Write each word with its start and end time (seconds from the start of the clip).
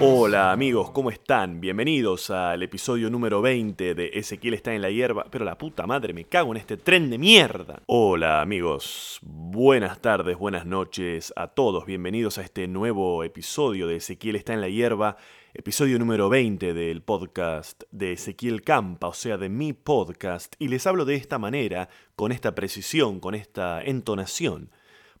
Hola 0.00 0.52
amigos, 0.52 0.92
¿cómo 0.92 1.10
están? 1.10 1.60
Bienvenidos 1.60 2.30
al 2.30 2.62
episodio 2.62 3.10
número 3.10 3.42
20 3.42 3.96
de 3.96 4.10
Ezequiel 4.14 4.54
está 4.54 4.72
en 4.72 4.82
la 4.82 4.90
hierba. 4.90 5.26
Pero 5.32 5.44
la 5.44 5.58
puta 5.58 5.84
madre, 5.84 6.12
me 6.12 6.26
cago 6.26 6.52
en 6.52 6.58
este 6.58 6.76
tren 6.76 7.10
de 7.10 7.18
mierda. 7.18 7.82
Hola 7.86 8.40
amigos, 8.40 9.18
buenas 9.22 10.00
tardes, 10.00 10.38
buenas 10.38 10.64
noches 10.64 11.32
a 11.34 11.48
todos. 11.48 11.86
Bienvenidos 11.86 12.38
a 12.38 12.42
este 12.42 12.68
nuevo 12.68 13.24
episodio 13.24 13.88
de 13.88 13.96
Ezequiel 13.96 14.36
está 14.36 14.52
en 14.52 14.60
la 14.60 14.68
hierba. 14.68 15.16
Episodio 15.56 16.00
número 16.00 16.28
20 16.28 16.74
del 16.74 17.00
podcast 17.02 17.84
de 17.92 18.14
Ezequiel 18.14 18.62
Campa, 18.62 19.06
o 19.06 19.14
sea, 19.14 19.36
de 19.36 19.48
mi 19.48 19.72
podcast. 19.72 20.56
Y 20.58 20.66
les 20.66 20.84
hablo 20.84 21.04
de 21.04 21.14
esta 21.14 21.38
manera, 21.38 21.88
con 22.16 22.32
esta 22.32 22.56
precisión, 22.56 23.20
con 23.20 23.36
esta 23.36 23.80
entonación. 23.80 24.70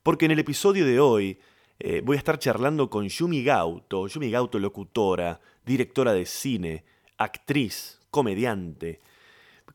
Porque 0.02 0.24
en 0.24 0.32
el 0.32 0.40
episodio 0.40 0.86
de 0.86 0.98
hoy 0.98 1.38
eh, 1.78 2.02
voy 2.04 2.16
a 2.16 2.18
estar 2.18 2.40
charlando 2.40 2.90
con 2.90 3.08
Yumi 3.08 3.44
Gauto, 3.44 4.08
Yumi 4.08 4.28
Gauto 4.28 4.58
locutora, 4.58 5.40
directora 5.64 6.12
de 6.12 6.26
cine, 6.26 6.84
actriz, 7.16 8.00
comediante, 8.10 8.98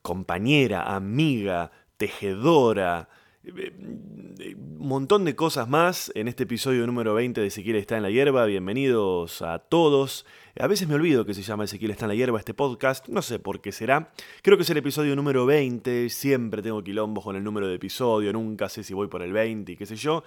compañera, 0.02 0.94
amiga, 0.94 1.72
tejedora, 1.96 3.08
eh, 3.44 3.74
un 4.58 4.88
montón 4.88 5.24
de 5.24 5.36
cosas 5.36 5.70
más 5.70 6.12
en 6.16 6.28
este 6.28 6.44
episodio 6.44 6.86
número 6.86 7.14
20 7.14 7.40
de 7.40 7.48
Ezequiel 7.48 7.78
está 7.78 7.96
en 7.96 8.04
la 8.04 8.10
hierba. 8.10 8.46
Bienvenidos 8.46 9.42
a 9.42 9.60
todos. 9.60 10.26
A 10.62 10.68
veces 10.68 10.90
me 10.90 10.96
olvido 10.96 11.26
que 11.26 11.34
se 11.34 11.42
llama 11.42 11.64
Ezequiel 11.64 11.92
está 11.92 12.04
en 12.04 12.10
la 12.10 12.16
hierba 12.16 12.38
este 12.38 12.54
podcast, 12.54 13.08
no 13.08 13.22
sé 13.22 13.40
por 13.40 13.62
qué 13.62 13.72
será. 13.72 14.12
Creo 14.42 14.58
que 14.58 14.64
es 14.64 14.70
el 14.70 14.76
episodio 14.76 15.16
número 15.16 15.46
20, 15.46 16.10
siempre 16.10 16.62
tengo 16.62 16.84
quilombos 16.84 17.24
con 17.24 17.38
el 17.38 17.44
número 17.46 17.66
de 17.66 17.76
episodio, 17.76 18.34
nunca 18.34 18.68
sé 18.68 18.84
si 18.84 18.94
voy 18.94 19.08
por 19.08 19.22
el 19.22 19.32
20 19.32 19.72
y 19.72 19.78
qué 19.78 19.86
sé 19.86 19.96
yo. 19.96 20.22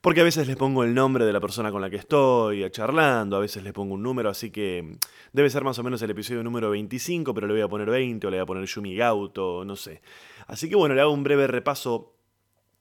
Porque 0.00 0.22
a 0.22 0.24
veces 0.24 0.46
les 0.46 0.56
pongo 0.56 0.84
el 0.84 0.94
nombre 0.94 1.26
de 1.26 1.34
la 1.34 1.40
persona 1.40 1.70
con 1.70 1.82
la 1.82 1.90
que 1.90 1.96
estoy 1.96 2.66
charlando, 2.70 3.36
a 3.36 3.40
veces 3.40 3.62
les 3.62 3.74
pongo 3.74 3.92
un 3.92 4.02
número, 4.02 4.30
así 4.30 4.50
que 4.50 4.96
debe 5.34 5.50
ser 5.50 5.64
más 5.64 5.78
o 5.78 5.82
menos 5.82 6.00
el 6.00 6.08
episodio 6.08 6.42
número 6.42 6.70
25, 6.70 7.34
pero 7.34 7.46
le 7.46 7.52
voy 7.52 7.62
a 7.62 7.68
poner 7.68 7.90
20 7.90 8.26
o 8.26 8.30
le 8.30 8.38
voy 8.38 8.42
a 8.44 8.46
poner 8.46 8.64
Yumi 8.64 8.96
Gauto, 8.96 9.66
no 9.66 9.76
sé. 9.76 10.00
Así 10.46 10.70
que 10.70 10.76
bueno, 10.76 10.94
le 10.94 11.02
hago 11.02 11.12
un 11.12 11.24
breve 11.24 11.46
repaso, 11.46 12.14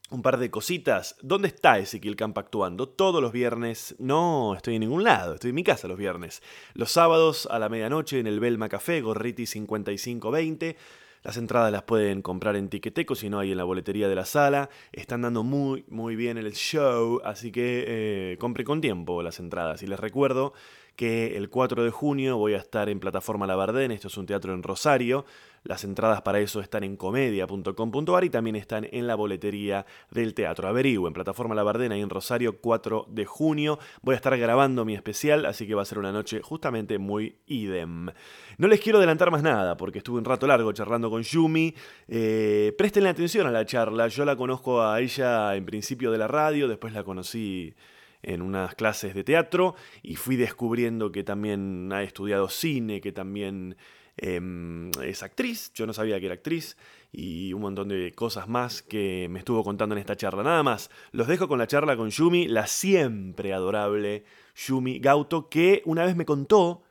un 0.09 0.21
par 0.21 0.37
de 0.37 0.49
cositas. 0.49 1.15
¿Dónde 1.21 1.49
está 1.49 1.79
Ezequiel 1.79 2.15
Campa 2.15 2.41
actuando? 2.41 2.87
Todos 2.87 3.21
los 3.21 3.31
viernes. 3.31 3.95
No, 3.99 4.55
estoy 4.55 4.75
en 4.75 4.81
ningún 4.81 5.03
lado, 5.03 5.35
estoy 5.35 5.49
en 5.49 5.55
mi 5.55 5.63
casa 5.63 5.87
los 5.87 5.97
viernes. 5.97 6.41
Los 6.73 6.91
sábados 6.91 7.47
a 7.51 7.59
la 7.59 7.69
medianoche 7.69 8.19
en 8.19 8.27
el 8.27 8.39
Belma 8.39 8.69
Café, 8.69 9.01
Gorriti 9.01 9.45
5520. 9.45 10.77
Las 11.23 11.35
entradas 11.35 11.71
las 11.73 11.83
pueden 11.83 12.21
comprar 12.21 12.55
en 12.55 12.69
Tiqueteco, 12.69 13.15
si 13.15 13.29
no 13.29 13.39
hay 13.39 13.51
en 13.51 13.57
la 13.57 13.65
boletería 13.65 14.07
de 14.07 14.15
la 14.15 14.23
sala. 14.23 14.69
Están 14.93 15.23
dando 15.23 15.43
muy, 15.43 15.83
muy 15.89 16.15
bien 16.15 16.37
el 16.37 16.53
show, 16.53 17.19
así 17.25 17.51
que 17.51 17.83
eh, 17.87 18.37
compre 18.37 18.63
con 18.63 18.79
tiempo 18.79 19.21
las 19.21 19.39
entradas. 19.39 19.83
Y 19.83 19.87
les 19.87 19.99
recuerdo 19.99 20.53
que 20.95 21.35
el 21.35 21.49
4 21.49 21.83
de 21.83 21.91
junio 21.91 22.37
voy 22.37 22.53
a 22.53 22.57
estar 22.57 22.87
en 22.87 22.99
Plataforma 22.99 23.45
Labardén, 23.45 23.91
esto 23.91 24.07
es 24.07 24.17
un 24.17 24.25
teatro 24.25 24.53
en 24.53 24.63
Rosario. 24.63 25.25
Las 25.67 25.83
entradas 25.83 26.21
para 26.21 26.39
eso 26.39 26.61
están 26.61 26.85
en 26.85 26.95
comedia.com.ar 26.95 28.23
y 28.23 28.29
también 28.29 28.55
están 28.55 28.87
en 28.89 29.05
la 29.05 29.15
boletería 29.15 29.85
del 30.09 30.33
teatro. 30.33 30.69
Averigüen, 30.69 31.11
Plataforma 31.11 31.53
Labardén 31.55 31.91
ahí 31.91 31.99
en 31.99 32.09
Rosario, 32.09 32.61
4 32.61 33.07
de 33.09 33.25
junio. 33.25 33.77
Voy 34.01 34.13
a 34.13 34.15
estar 34.15 34.37
grabando 34.37 34.85
mi 34.85 34.95
especial, 34.95 35.45
así 35.45 35.67
que 35.67 35.75
va 35.75 35.81
a 35.81 35.85
ser 35.85 35.99
una 35.99 36.13
noche 36.13 36.39
justamente 36.41 36.97
muy 36.99 37.39
idem. 37.47 38.09
No 38.57 38.69
les 38.69 38.79
quiero 38.79 38.99
adelantar 38.99 39.29
más 39.29 39.43
nada, 39.43 39.75
porque 39.75 39.97
estuve 39.97 40.19
un 40.19 40.23
rato 40.25 40.47
largo 40.47 40.71
charlando 40.71 41.09
con 41.09 41.21
Yumi. 41.21 41.75
Eh, 42.07 42.73
prestenle 42.77 43.09
atención 43.09 43.45
a 43.45 43.51
la 43.51 43.65
charla, 43.65 44.07
yo 44.07 44.23
la 44.23 44.37
conozco 44.37 44.81
a 44.81 45.01
ella 45.01 45.53
en 45.53 45.65
principio 45.65 46.13
de 46.13 46.17
la 46.17 46.29
radio, 46.29 46.69
después 46.69 46.93
la 46.93 47.03
conocí 47.03 47.75
en 48.23 48.41
unas 48.41 48.73
clases 48.75 49.13
de 49.13 49.25
teatro 49.25 49.75
y 50.01 50.15
fui 50.15 50.37
descubriendo 50.37 51.11
que 51.11 51.25
también 51.25 51.91
ha 51.91 52.03
estudiado 52.03 52.47
cine, 52.47 53.01
que 53.01 53.11
también 53.11 53.75
em, 54.17 54.91
es 55.03 55.23
actriz, 55.23 55.71
yo 55.73 55.85
no 55.85 55.93
sabía 55.93 56.19
que 56.19 56.25
era 56.25 56.35
actriz 56.35 56.75
y 57.11 57.53
un 57.53 57.61
montón 57.61 57.87
de 57.87 58.11
cosas 58.13 58.47
más 58.47 58.81
que 58.81 59.27
me 59.29 59.39
estuvo 59.39 59.63
contando 59.63 59.93
en 59.95 59.99
esta 59.99 60.15
charla. 60.17 60.43
Nada 60.43 60.63
más, 60.63 60.89
los 61.11 61.27
dejo 61.27 61.47
con 61.47 61.59
la 61.59 61.67
charla 61.67 61.95
con 61.95 62.09
Yumi, 62.09 62.47
la 62.47 62.67
siempre 62.67 63.53
adorable 63.53 64.25
Yumi 64.55 64.99
Gauto, 64.99 65.49
que 65.49 65.81
una 65.85 66.03
vez 66.05 66.15
me 66.15 66.25
contó 66.25 66.81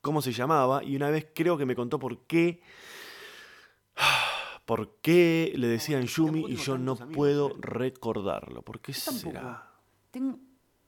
cómo 0.00 0.22
se 0.22 0.32
llamaba 0.32 0.82
y 0.84 0.96
una 0.96 1.10
vez 1.10 1.26
creo 1.34 1.58
que 1.58 1.66
me 1.66 1.74
contó 1.76 1.98
por 1.98 2.26
qué... 2.26 2.60
¿Por 4.64 5.00
qué 5.02 5.52
le 5.56 5.66
decían 5.66 6.02
Yumi 6.06 6.44
y 6.52 6.56
yo 6.56 6.78
no 6.78 6.94
puedo 7.12 7.48
recordarlo? 7.58 8.62
¿Por 8.62 8.80
qué 8.80 8.92
será? 9.18 9.72
Tengo- 10.12 10.38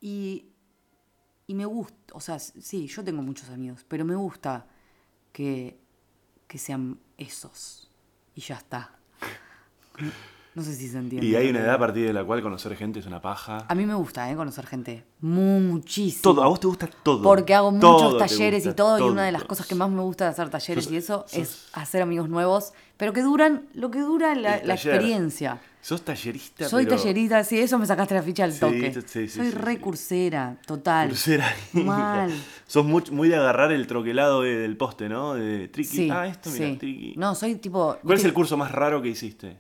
y, 0.01 0.47
y 1.49 1.55
me 1.55 1.67
gusta, 1.67 2.15
o 2.15 2.21
sea, 2.21 2.39
sí, 2.39 2.87
yo 2.87 3.03
tengo 3.03 3.21
muchos 3.21 3.51
amigos, 3.51 3.85
pero 3.89 4.05
me 4.05 4.15
gusta 4.15 4.69
que, 5.35 5.77
que 6.47 6.59
sean 6.59 6.99
esos. 7.19 7.91
Y 8.37 8.41
ya 8.41 8.55
está. 8.55 8.93
No 10.55 10.63
sé 10.63 10.75
si 10.77 10.89
se 10.89 10.99
entiende. 10.99 11.27
Y 11.27 11.35
hay 11.35 11.49
una 11.51 11.59
edad 11.61 11.75
a 11.75 11.79
partir 11.81 12.07
de 12.07 12.13
la 12.13 12.23
cual 12.25 12.41
conocer 12.41 12.77
gente 12.77 13.01
es 13.01 13.07
una 13.07 13.21
paja. 13.21 13.67
A 13.69 13.75
mí 13.75 13.85
me 13.85 13.95
gusta, 13.95 14.31
¿eh? 14.31 14.37
Conocer 14.37 14.65
gente. 14.67 15.05
Muchísimo. 15.21 16.23
Todo, 16.23 16.45
a 16.45 16.47
vos 16.47 16.61
te 16.61 16.69
gusta 16.69 16.87
todo. 17.03 17.23
Porque 17.23 17.55
hago 17.55 17.73
muchos 17.73 18.17
talleres 18.19 18.65
gusta, 18.65 18.71
y 18.71 18.75
todo, 18.77 18.99
y 19.09 19.11
una 19.11 19.25
de 19.25 19.33
las 19.33 19.41
todo. 19.43 19.49
cosas 19.49 19.67
que 19.67 19.75
más 19.75 19.91
me 19.91 20.03
gusta 20.03 20.25
de 20.27 20.31
hacer 20.31 20.51
talleres 20.51 20.85
Sos- 20.85 20.93
y 20.93 20.97
eso 20.97 21.25
sos- 21.29 21.35
es 21.39 21.67
hacer 21.73 22.03
amigos 22.03 22.29
nuevos, 22.29 22.73
pero 22.97 23.13
que 23.13 23.23
duran 23.23 23.67
lo 23.75 23.91
que 23.91 23.99
dura 24.01 24.37
la, 24.37 24.59
experiencia. 24.59 25.61
Sos 25.85 26.03
tallerista, 26.03 26.67
Soy 26.67 26.85
pero... 26.87 26.97
tallerita, 26.97 27.45
sí, 27.45 27.59
eso 27.59 27.79
me 27.79 27.85
sacaste 27.85 28.15
la 28.15 28.23
ficha 28.23 28.45
al 28.45 28.59
toque. 28.59 28.91
sí, 28.95 29.03
sí, 29.07 29.29
Soy 29.29 29.51
sí, 29.51 29.53
re 29.53 29.73
sí. 29.75 29.79
cursera, 29.81 30.57
total. 30.67 31.09
Cursera. 31.11 31.47
Mal. 31.75 32.33
Sos 32.67 32.87
muy, 32.87 33.03
muy 33.11 33.29
de 33.29 33.37
agarrar 33.37 33.71
el 33.71 33.87
troquelado 33.87 34.41
de- 34.41 34.57
del 34.57 34.79
poste, 34.79 35.11
¿no? 35.11 35.35
De 35.35 35.69
triqui. 35.69 36.09
Ah, 36.11 36.27
esto, 36.27 36.49
mira, 36.49 36.79
triqui. 36.79 37.13
No, 37.19 37.35
soy 37.35 37.57
tipo. 37.57 37.99
¿Cuál 38.03 38.17
es 38.17 38.25
el 38.25 38.33
curso 38.33 38.57
más 38.57 38.73
raro 38.73 39.03
que 39.03 39.09
hiciste? 39.11 39.59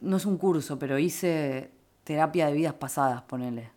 No 0.00 0.16
es 0.18 0.26
un 0.26 0.36
curso, 0.36 0.78
pero 0.78 0.98
hice 0.98 1.70
terapia 2.04 2.46
de 2.48 2.52
vidas 2.52 2.74
pasadas, 2.74 3.22
ponele. 3.22 3.70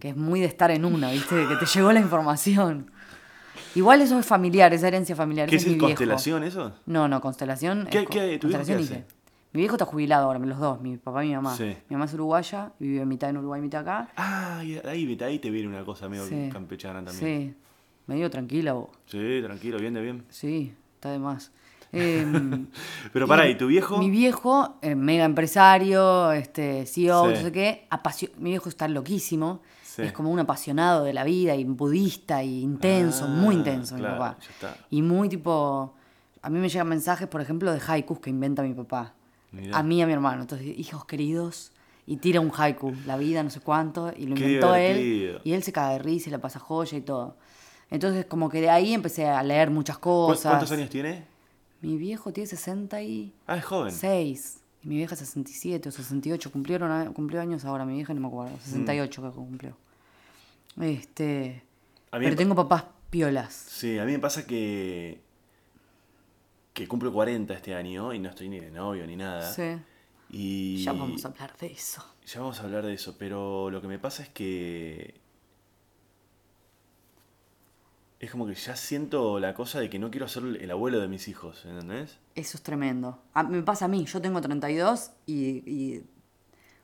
Que 0.00 0.08
es 0.08 0.16
muy 0.16 0.40
de 0.40 0.46
estar 0.46 0.70
en 0.70 0.84
una, 0.84 1.10
¿viste? 1.12 1.34
De 1.36 1.46
que 1.46 1.56
te 1.56 1.66
llegó 1.66 1.92
la 1.92 2.00
información. 2.00 2.90
Igual 3.74 4.00
eso 4.02 4.18
es 4.18 4.26
familiar, 4.26 4.72
esa 4.74 4.88
herencia 4.88 5.14
familiar. 5.16 5.48
¿Qué 5.48 5.56
es 5.56 5.66
mi 5.66 5.74
viejo. 5.74 5.86
constelación 5.86 6.44
eso? 6.44 6.72
No, 6.86 7.08
no, 7.08 7.20
constelación. 7.20 7.86
¿Qué- 7.90 8.00
es 8.00 8.08
qué- 8.08 8.38
tu 8.38 8.48
viejo 8.48 8.58
constelación 8.58 8.78
qué 8.78 8.84
hace? 8.84 9.04
Mi 9.52 9.60
viejo 9.60 9.74
está 9.76 9.84
jubilado 9.84 10.26
ahora, 10.26 10.38
los 10.40 10.58
dos, 10.58 10.80
mi 10.80 10.96
papá 10.96 11.24
y 11.24 11.28
mi 11.28 11.34
mamá. 11.36 11.54
Sí. 11.56 11.76
Mi 11.88 11.94
mamá 11.94 12.06
es 12.06 12.14
uruguaya 12.14 12.72
vive 12.80 13.04
mitad 13.06 13.30
en 13.30 13.36
Uruguay, 13.38 13.60
mitad 13.60 13.82
acá. 13.82 14.08
Ah, 14.16 14.58
ahí, 14.58 14.80
ahí 15.22 15.38
te 15.38 15.50
viene 15.50 15.68
una 15.68 15.84
cosa 15.84 16.08
medio 16.08 16.26
Sí. 16.26 16.48
campechana 16.52 17.04
también. 17.04 17.50
Sí, 17.52 17.54
medio 18.08 18.28
tranquila 18.30 18.72
vos. 18.72 18.88
Sí. 19.06 19.40
tranquilo, 19.44 19.78
bien 19.78 19.94
de 19.94 20.00
bien. 20.02 20.24
Sí, 20.28 20.74
está 20.96 21.10
de 21.12 21.18
más. 21.20 21.52
Em, 21.92 22.66
Pero 23.12 23.28
pará, 23.28 23.46
Y 23.46 23.52
¿y 23.52 23.54
tu 23.54 23.68
viejo? 23.68 23.98
Mi 23.98 24.10
viejo, 24.10 24.74
eh, 24.82 24.96
mega 24.96 25.24
empresario, 25.24 26.32
este, 26.32 26.86
CEO, 26.86 27.28
Sí. 27.28 27.34
no 27.34 27.40
sé 27.42 27.52
qué, 27.52 27.86
mi 28.38 28.50
viejo 28.50 28.68
está 28.68 28.88
loquísimo. 28.88 29.62
Sí. 29.94 30.02
Es 30.02 30.12
como 30.12 30.30
un 30.30 30.38
apasionado 30.40 31.04
de 31.04 31.12
la 31.12 31.22
vida 31.24 31.54
y 31.54 31.64
budista 31.64 32.42
y 32.42 32.60
intenso, 32.62 33.26
Ah, 33.26 33.28
muy 33.28 33.54
intenso 33.54 33.96
claro, 33.96 34.14
mi 34.14 34.18
papá. 34.20 34.38
ya 34.42 34.50
está. 34.50 34.76
Y 34.90 35.02
muy 35.02 35.28
tipo, 35.28 35.94
a 36.42 36.50
mí 36.50 36.58
me 36.58 36.68
llegan 36.68 36.88
mensajes, 36.88 37.28
por 37.28 37.40
ejemplo, 37.40 37.72
de 37.72 37.80
haikus 37.86 38.18
que 38.18 38.30
inventa 38.30 38.62
mi 38.62 38.74
papá. 38.74 39.14
Mirá. 39.52 39.78
A 39.78 39.82
mí 39.84 39.98
y 39.98 40.02
a 40.02 40.06
mi 40.06 40.12
hermano. 40.12 40.42
Entonces, 40.42 40.66
hijos 40.78 41.04
queridos, 41.04 41.70
y 42.06 42.16
tira 42.16 42.40
un 42.40 42.50
haiku, 42.54 42.92
la 43.06 43.16
vida, 43.16 43.42
no 43.42 43.50
sé 43.50 43.60
cuánto, 43.60 44.12
y 44.16 44.26
lo 44.26 44.34
Qué 44.34 44.44
inventó 44.46 44.74
él. 44.74 45.40
Y 45.44 45.52
él 45.52 45.62
se 45.62 45.72
caga 45.72 45.90
de 45.92 46.00
risa 46.00 46.28
y 46.28 46.32
la 46.32 46.38
pasa 46.38 46.58
joya 46.58 46.98
y 46.98 47.00
todo. 47.02 47.36
Entonces, 47.90 48.26
como 48.26 48.48
que 48.48 48.60
de 48.60 48.70
ahí 48.70 48.92
empecé 48.94 49.26
a 49.26 49.42
leer 49.42 49.70
muchas 49.70 49.98
¿Cu- 49.98 50.26
cosas. 50.26 50.50
¿Cuántos 50.52 50.72
años 50.72 50.90
tiene? 50.90 51.24
Mi 51.82 51.96
viejo 51.96 52.32
tiene 52.32 52.46
66 52.48 53.30
Ah, 53.46 53.56
es 53.58 53.64
joven. 53.64 53.94
y 54.82 54.88
mi 54.88 54.96
vieja 54.96 55.14
67 55.16 55.88
o 55.88 55.92
68. 55.92 56.50
Cumplieron, 56.50 57.12
cumplió 57.12 57.40
años 57.40 57.64
ahora 57.64 57.84
mi 57.84 57.94
vieja, 57.94 58.12
no 58.12 58.20
me 58.20 58.26
acuerdo. 58.26 58.56
68 58.62 59.20
creo 59.22 59.32
que 59.32 59.38
cumplió. 59.38 59.76
Este, 60.80 61.62
A 62.10 62.18
mí 62.18 62.24
pero 62.24 62.36
tengo 62.36 62.54
papás 62.54 62.84
piolas. 63.10 63.52
Sí, 63.54 63.98
a 63.98 64.04
mí 64.04 64.12
me 64.12 64.18
pasa 64.18 64.46
que. 64.46 65.20
que 66.72 66.88
cumplo 66.88 67.12
40 67.12 67.54
este 67.54 67.74
año 67.74 68.12
y 68.12 68.18
no 68.18 68.28
estoy 68.30 68.48
ni 68.48 68.58
de 68.60 68.70
novio 68.70 69.06
ni 69.06 69.16
nada. 69.16 69.52
Sí. 69.52 69.76
Y. 70.30 70.82
Ya 70.84 70.92
vamos 70.92 71.24
a 71.24 71.28
hablar 71.28 71.56
de 71.58 71.66
eso. 71.68 72.04
Ya 72.26 72.40
vamos 72.40 72.58
a 72.60 72.64
hablar 72.64 72.84
de 72.84 72.94
eso, 72.94 73.16
pero 73.18 73.70
lo 73.70 73.80
que 73.80 73.86
me 73.88 73.98
pasa 73.98 74.22
es 74.24 74.28
que. 74.30 75.20
Es 78.20 78.30
como 78.30 78.46
que 78.46 78.54
ya 78.54 78.74
siento 78.74 79.38
la 79.38 79.54
cosa 79.54 79.80
de 79.80 79.90
que 79.90 79.98
no 79.98 80.10
quiero 80.10 80.28
ser 80.28 80.44
el 80.44 80.70
abuelo 80.70 80.98
de 80.98 81.08
mis 81.08 81.28
hijos, 81.28 81.64
¿entendés? 81.66 82.18
Eso 82.34 82.56
es 82.56 82.62
tremendo. 82.62 83.22
A- 83.34 83.42
me 83.42 83.62
pasa 83.62 83.84
a 83.84 83.88
mí, 83.88 84.06
yo 84.06 84.20
tengo 84.22 84.40
32 84.40 85.10
y, 85.26 85.34
y 85.70 86.04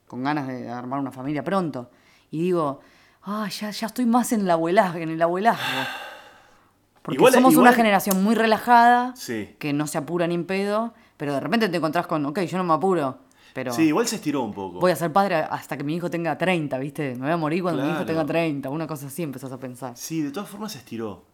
con 0.07 0.23
ganas 0.23 0.49
de 0.49 0.69
armar 0.69 1.01
una 1.01 1.13
familia 1.13 1.43
pronto. 1.43 1.91
Y 2.31 2.43
digo, 2.43 2.81
Ah, 3.23 3.49
ya, 3.49 3.71
ya 3.71 3.87
estoy 3.87 4.07
más 4.07 4.33
en 4.33 4.43
el 4.43 4.51
abuelazgo, 4.51 4.99
en 4.99 5.11
el 5.11 5.21
abuelazgo. 5.23 5.63
Porque 7.03 7.17
Igual- 7.17 7.33
somos 7.33 7.53
igual- 7.53 7.69
una 7.69 7.77
generación 7.77 8.23
muy 8.23 8.35
relajada, 8.35 9.15
Sí. 9.17 9.55
que 9.59 9.73
no 9.73 9.87
se 9.87 9.99
apura 9.99 10.27
ni 10.27 10.35
en 10.35 10.45
pedo, 10.45 10.93
pero 11.17 11.33
de 11.33 11.41
repente 11.41 11.69
te 11.69 11.77
encontrás 11.77 12.07
con, 12.07 12.25
ok, 12.27 12.41
yo 12.41 12.59
no 12.59 12.65
me 12.65 12.75
apuro, 12.75 13.19
pero 13.55 13.73
Sí, 13.73 13.85
igual 13.85 14.07
se 14.07 14.17
estiró 14.17 14.43
un 14.43 14.53
poco. 14.53 14.81
voy 14.81 14.93
a 14.93 14.97
ser 14.97 15.11
padre 15.13 15.37
hasta 15.37 15.77
que 15.79 15.85
mi 15.85 15.97
hijo 15.97 16.11
tenga 16.11 16.37
30, 16.37 16.79
¿viste? 16.79 17.15
Me 17.15 17.23
voy 17.23 17.31
a 17.31 17.37
morir 17.39 17.63
cuando 17.63 17.83
mi 17.83 17.91
hijo 17.91 18.05
tenga 18.05 18.25
30, 18.27 18.69
una 18.69 18.87
cosa 18.87 19.07
así 19.07 19.23
empezás 19.23 19.51
a 19.51 19.59
pensar. 19.59 19.97
Sí, 19.97 20.21
de 20.21 20.31
todas 20.31 20.49
formas 20.51 20.73
se 20.73 20.79
estiró. 20.79 21.25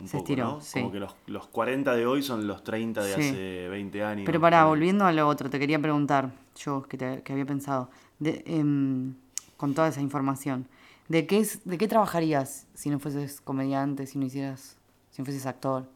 Un 0.00 0.06
Se 0.06 0.12
poco, 0.18 0.24
estiró, 0.28 0.44
¿no? 0.44 0.60
sí. 0.60 0.78
Como 0.80 0.92
que 0.92 1.00
los, 1.00 1.12
los 1.26 1.48
40 1.48 1.96
de 1.96 2.06
hoy 2.06 2.22
son 2.22 2.46
los 2.46 2.62
30 2.62 3.02
de 3.02 3.14
Sí. 3.16 3.20
hace 3.30 3.68
20 3.68 4.04
años. 4.04 4.22
Pero 4.24 4.40
pará, 4.40 4.64
volviendo 4.66 5.04
a 5.04 5.10
lo 5.12 5.26
otro, 5.26 5.50
te 5.50 5.58
quería 5.58 5.80
preguntar, 5.80 6.30
yo 6.56 6.82
que, 6.82 6.96
te- 6.96 7.22
que 7.22 7.32
había 7.32 7.44
pensado, 7.44 7.90
de, 8.20 8.44
em, 8.46 9.14
con 9.56 9.74
toda 9.74 9.88
esa 9.88 10.00
información, 10.00 10.68
¿de 11.08 11.26
qué, 11.26 11.38
es, 11.40 11.64
¿de 11.64 11.78
qué 11.78 11.88
trabajarías 11.88 12.66
si 12.74 12.90
no 12.90 12.98
fueses 12.98 13.40
comediante, 13.40 14.06
si 14.06 14.18
no 14.18 14.26
hicieras, 14.26 14.76
si 15.10 15.22
no 15.22 15.26
fueses 15.26 15.46
actor? 15.46 15.88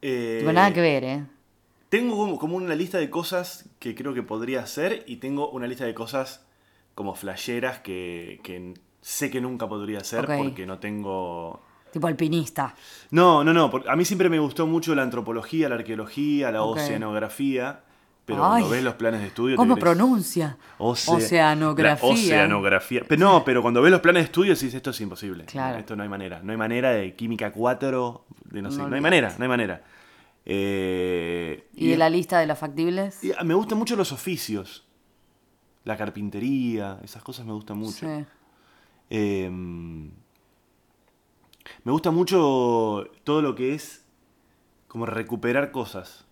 Eh, 0.00 0.38
Tipo, 0.40 0.52
nada 0.52 0.72
que 0.72 0.80
ver, 0.80 1.04
¿eh? 1.04 1.26
Tengo 1.88 2.16
como- 2.16 2.38
como 2.38 2.56
una 2.56 2.74
lista 2.74 2.98
de 2.98 3.10
cosas 3.10 3.68
que 3.78 3.94
creo 3.94 4.14
que 4.14 4.22
podría 4.22 4.60
hacer 4.62 5.04
y 5.06 5.16
tengo 5.16 5.50
una 5.50 5.66
lista 5.66 5.84
de 5.84 5.94
cosas 5.94 6.44
como 6.94 7.14
flasheras 7.14 7.80
que, 7.80 8.40
que 8.42 8.74
sé 9.02 9.30
que 9.30 9.40
nunca 9.40 9.68
podría 9.68 9.98
hacer 9.98 10.24
Ok. 10.24 10.30
porque 10.38 10.66
no 10.66 10.78
tengo... 10.78 11.62
Tipo 11.92 12.06
alpinista. 12.06 12.74
No, 13.10 13.44
no, 13.44 13.52
no. 13.52 13.70
A 13.86 13.96
mí 13.96 14.06
siempre 14.06 14.30
me 14.30 14.38
gustó 14.38 14.66
mucho 14.66 14.94
la 14.94 15.02
antropología, 15.02 15.68
la 15.68 15.74
arqueología, 15.74 16.50
la 16.50 16.62
Ok. 16.62 16.78
oceanografía. 16.78 17.84
Pero 18.24 18.44
Ay, 18.44 18.50
cuando 18.62 18.68
ves 18.70 18.84
los 18.84 18.94
planes 18.94 19.20
de 19.20 19.26
estudio... 19.26 19.56
¿Cómo 19.56 19.76
pronuncia? 19.76 20.56
Oce- 20.78 21.10
Oceanografía. 21.10 22.06
la 22.08 22.14
oceanografía. 22.14 23.02
Pero 23.08 23.20
no, 23.24 23.44
pero 23.44 23.62
cuando 23.62 23.82
ves 23.82 23.90
los 23.90 24.00
planes 24.00 24.22
de 24.22 24.24
estudio 24.26 24.54
decís, 24.54 24.72
esto 24.72 24.90
es 24.90 25.00
imposible. 25.00 25.44
Claro. 25.46 25.78
Esto 25.78 25.96
no 25.96 26.04
hay 26.04 26.08
manera. 26.08 26.40
No 26.42 26.52
hay 26.52 26.56
manera 26.58 26.90
de 26.92 27.16
química 27.16 27.52
4, 27.52 28.24
de 28.44 28.62
no 28.62 28.70
sé. 28.70 28.78
No 28.78 28.88
No, 28.88 28.94
hay 28.94 29.00
manera, 29.00 29.34
no 29.36 29.42
hay 29.44 29.48
manera. 29.48 29.82
Eh, 30.44 31.66
¿Y 31.74 31.88
de 31.88 31.96
la 31.96 32.10
lista 32.10 32.38
de 32.38 32.46
las 32.46 32.58
factibles? 32.58 33.22
y 33.24 33.32
me 33.44 33.54
gustan 33.54 33.78
mucho 33.78 33.96
los 33.96 34.12
oficios. 34.12 34.86
La 35.84 35.96
carpintería, 35.96 37.00
esas 37.02 37.22
cosas 37.24 37.44
me 37.44 37.52
gustan 37.52 37.78
mucho. 37.78 38.06
Sí. 38.06 38.24
Eh, 39.10 39.50
me 39.50 40.10
gusta 41.92 42.10
mucho 42.12 43.04
todo 43.24 43.42
lo 43.42 43.54
que 43.56 43.74
es 43.74 44.04
como 44.88 45.06
recuperar 45.06 45.72
cosas. 45.72 46.24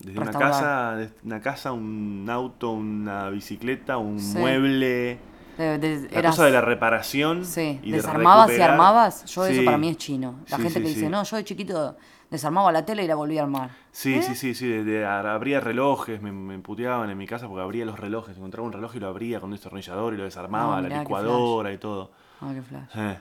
Desde 0.00 0.18
una 0.20 0.30
casa, 0.32 0.96
desde 0.96 1.14
una 1.24 1.40
casa, 1.40 1.72
un 1.72 2.26
auto, 2.30 2.70
una 2.72 3.28
bicicleta, 3.30 3.98
un 3.98 4.18
Sí. 4.18 4.38
mueble. 4.38 5.18
De- 5.58 5.78
de- 5.78 6.08
La 6.10 6.18
eras- 6.20 6.36
cosa 6.36 6.46
de 6.46 6.52
la 6.52 6.62
reparación. 6.62 7.44
Sí, 7.44 7.78
y 7.82 7.90
de 7.90 7.98
desarmabas 7.98 8.50
y 8.56 8.60
armabas. 8.62 9.24
Yo 9.26 9.44
eso 9.44 9.62
para 9.64 9.76
mí 9.76 9.90
es 9.90 9.98
chino. 9.98 10.36
La 10.48 10.56
Sí, 10.56 10.62
gente 10.62 10.80
que 10.82 10.88
dice, 10.88 11.10
no, 11.10 11.22
yo 11.22 11.36
de 11.36 11.44
chiquito 11.44 11.96
desarmaba 12.30 12.72
la 12.72 12.86
tele 12.86 13.04
y 13.04 13.06
la 13.06 13.14
volví 13.14 13.36
a 13.36 13.42
armar. 13.42 13.70
Sí, 13.92 14.14
¿Eh? 14.14 14.22
sí, 14.22 14.34
sí, 14.36 14.54
sí. 14.54 14.68
de- 14.68 15.04
abría 15.04 15.60
relojes, 15.60 16.22
me, 16.22 16.32
me 16.32 16.58
puteaban 16.60 17.10
en 17.10 17.18
mi 17.18 17.26
casa 17.26 17.46
porque 17.46 17.62
abría 17.62 17.84
los 17.84 17.98
relojes. 18.00 18.38
Encontraba 18.38 18.66
un 18.66 18.72
reloj 18.72 18.96
y 18.96 19.00
lo 19.00 19.08
abría 19.08 19.38
con 19.38 19.48
un 19.50 19.52
destornillador 19.56 20.14
y 20.14 20.16
lo 20.16 20.24
desarmaba, 20.24 20.78
Ah, 20.78 20.80
la 20.80 20.88
mirá, 20.88 21.00
licuadora 21.00 21.72
y 21.72 21.76
todo. 21.78 22.10
Ah, 22.40 22.52
qué 22.54 22.62
flash. 22.62 22.88
Eh. 22.96 23.18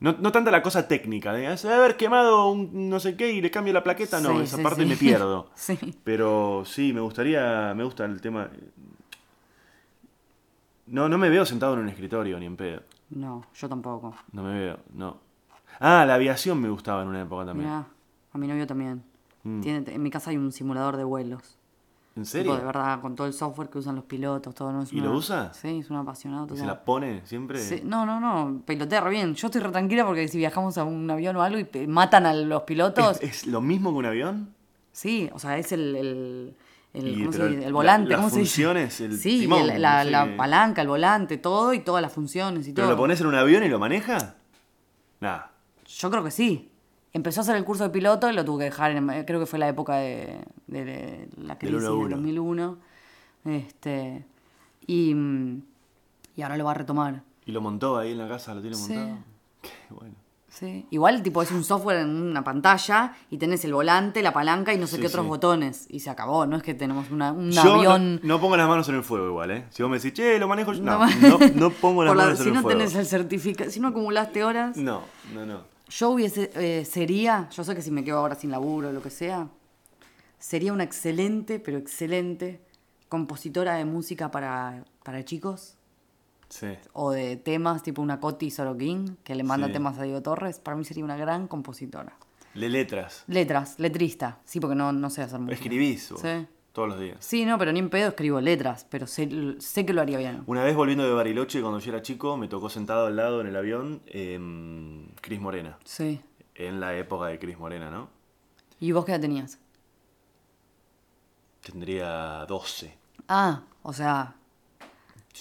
No, 0.00 0.14
no 0.20 0.30
tanta 0.30 0.50
la 0.52 0.62
cosa 0.62 0.86
técnica, 0.86 1.32
de 1.32 1.48
"Ah, 1.48 1.56
haber 1.74 1.96
quemado 1.96 2.50
un 2.50 2.88
no 2.88 3.00
sé 3.00 3.16
qué 3.16 3.32
y 3.32 3.40
le 3.40 3.50
cambio 3.50 3.72
la 3.72 3.82
plaqueta, 3.82 4.20
no, 4.20 4.36
Sí, 4.36 4.44
esa 4.44 4.56
sí, 4.58 4.62
parte 4.62 4.82
sí. 4.82 4.88
me 4.88 4.96
pierdo. 4.96 5.50
sí. 5.56 5.76
Pero 6.04 6.62
sí, 6.64 6.92
me 6.92 7.00
gustaría, 7.00 7.72
me 7.74 7.82
gusta 7.84 8.04
el 8.04 8.20
tema. 8.20 8.48
No, 10.86 11.08
no 11.08 11.18
me 11.18 11.28
veo 11.28 11.44
sentado 11.44 11.74
en 11.74 11.80
un 11.80 11.88
escritorio 11.88 12.38
ni 12.38 12.46
en 12.46 12.56
pedo. 12.56 12.82
No, 13.10 13.44
yo 13.54 13.68
tampoco. 13.68 14.14
No 14.32 14.42
me 14.42 14.58
veo, 14.58 14.78
no. 14.94 15.18
Ah, 15.80 16.04
la 16.06 16.14
aviación 16.14 16.60
me 16.60 16.68
gustaba 16.70 17.02
en 17.02 17.08
una 17.08 17.22
época 17.22 17.44
también. 17.46 17.68
Mirá, 17.68 17.86
a 18.32 18.38
mi 18.38 18.46
novio 18.46 18.66
también. 18.66 19.02
Mm. 19.42 19.60
Tiene, 19.60 19.92
en 19.94 20.02
mi 20.02 20.10
casa 20.10 20.30
hay 20.30 20.36
un 20.36 20.52
simulador 20.52 20.96
de 20.96 21.04
vuelos. 21.04 21.57
¿En 22.18 22.24
Tipo, 22.24 22.30
serio? 22.32 22.56
de 22.56 22.64
verdad, 22.64 23.00
con 23.00 23.14
todo 23.14 23.28
el 23.28 23.32
software 23.32 23.68
que 23.68 23.78
usan 23.78 23.94
los 23.94 24.04
pilotos, 24.04 24.52
todo. 24.54 24.72
¿no? 24.72 24.82
Es 24.82 24.92
¿Y 24.92 24.96
una- 24.98 25.06
lo 25.10 25.16
usa? 25.16 25.52
Sí, 25.54 25.78
es 25.78 25.88
un 25.88 25.96
apasionado 25.98 26.46
¿Y 26.46 26.48
total. 26.48 26.60
¿Se 26.62 26.66
la 26.66 26.84
pone 26.84 27.22
siempre? 27.24 27.60
Sí, 27.60 27.80
no, 27.84 28.04
no, 28.04 28.18
no, 28.18 28.60
pilotea 28.66 29.00
re 29.02 29.10
bien. 29.10 29.34
Yo 29.36 29.46
estoy 29.46 29.60
re 29.60 29.70
tranquila 29.70 30.04
porque 30.04 30.26
si 30.26 30.36
viajamos 30.36 30.76
a 30.78 30.84
un 30.84 31.08
avión 31.08 31.36
o 31.36 31.42
algo 31.42 31.60
y 31.60 31.86
matan 31.86 32.26
a 32.26 32.34
los 32.34 32.62
pilotos, 32.64 33.18
¿Es, 33.22 33.44
es 33.44 33.46
lo 33.46 33.60
mismo 33.60 33.92
que 33.92 33.98
un 33.98 34.06
avión? 34.06 34.54
sí, 34.90 35.30
o 35.32 35.38
sea, 35.38 35.56
es 35.58 35.70
el, 35.70 35.94
el, 35.94 36.54
el- 36.92 37.06
Y, 37.08 37.18
¿cómo 37.20 37.32
se 37.32 37.38
pero 37.38 37.50
dice? 37.50 37.60
el 37.60 37.66
la- 37.66 37.72
volante, 37.72 38.10
las 38.10 38.18
¿cómo 38.18 38.30
se 38.30 38.38
dice? 38.40 38.50
funciones, 38.56 39.00
el 39.00 39.16
sí, 39.16 39.38
timón, 39.40 39.70
el- 39.70 39.80
la, 39.80 39.98
no 39.98 40.04
sé 40.04 40.10
la 40.10 40.24
qué. 40.24 40.30
palanca, 40.36 40.82
el 40.82 40.88
volante, 40.88 41.38
todo 41.38 41.72
y 41.72 41.78
todas 41.80 42.02
las 42.02 42.12
funciones 42.12 42.66
y 42.66 42.72
¿Pero 42.72 42.86
todo. 42.88 42.96
lo 42.96 43.00
pones 43.00 43.20
en 43.20 43.28
un 43.28 43.36
avión 43.36 43.62
y 43.62 43.68
lo 43.68 43.78
maneja? 43.78 44.34
Nada. 45.20 45.52
Yo 45.86 46.10
creo 46.10 46.24
que 46.24 46.32
sí. 46.32 46.72
Empezó 47.18 47.40
a 47.40 47.42
hacer 47.42 47.56
el 47.56 47.64
curso 47.64 47.82
de 47.82 47.90
piloto 47.90 48.30
y 48.30 48.32
lo 48.32 48.44
tuve 48.44 48.60
que 48.60 48.64
dejar, 48.66 48.92
en, 48.92 49.08
creo 49.24 49.40
que 49.40 49.46
fue 49.46 49.58
la 49.58 49.66
época 49.68 49.96
de, 49.96 50.38
de- 50.68 50.84
de 50.84 51.28
la 51.42 51.58
crisis 51.58 51.76
1 51.82 51.86
a 51.86 51.90
del 51.90 51.98
1. 51.98 52.16
2001. 52.16 52.78
Este, 53.44 54.24
y, 54.86 55.14
y 56.36 56.42
ahora 56.42 56.56
lo 56.56 56.64
va 56.64 56.70
a 56.70 56.74
retomar. 56.74 57.22
¿Y 57.44 57.50
lo 57.52 57.60
montó 57.60 57.98
ahí 57.98 58.12
en 58.12 58.18
la 58.18 58.28
casa? 58.28 58.54
¿Lo 58.54 58.60
tiene 58.60 58.76
Sí. 58.76 58.92
montado? 58.94 59.18
Qué 59.62 59.70
bueno. 59.94 60.14
Sí. 60.48 60.86
Igual 60.90 61.22
tipo 61.22 61.42
es 61.42 61.50
un 61.50 61.62
software 61.64 61.98
en 61.98 62.08
una 62.10 62.42
pantalla 62.44 63.14
y 63.30 63.38
tenés 63.38 63.64
el 63.64 63.72
volante, 63.74 64.22
la 64.22 64.32
palanca 64.32 64.72
y 64.72 64.78
no 64.78 64.86
sé 64.86 64.96
Sí, 64.96 65.00
qué 65.02 65.08
otros 65.08 65.24
sí. 65.24 65.28
botones. 65.28 65.86
Y 65.90 66.00
se 66.00 66.10
acabó, 66.10 66.46
no 66.46 66.56
es 66.56 66.62
que 66.62 66.74
tenemos 66.74 67.10
una- 67.10 67.32
un 67.32 67.50
Yo 67.50 67.74
avión. 67.74 68.16
No, 68.22 68.28
no 68.36 68.40
pongo 68.40 68.56
las 68.56 68.68
manos 68.68 68.88
en 68.88 68.94
el 68.96 69.02
fuego 69.02 69.26
igual, 69.28 69.50
¿eh? 69.50 69.64
Si 69.70 69.82
vos 69.82 69.90
me 69.90 69.98
decís, 69.98 70.12
che, 70.14 70.38
lo 70.38 70.46
manejo 70.48 70.72
yo. 70.72 70.82
No, 70.82 70.98
No. 71.06 71.38
no, 71.38 71.38
no 71.54 71.70
pongo 71.70 72.04
las 72.04 72.16
la- 72.16 72.22
manos 72.24 72.38
si 72.38 72.44
en 72.48 72.54
no 72.54 72.60
el 72.60 72.62
fuego. 72.62 72.78
tenés 72.78 72.94
el 72.94 73.06
certificado, 73.06 73.70
si 73.70 73.80
no 73.80 73.88
acumulaste 73.88 74.42
horas. 74.44 74.76
No, 74.76 75.02
no, 75.34 75.44
no. 75.46 75.77
Yo 75.90 76.10
hubiese, 76.10 76.50
eh, 76.54 76.84
sería, 76.84 77.48
yo 77.50 77.64
sé 77.64 77.74
que 77.74 77.82
si 77.82 77.90
me 77.90 78.04
quedo 78.04 78.18
ahora 78.18 78.34
sin 78.34 78.50
laburo 78.50 78.88
o 78.88 78.92
lo 78.92 79.02
que 79.02 79.10
sea, 79.10 79.48
sería 80.38 80.72
una 80.72 80.84
excelente, 80.84 81.58
pero 81.58 81.78
excelente 81.78 82.60
compositora 83.08 83.74
de 83.76 83.84
música 83.84 84.30
para, 84.30 84.84
para 85.02 85.24
chicos 85.24 85.74
Sí. 86.50 86.68
o 86.94 87.10
de 87.10 87.36
temas 87.36 87.82
tipo 87.82 88.00
una 88.00 88.20
Coti 88.20 88.50
Sorokin 88.50 89.18
que 89.22 89.34
le 89.34 89.44
manda 89.44 89.66
Sí. 89.66 89.72
temas 89.74 89.98
a 89.98 90.02
Diego 90.04 90.22
Torres. 90.22 90.58
Para 90.58 90.76
mí 90.76 90.84
sería 90.84 91.04
una 91.04 91.16
gran 91.16 91.46
compositora. 91.46 92.12
Le 92.54 92.68
letras. 92.70 93.24
Letras, 93.26 93.78
letrista, 93.78 94.38
sí, 94.44 94.58
porque 94.58 94.74
no, 94.74 94.92
no 94.92 95.10
sé 95.10 95.22
hacer 95.22 95.38
música. 95.40 95.54
Escribís 95.56 96.10
vos, 96.10 96.20
Sí 96.22 96.46
todos 96.78 96.90
los 96.90 97.00
días. 97.00 97.16
Sí, 97.18 97.44
no, 97.44 97.58
pero 97.58 97.72
ni 97.72 97.80
en 97.80 97.90
pedo 97.90 98.10
escribo 98.10 98.40
letras, 98.40 98.86
pero 98.88 99.08
sé, 99.08 99.28
que 99.28 99.92
lo 99.92 100.00
haría 100.00 100.16
bien. 100.16 100.44
Una 100.46 100.62
vez 100.62 100.76
volviendo 100.76 101.02
de 101.02 101.10
Bariloche, 101.10 101.60
cuando 101.60 101.80
yo 101.80 101.90
era 101.90 102.02
chico, 102.02 102.36
me 102.36 102.46
tocó 102.46 102.70
sentado 102.70 103.08
al 103.08 103.16
lado 103.16 103.40
en 103.40 103.48
el 103.48 103.56
avión 103.56 104.00
eh, 104.06 104.38
Cris 105.20 105.40
Morena. 105.40 105.76
Sí. 105.84 106.20
En 106.54 106.78
la 106.78 106.96
época 106.96 107.26
de 107.26 107.40
Cris 107.40 107.58
Morena, 107.58 107.90
¿no? 107.90 108.10
¿Y 108.78 108.92
vos 108.92 109.04
qué 109.04 109.10
edad 109.10 109.20
tenías? 109.20 109.58
Tendría 111.62 112.46
12. 112.46 112.96
Ah, 113.26 113.62
o 113.82 113.92
sea, 113.92 114.36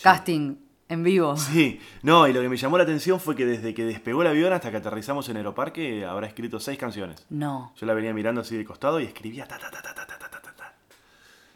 casting 0.01 0.55
en 0.89 1.03
vivo. 1.03 1.37
Sí, 1.37 1.79
no, 2.01 2.27
y 2.27 2.33
lo 2.33 2.41
que 2.41 2.49
me 2.49 2.57
llamó 2.57 2.79
la 2.79 2.83
atención 2.83 3.19
fue 3.19 3.35
que 3.35 3.45
desde 3.45 3.75
que 3.75 3.85
despegó 3.85 4.23
el 4.23 4.29
avión 4.29 4.53
hasta 4.53 4.71
que 4.71 4.77
aterrizamos 4.77 5.29
en 5.29 5.37
Aeroparque 5.37 6.03
habrá 6.03 6.25
escrito 6.25 6.59
seis 6.59 6.79
canciones. 6.79 7.27
No. 7.29 7.73
Yo 7.75 7.85
la 7.85 7.93
venía 7.93 8.11
mirando 8.11 8.41
así 8.41 8.57
de 8.57 8.65
costado 8.65 8.99
y 8.99 9.03
escribía 9.03 9.47
ta 9.47 9.59
ta 9.59 9.69
ta 9.69 9.83
ta 9.83 9.93
ta 9.93 10.17
ta 10.17 10.26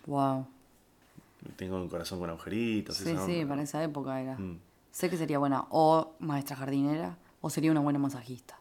wow. 0.08 0.46
Tengo 1.56 1.78
un 1.82 1.90
corazón 1.90 2.20
con 2.20 2.30
agujeritos. 2.30 2.98
Sí, 2.98 3.10
esa 3.10 3.26
sí, 3.26 3.44
para 3.46 3.62
esa 3.64 3.84
época 3.84 4.20
era. 4.22 4.38
Mm. 4.38 4.60
Sé 4.92 5.10
que 5.10 5.18
sería 5.18 5.40
buena 5.40 5.66
o 5.70 6.14
maestra 6.20 6.56
jardinera 6.56 7.18
o 7.42 7.50
sería 7.50 7.72
una 7.72 7.80
buena 7.80 7.98
masajista. 8.00 8.60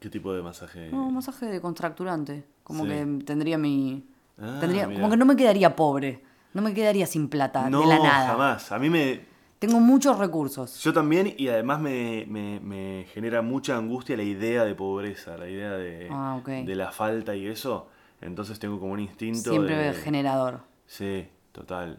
¿Qué 0.00 0.08
tipo 0.10 0.32
de 0.32 0.42
masaje? 0.42 0.90
No, 0.90 1.10
masaje 1.10 1.46
de 1.46 1.60
contracturante. 1.60 2.44
Como 2.62 2.84
Sí. 2.84 2.90
que 2.90 3.22
tendría 3.24 3.58
mi... 3.58 4.04
Ah, 4.40 4.58
tendría, 4.60 4.84
como 4.86 5.08
que 5.10 5.16
no 5.16 5.24
me 5.24 5.36
quedaría 5.36 5.74
pobre. 5.74 6.22
No 6.52 6.62
me 6.62 6.74
quedaría 6.74 7.06
sin 7.06 7.28
plata 7.28 7.68
no, 7.70 7.80
de 7.80 7.86
la 7.86 7.98
nada. 7.98 8.28
jamás. 8.28 8.72
A 8.72 8.78
mí 8.78 8.88
me. 8.90 9.20
Tengo 9.58 9.80
muchos 9.80 10.18
recursos. 10.18 10.82
Yo 10.82 10.92
también, 10.92 11.34
y 11.36 11.48
además 11.48 11.80
me, 11.80 12.26
me- 12.28 12.60
me 12.60 13.06
genera 13.12 13.40
mucha 13.42 13.76
angustia 13.76 14.16
la 14.16 14.22
idea 14.22 14.64
de 14.64 14.74
pobreza, 14.74 15.36
la 15.38 15.48
idea 15.48 15.72
de, 15.72 16.08
Ah, 16.10 16.40
de 16.44 16.74
la 16.74 16.92
falta 16.92 17.34
y 17.34 17.46
eso. 17.46 17.88
Entonces 18.26 18.58
tengo 18.58 18.78
como 18.80 18.92
un 18.92 19.00
instinto. 19.00 19.50
Siempre 19.50 19.76
de... 19.76 19.94
generador. 19.94 20.60
Sí, 20.86 21.26
total. 21.52 21.98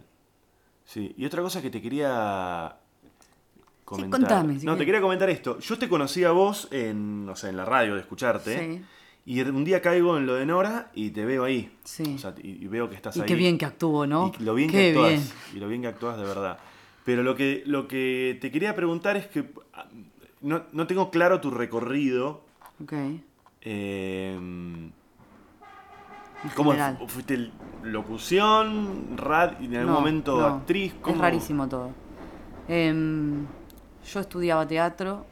Sí, 0.83 1.13
y 1.17 1.25
otra 1.25 1.41
cosa 1.41 1.61
que 1.61 1.69
te 1.69 1.81
quería 1.81 2.75
comentar. 3.85 4.19
contame, 4.19 4.59
si 4.59 4.65
no, 4.65 4.75
te 4.75 4.85
quería 4.85 5.01
comentar 5.01 5.29
esto. 5.29 5.59
Yo 5.59 5.77
te 5.77 5.87
conocí 5.87 6.23
a 6.25 6.31
vos 6.31 6.67
en, 6.71 7.25
no 7.25 7.35
sé, 7.35 7.49
en 7.49 7.57
la 7.57 7.65
radio 7.65 7.95
de 7.95 8.01
escucharte. 8.01 8.59
Sí. 8.77 8.85
Y 9.25 9.41
un 9.41 9.63
día 9.65 9.81
caigo 9.81 10.17
en 10.17 10.25
lo 10.25 10.35
de 10.35 10.45
Nora 10.45 10.89
y 10.93 11.09
te 11.09 11.25
veo 11.25 11.43
ahí. 11.43 11.69
Sí. 11.83 12.15
O 12.15 12.17
sea, 12.17 12.33
y, 12.41 12.63
y 12.63 12.67
veo 12.67 12.89
que 12.89 12.95
estás 12.95 13.15
Y 13.17 13.21
ahí. 13.21 13.25
qué 13.25 13.35
bien 13.35 13.57
que 13.57 13.65
actúo, 13.65 14.07
¿no? 14.07 14.31
Y 14.39 14.43
lo 14.43 14.53
bien 14.55 14.69
Qué 14.69 14.77
que 14.77 14.89
actúas. 14.89 15.09
bien. 15.09 15.23
Y 15.55 15.59
lo 15.59 15.67
bien 15.67 15.81
que 15.81 15.87
actúas 15.87 16.17
de 16.17 16.23
verdad. 16.23 16.59
Pero 17.03 17.23
lo 17.23 17.35
que, 17.35 17.63
lo 17.65 17.87
que 17.87 18.37
te 18.39 18.51
quería 18.51 18.73
preguntar 18.75 19.17
es 19.17 19.27
que 19.27 19.49
ah, 19.73 19.85
no, 20.41 20.63
no 20.71 20.87
tengo 20.87 21.09
claro 21.09 21.41
tu 21.41 21.51
recorrido. 21.51 22.45
Ok. 22.81 22.93
Eh, 23.61 24.86
¿Cómo 26.55 26.71
general. 26.71 26.97
fu- 26.99 27.07
fuiste 27.07 27.51
locución, 27.83 29.17
rad, 29.17 29.59
y 29.59 29.65
en 29.65 29.75
algún 29.77 29.93
No, 29.93 29.99
momento 29.99 30.37
no, 30.39 30.45
actriz? 30.45 30.93
Es 30.93 30.99
¿Cómo? 31.01 31.21
rarísimo 31.21 31.67
todo. 31.67 31.91
Em, 32.67 33.45
yo 34.11 34.19
estudiaba 34.19 34.67
teatro. 34.67 35.25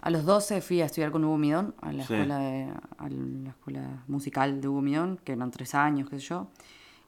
A 0.00 0.10
los 0.10 0.24
12 0.24 0.60
fui 0.60 0.80
a 0.80 0.86
estudiar 0.86 1.12
con 1.12 1.24
Hugo 1.24 1.38
Midón, 1.38 1.74
a 1.80 1.92
la, 1.92 2.04
Sí. 2.04 2.12
escuela, 2.14 2.38
de- 2.38 2.72
a 2.98 3.08
la 3.08 3.50
escuela 3.50 4.04
musical 4.08 4.60
de 4.60 4.68
Hugo 4.68 4.80
Midón, 4.82 5.18
que 5.24 5.32
eran 5.32 5.50
tres 5.50 5.74
años, 5.74 6.08
qué 6.10 6.18
sé 6.18 6.26
yo. 6.26 6.48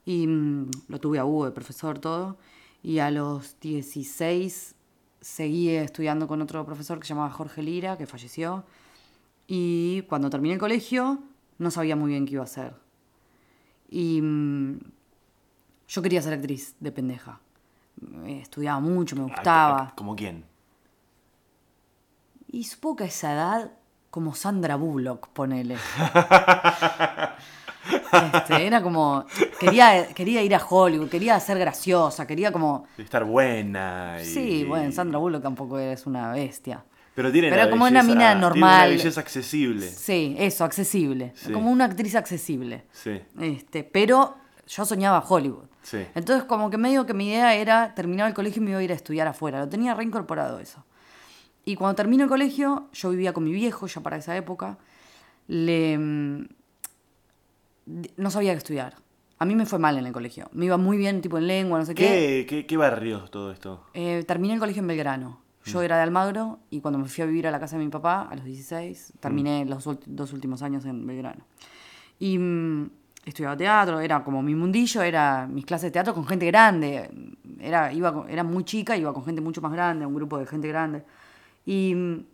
Y 0.05 0.27
mm, 0.27 0.69
lo 0.87 0.99
tuve 0.99 1.19
a 1.19 1.25
Hugo 1.25 1.45
de 1.45 1.51
profesor, 1.51 1.99
todo. 1.99 2.37
Y 2.81 2.99
a 2.99 3.11
los 3.11 3.59
16 3.59 4.75
seguí 5.19 5.69
estudiando 5.71 6.27
con 6.27 6.41
otro 6.41 6.63
profesor 6.65 6.99
que 6.99 7.05
se 7.07 7.13
llamaba 7.13 7.31
Jorge 7.31 7.61
Lira, 7.63 7.97
que 7.97 8.05
falleció. 8.05 8.63
Y 9.47 10.03
cuando 10.03 10.29
terminé 10.29 10.53
el 10.53 10.59
colegio, 10.59 11.19
no 11.57 11.71
sabía 11.71 11.95
muy 11.95 12.11
bien 12.11 12.25
qué 12.25 12.33
iba 12.33 12.43
a 12.43 12.45
hacer. 12.45 12.73
Y 13.89 14.21
mm, 14.21 14.79
yo 15.87 16.01
quería 16.01 16.21
ser 16.21 16.33
actriz 16.33 16.75
de 16.79 16.91
pendeja. 16.91 17.39
Eh, 18.25 18.39
Estudiaba 18.41 18.79
mucho, 18.79 19.15
me 19.15 19.23
gustaba. 19.23 19.93
¿Como 19.95 20.15
quién? 20.15 20.43
Y 22.51 22.63
supongo 22.63 22.97
que 22.97 23.03
a 23.05 23.07
esa 23.07 23.33
edad, 23.33 23.71
como 24.11 24.33
Sandra 24.35 24.75
Bullock, 24.75 25.29
ponele. 25.29 25.77
Este, 28.33 28.65
era 28.65 28.81
como. 28.81 29.25
Quería, 29.59 30.07
quería 30.13 30.41
ir 30.41 30.55
a 30.55 30.65
Hollywood, 30.65 31.09
quería 31.09 31.39
ser 31.39 31.59
graciosa, 31.59 32.25
quería 32.25 32.51
como. 32.51 32.87
Estar 32.97 33.23
buena. 33.25 34.17
Y... 34.21 34.25
Sí, 34.25 34.63
bueno, 34.63 34.91
Sandra 34.91 35.19
Bullock 35.19 35.43
tampoco 35.43 35.77
es 35.77 36.05
una 36.05 36.31
bestia. 36.31 36.83
Pero 37.15 37.31
tiene 37.31 37.49
Pero 37.49 37.69
como 37.69 37.85
una 37.85 38.03
mina 38.03 38.27
tiene 38.31 38.41
normal. 38.41 38.87
una 38.89 38.95
belleza 38.97 39.21
accesible. 39.21 39.87
Sí, 39.89 40.35
eso, 40.37 40.63
accesible. 40.65 41.31
Sí. 41.35 41.51
Como 41.53 41.71
una 41.71 41.85
actriz 41.85 42.13
accesible. 42.15 42.83
Sí, 42.91 43.21
Este, 43.39 43.83
pero 43.85 44.35
yo 44.67 44.85
soñaba 44.85 45.19
Hollywood. 45.27 45.63
sí. 45.81 45.99
Entonces, 46.13 46.43
como 46.45 46.69
que 46.69 46.77
medio 46.77 47.05
que 47.05 47.13
mi 47.13 47.29
idea 47.29 47.55
era 47.55 47.95
terminar 47.95 48.27
el 48.27 48.33
colegio 48.33 48.61
y 48.61 48.65
me 48.65 48.71
iba 48.71 48.79
a 48.79 48.83
ir 48.83 48.91
a 48.91 48.95
estudiar 48.95 49.27
afuera. 49.27 49.59
Lo 49.59 49.69
tenía 49.69 49.93
reincorporado 49.93 50.59
eso. 50.59 50.83
Y 51.63 51.75
cuando 51.75 51.95
termino 51.95 52.23
el 52.23 52.29
colegio, 52.29 52.89
yo 52.93 53.09
vivía 53.11 53.31
con 53.33 53.43
mi 53.45 53.51
viejo 53.53 53.87
ya 53.87 54.01
para 54.01 54.17
esa 54.17 54.35
época. 54.35 54.77
Le... 55.47 55.97
mm, 55.97 56.47
No 58.17 58.29
sabía 58.29 58.51
qué 58.51 58.57
estudiar. 58.57 58.95
A 59.37 59.45
mí 59.45 59.55
me 59.55 59.65
fue 59.65 59.79
mal 59.79 59.97
en 59.97 60.05
el 60.05 60.13
colegio. 60.13 60.49
Me 60.53 60.65
iba 60.65 60.77
muy 60.77 60.97
bien, 60.97 61.21
tipo 61.21 61.37
en 61.37 61.47
lengua, 61.47 61.79
no 61.79 61.85
sé 61.85 61.93
qué. 61.95 62.05
¿Qué, 62.07 62.45
qué, 62.47 62.65
qué 62.65 62.77
barrios 62.77 63.29
todo 63.31 63.51
esto? 63.51 63.83
Eh, 63.93 64.23
terminé 64.27 64.53
el 64.53 64.59
colegio 64.59 64.81
en 64.81 64.87
Belgrano. 64.87 65.41
Yo 65.65 65.81
era 65.81 65.97
de 65.97 66.03
Almagro 66.03 66.59
y 66.69 66.79
cuando 66.79 66.99
me 66.99 67.07
fui 67.07 67.23
a 67.23 67.25
vivir 67.25 67.47
a 67.47 67.51
la 67.51 67.59
casa 67.59 67.77
de 67.77 67.83
mi 67.83 67.89
papá, 67.89 68.27
a 68.29 68.35
los 68.35 68.45
16, 68.45 69.13
terminé 69.19 69.65
los 69.65 69.83
dos 70.05 70.33
últimos 70.33 70.61
años 70.61 70.85
en 70.85 71.05
Belgrano. 71.07 71.43
Y 72.19 72.37
mm, 72.37 72.89
estudiaba 73.25 73.57
teatro, 73.57 73.99
era 73.99 74.23
como 74.23 74.43
mi 74.43 74.53
mundillo, 74.53 75.01
era 75.01 75.47
mis 75.47 75.65
clases 75.65 75.87
de 75.87 75.91
teatro 75.91 76.13
con 76.13 76.25
gente 76.27 76.45
grande. 76.45 77.09
Era, 77.59 77.91
iba, 77.91 78.25
era 78.29 78.43
muy 78.43 78.63
chica, 78.63 78.95
iba 78.95 79.11
con 79.13 79.25
gente 79.25 79.41
mucho 79.41 79.61
más 79.61 79.71
grande, 79.71 80.05
un 80.05 80.13
grupo 80.13 80.37
de 80.37 80.45
gente 80.45 80.67
grande. 80.67 81.03
Y 81.65 81.95
mm, 81.95 82.25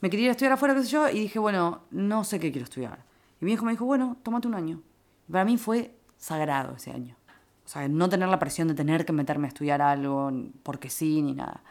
me 0.00 0.08
quería 0.08 0.26
ir 0.26 0.30
a 0.30 0.32
estudiar 0.32 0.52
afuera, 0.54 0.74
qué 0.74 0.82
sé 0.82 0.88
yo, 0.88 1.08
y 1.10 1.20
dije, 1.20 1.38
bueno, 1.38 1.82
no 1.90 2.24
sé 2.24 2.40
qué 2.40 2.50
quiero 2.50 2.64
estudiar. 2.64 3.04
Y 3.40 3.44
mi 3.44 3.52
hijo 3.52 3.64
me 3.64 3.72
dijo, 3.72 3.84
bueno, 3.84 4.16
tómate 4.22 4.48
un 4.48 4.54
año. 4.54 4.80
Y 5.28 5.32
para 5.32 5.44
mí 5.44 5.58
fue 5.58 5.94
sagrado 6.16 6.76
ese 6.76 6.90
año. 6.90 7.16
O 7.64 7.68
sea, 7.68 7.86
no 7.86 8.08
tener 8.08 8.28
la 8.28 8.38
presión 8.38 8.66
de 8.68 8.74
tener 8.74 9.04
que 9.04 9.12
meterme 9.12 9.46
a 9.46 9.48
estudiar 9.48 9.80
algo 9.80 10.32
porque 10.62 10.90
sí 10.90 11.22
ni 11.22 11.34
nada. 11.34 11.62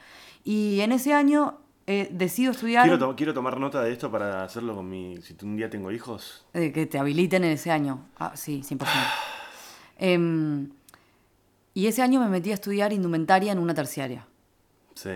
Y 0.52 0.82
en 0.82 0.92
ese 0.92 1.14
año 1.14 1.60
eh, 1.86 2.10
decido 2.12 2.54
estudiar 2.54 2.84
Quiero, 2.86 2.98
to- 2.98 3.16
quiero 3.16 3.36
tomar 3.36 3.60
nota 3.60 3.84
de 3.84 3.92
esto 3.94 4.10
para 4.10 4.44
hacerlo 4.44 4.74
con 4.76 4.90
mi... 4.90 5.22
Si 5.22 5.36
un 5.44 5.56
día 5.56 5.70
tengo 5.70 5.92
hijos. 5.92 6.44
eh, 6.54 6.72
que 6.72 6.88
te 6.88 6.98
habiliten 6.98 7.44
en 7.44 7.52
ese 7.52 7.70
año. 7.70 8.08
Ah, 8.18 8.32
sí, 8.36 8.62
100%. 8.68 8.88
Em, 10.02 10.70
y 11.74 11.86
ese 11.88 12.02
año 12.02 12.20
me 12.20 12.30
metí 12.30 12.50
a 12.52 12.54
estudiar 12.56 12.94
indumentaria 12.94 13.52
en 13.52 13.60
una 13.60 13.74
terciaria. 13.76 14.26
Sí. 14.96 15.12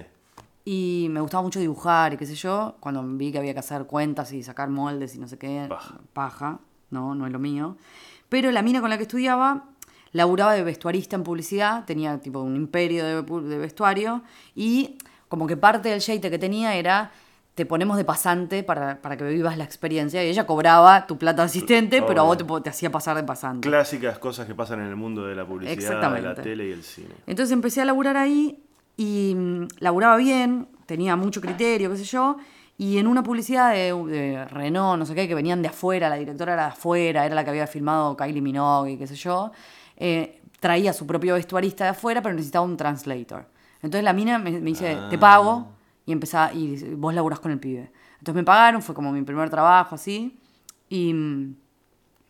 Y 0.66 1.08
me 1.10 1.20
gustaba 1.22 1.42
mucho 1.42 1.60
dibujar 1.60 2.14
y 2.14 2.18
qué 2.18 2.26
sé 2.28 2.36
yo. 2.36 2.76
Cuando 2.80 3.02
vi 3.04 3.32
que 3.32 3.40
había 3.40 3.54
que 3.54 3.60
hacer 3.60 3.86
cuentas 3.86 4.32
y 4.34 4.44
sacar 4.44 4.70
moldes 4.70 5.16
y 5.16 5.20
no 5.20 5.28
sé 5.28 5.38
qué, 5.40 5.66
Paja. 5.70 6.00
paja, 6.14 6.60
no, 6.92 7.16
no 7.16 7.26
es 7.26 7.32
lo 7.32 7.40
mío. 7.40 7.78
Pero 8.30 8.52
la 8.52 8.62
mina 8.62 8.82
con 8.82 8.90
la 8.90 8.98
que 8.98 9.04
estudiaba 9.04 9.70
laburaba 10.12 10.54
de 10.54 10.64
vestuarista 10.64 11.16
en 11.16 11.24
publicidad, 11.24 11.86
tenía 11.86 12.20
tipo 12.20 12.40
un 12.42 12.56
imperio 12.56 13.04
de, 13.06 13.22
de 13.50 13.58
vestuario 13.58 14.22
y 14.56 14.98
como 15.34 15.48
que 15.48 15.58
parte 15.58 15.90
del 15.90 16.00
shade 16.00 16.30
que 16.30 16.38
tenía 16.38 16.76
era 16.76 17.10
te 17.56 17.66
ponemos 17.66 17.98
de 17.98 18.06
pasante 18.06 18.62
para, 18.62 19.02
para 19.02 19.18
que 19.18 19.24
vivas 19.24 19.58
la 19.58 19.64
experiencia 19.64 20.24
y 20.24 20.30
ella 20.30 20.46
cobraba 20.46 21.08
tu 21.08 21.18
plata 21.18 21.42
de 21.42 21.48
asistente, 21.48 22.04
pero 22.04 22.22
a 22.22 22.24
vos 22.26 22.62
te, 22.62 22.70
hacía 22.70 22.92
pasar 22.92 23.16
de 23.16 23.24
pasante. 23.24 23.68
Clásicas 23.68 24.20
cosas 24.20 24.46
que 24.46 24.54
pasan 24.54 24.82
en 24.82 24.90
el 24.90 24.96
mundo 24.96 25.26
de 25.26 25.34
la 25.34 25.44
publicidad, 25.44 26.14
de 26.14 26.22
la 26.22 26.36
tele 26.36 26.68
y 26.68 26.72
el 26.72 26.84
cine. 26.84 27.16
Entonces 27.26 27.52
empecé 27.52 27.82
a 27.82 27.86
laburar 27.86 28.16
ahí 28.16 28.64
y 28.96 29.34
mm, 29.36 29.70
laburaba 29.80 30.18
bien, 30.18 30.68
tenía 30.86 31.16
mucho 31.16 31.42
criterio, 31.42 31.90
qué 31.90 31.98
sé 31.98 32.04
yo. 32.04 32.38
Y 32.78 33.00
en 33.00 33.08
una 33.08 33.24
publicidad 33.24 33.72
de, 33.72 33.92
de 33.92 34.46
Renault, 34.46 35.00
no 35.00 35.08
sé 35.08 35.16
qué, 35.16 35.28
que 35.28 35.34
venían 35.34 35.64
de 35.64 35.70
afuera, 35.70 36.10
la 36.10 36.18
directora 36.18 36.54
era 36.54 36.66
de 36.66 36.72
afuera, 36.74 37.26
era 37.26 37.34
la 37.34 37.44
que 37.44 37.50
había 37.50 37.66
filmado 37.66 38.16
Kylie 38.16 38.40
Minogue 38.40 39.00
qué 39.00 39.08
sé 39.08 39.16
yo, 39.16 39.52
eh, 39.98 40.44
traía 40.60 40.94
su 40.94 41.08
propio 41.08 41.34
vestuarista 41.34 41.86
de 41.86 41.90
afuera, 41.90 42.22
pero 42.22 42.36
necesitaba 42.36 42.66
un 42.66 42.78
translator. 42.78 43.52
Entonces 43.84 44.04
la 44.04 44.14
mina 44.14 44.40
me, 44.40 44.50
me 44.52 44.72
dice, 44.72 44.98
te 45.10 45.18
pago, 45.20 45.68
y 46.06 46.12
empezá, 46.12 46.52
y 46.54 46.96
vos 46.96 47.14
laburás 47.14 47.40
con 47.40 47.52
el 47.52 47.60
pibe. 47.60 47.92
Entonces 48.14 48.36
me 48.36 48.44
pagaron, 48.44 48.82
fue 48.82 48.96
como 48.96 49.12
mi 49.12 49.22
primer 49.22 49.50
trabajo, 49.50 49.96
así, 49.96 50.40
y... 50.90 51.14
mm, 51.14 51.56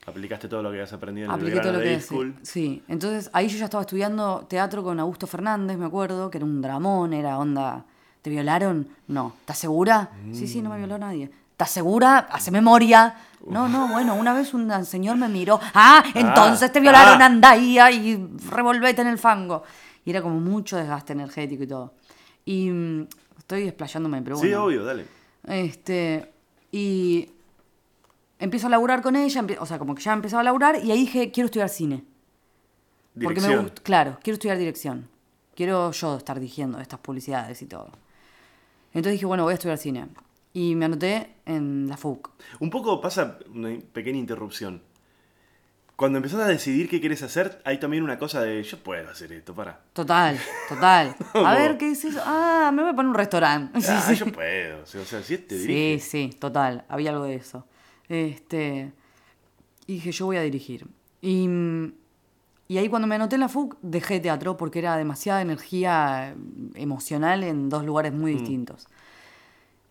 Aplicaste 0.05 0.49
todo 0.49 0.61
lo 0.61 0.71
que 0.71 0.81
has 0.81 0.91
aprendido 0.91 1.27
en 1.27 1.31
el 1.31 1.39
Apliqué 1.39 1.59
todo 1.61 1.71
lo 1.73 1.79
de 1.79 1.85
que 1.85 1.91
high 1.91 2.01
school. 2.01 2.35
Sí, 2.41 2.83
entonces 2.89 3.29
ahí 3.31 3.47
yo 3.47 3.57
ya 3.57 3.65
estaba 3.65 3.83
estudiando 3.83 4.45
teatro 4.49 4.83
con 4.83 4.99
Augusto 4.99 5.27
Fernández, 5.27 5.77
me 5.77 5.85
acuerdo, 5.85 6.29
que 6.29 6.39
era 6.39 6.45
un 6.45 6.61
dramón, 6.61 7.13
era 7.13 7.37
onda, 7.37 7.85
¿te 8.21 8.29
violaron? 8.29 8.87
No, 9.07 9.33
¿estás 9.39 9.59
segura? 9.59 10.09
Sí, 10.33 10.47
sí, 10.47 10.61
no 10.61 10.71
me 10.71 10.77
violó 10.77 10.97
nadie. 10.97 11.31
¿Estás 11.51 11.69
segura? 11.69 12.27
Hace 12.31 12.51
memoria. 12.51 13.15
No, 13.47 13.69
no, 13.69 13.87
bueno, 13.89 14.15
una 14.15 14.33
vez 14.33 14.53
un 14.53 14.85
señor 14.85 15.15
me 15.17 15.29
miró, 15.29 15.59
ah, 15.73 16.03
entonces 16.15 16.71
te 16.71 16.79
violaron, 16.79 17.21
ah. 17.21 17.25
anda 17.25 17.51
ahí 17.51 17.79
y 17.79 18.49
revolvete 18.49 19.03
en 19.03 19.07
el 19.07 19.17
fango. 19.17 19.63
Y 20.05 20.09
era 20.09 20.21
como 20.21 20.39
mucho 20.39 20.77
desgaste 20.77 21.13
energético 21.13 21.63
y 21.63 21.67
todo. 21.67 21.93
Y 22.45 22.69
mm, 22.69 23.07
estoy 23.37 23.63
desplayándome, 23.63 24.21
pero 24.21 24.37
bueno. 24.37 24.49
Sí, 24.49 24.53
obvio, 24.53 24.83
dale. 24.83 25.05
Este, 25.47 26.31
y 26.71 27.29
empiezo 28.39 28.67
a 28.67 28.69
laburar 28.69 29.01
con 29.01 29.15
ella, 29.15 29.45
o 29.59 29.65
sea, 29.65 29.79
como 29.79 29.95
que 29.95 30.01
ya 30.01 30.13
empezaba 30.13 30.41
a 30.41 30.43
laburar 30.43 30.83
y 30.83 30.91
ahí 30.91 30.99
dije, 30.99 31.31
quiero 31.31 31.45
estudiar 31.45 31.69
cine. 31.69 32.03
Porque 33.13 33.27
me 33.41 33.47
Dirección. 33.47 33.63
gusta, 33.63 33.81
claro, 33.83 34.17
quiero 34.23 34.33
estudiar 34.35 34.57
dirección. 34.57 35.07
Quiero 35.55 35.91
yo 35.91 36.17
estar 36.17 36.39
dirigiendo 36.39 36.79
estas 36.79 36.99
publicidades 36.99 37.61
y 37.61 37.67
todo. 37.67 37.91
Entonces 38.87 39.13
dije, 39.13 39.25
bueno, 39.27 39.43
voy 39.43 39.51
a 39.51 39.53
estudiar 39.55 39.77
cine. 39.77 40.07
Y 40.51 40.75
me 40.75 40.85
anoté 40.85 41.35
en 41.45 41.87
la 41.87 41.95
FUC. 41.97 42.29
Un 42.59 42.69
poco 42.69 42.99
pasa 43.01 43.37
una 43.53 43.77
pequeña 43.91 44.17
interrupción. 44.17 44.81
Cuando 45.95 46.17
empezás 46.17 46.39
a 46.41 46.47
decidir 46.47 46.89
qué 46.89 46.99
quieres 46.99 47.21
hacer, 47.21 47.61
hay 47.65 47.79
también 47.79 48.03
una 48.03 48.17
cosa 48.17 48.41
de 48.41 48.63
yo 48.63 48.77
puedo 48.79 49.07
hacer 49.09 49.31
esto, 49.31 49.53
para. 49.53 49.79
Total, 49.93 50.39
total. 50.67 51.15
A 51.33 51.53
ver, 51.53 51.77
¿qué 51.77 51.91
es 51.91 52.03
eso? 52.03 52.19
Ah, 52.25 52.71
me 52.73 52.81
voy 52.81 52.91
a 52.91 52.95
poner 52.95 53.09
un 53.09 53.15
restaurante. 53.15 53.79
Sí, 53.81 53.87
ah, 53.91 54.01
sí. 54.07 54.15
yo 54.15 54.25
puedo. 54.31 54.81
O 54.83 54.85
sea, 54.85 55.21
si 55.21 55.37
te 55.37 55.55
Sí, 55.57 55.67
dirige. 55.67 55.99
sí, 55.99 56.29
total, 56.39 56.83
había 56.89 57.11
algo 57.11 57.25
de 57.25 57.35
eso. 57.35 57.65
Este, 58.09 58.91
y 59.85 59.93
dije, 59.93 60.11
yo 60.11 60.25
voy 60.25 60.37
a 60.37 60.41
dirigir. 60.41 60.87
Y, 61.21 61.47
mm, 61.47 61.93
y 62.69 62.77
ahí 62.79 62.89
cuando 62.89 63.07
me 63.07 63.15
anoté 63.15 63.35
en 63.35 63.41
la 63.41 63.49
FUC, 63.49 63.77
dejé 63.83 64.19
teatro 64.19 64.57
porque 64.57 64.79
era 64.79 64.97
demasiada 64.97 65.41
energía 65.43 66.29
eh, 66.31 66.35
emocional 66.75 67.43
en 67.43 67.69
dos 67.69 67.85
lugares 67.85 68.13
muy 68.13 68.33
distintos. 68.33 68.87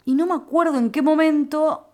Y 0.05 0.15
no 0.17 0.27
me 0.27 0.35
acuerdo 0.35 0.79
en 0.79 0.91
qué 0.91 1.01
momento 1.01 1.89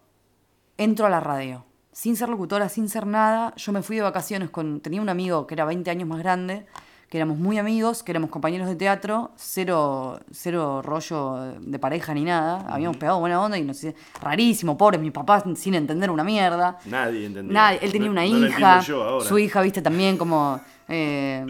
entro 0.78 1.04
a 1.04 1.10
la 1.10 1.20
radio. 1.20 1.66
Sin 1.92 2.16
ser 2.16 2.28
locutora, 2.28 2.68
sin 2.68 2.88
ser 2.88 3.06
nada, 3.06 3.54
yo 3.56 3.72
me 3.72 3.82
fui 3.82 3.96
de 3.96 4.02
vacaciones 4.02 4.50
con... 4.50 4.80
Tenía 4.80 5.00
un 5.02 5.08
amigo 5.08 5.46
que 5.46 5.54
era 5.54 5.64
20 5.64 5.90
años 5.90 6.08
más 6.08 6.18
grande, 6.20 6.64
que 7.08 7.16
éramos 7.18 7.38
muy 7.38 7.58
amigos, 7.58 8.02
que 8.04 8.12
éramos 8.12 8.30
compañeros 8.30 8.68
de 8.68 8.76
teatro, 8.76 9.32
cero, 9.36 10.20
cero 10.30 10.80
rollo 10.82 11.54
de 11.60 11.78
pareja 11.78 12.14
ni 12.14 12.22
nada. 12.22 12.66
Habíamos 12.68 12.98
pegado 12.98 13.18
buena 13.18 13.40
onda 13.42 13.58
y 13.58 13.62
no 13.64 13.74
sé, 13.74 13.96
rarísimo, 14.20 14.76
pobres 14.78 15.00
mis 15.00 15.10
papás 15.10 15.42
sin 15.56 15.74
entender 15.74 16.10
una 16.10 16.22
mierda. 16.22 16.78
Nadie 16.84 17.26
entendía. 17.26 17.52
Nadie, 17.52 17.78
él 17.82 17.90
tenía 17.90 18.06
No- 18.06 18.12
una 18.12 18.20
no 18.26 18.46
hija, 18.46 18.82
su 18.82 19.38
hija, 19.38 19.60
viste, 19.62 19.82
también 19.82 20.16
como... 20.18 20.60
eh, 20.88 21.44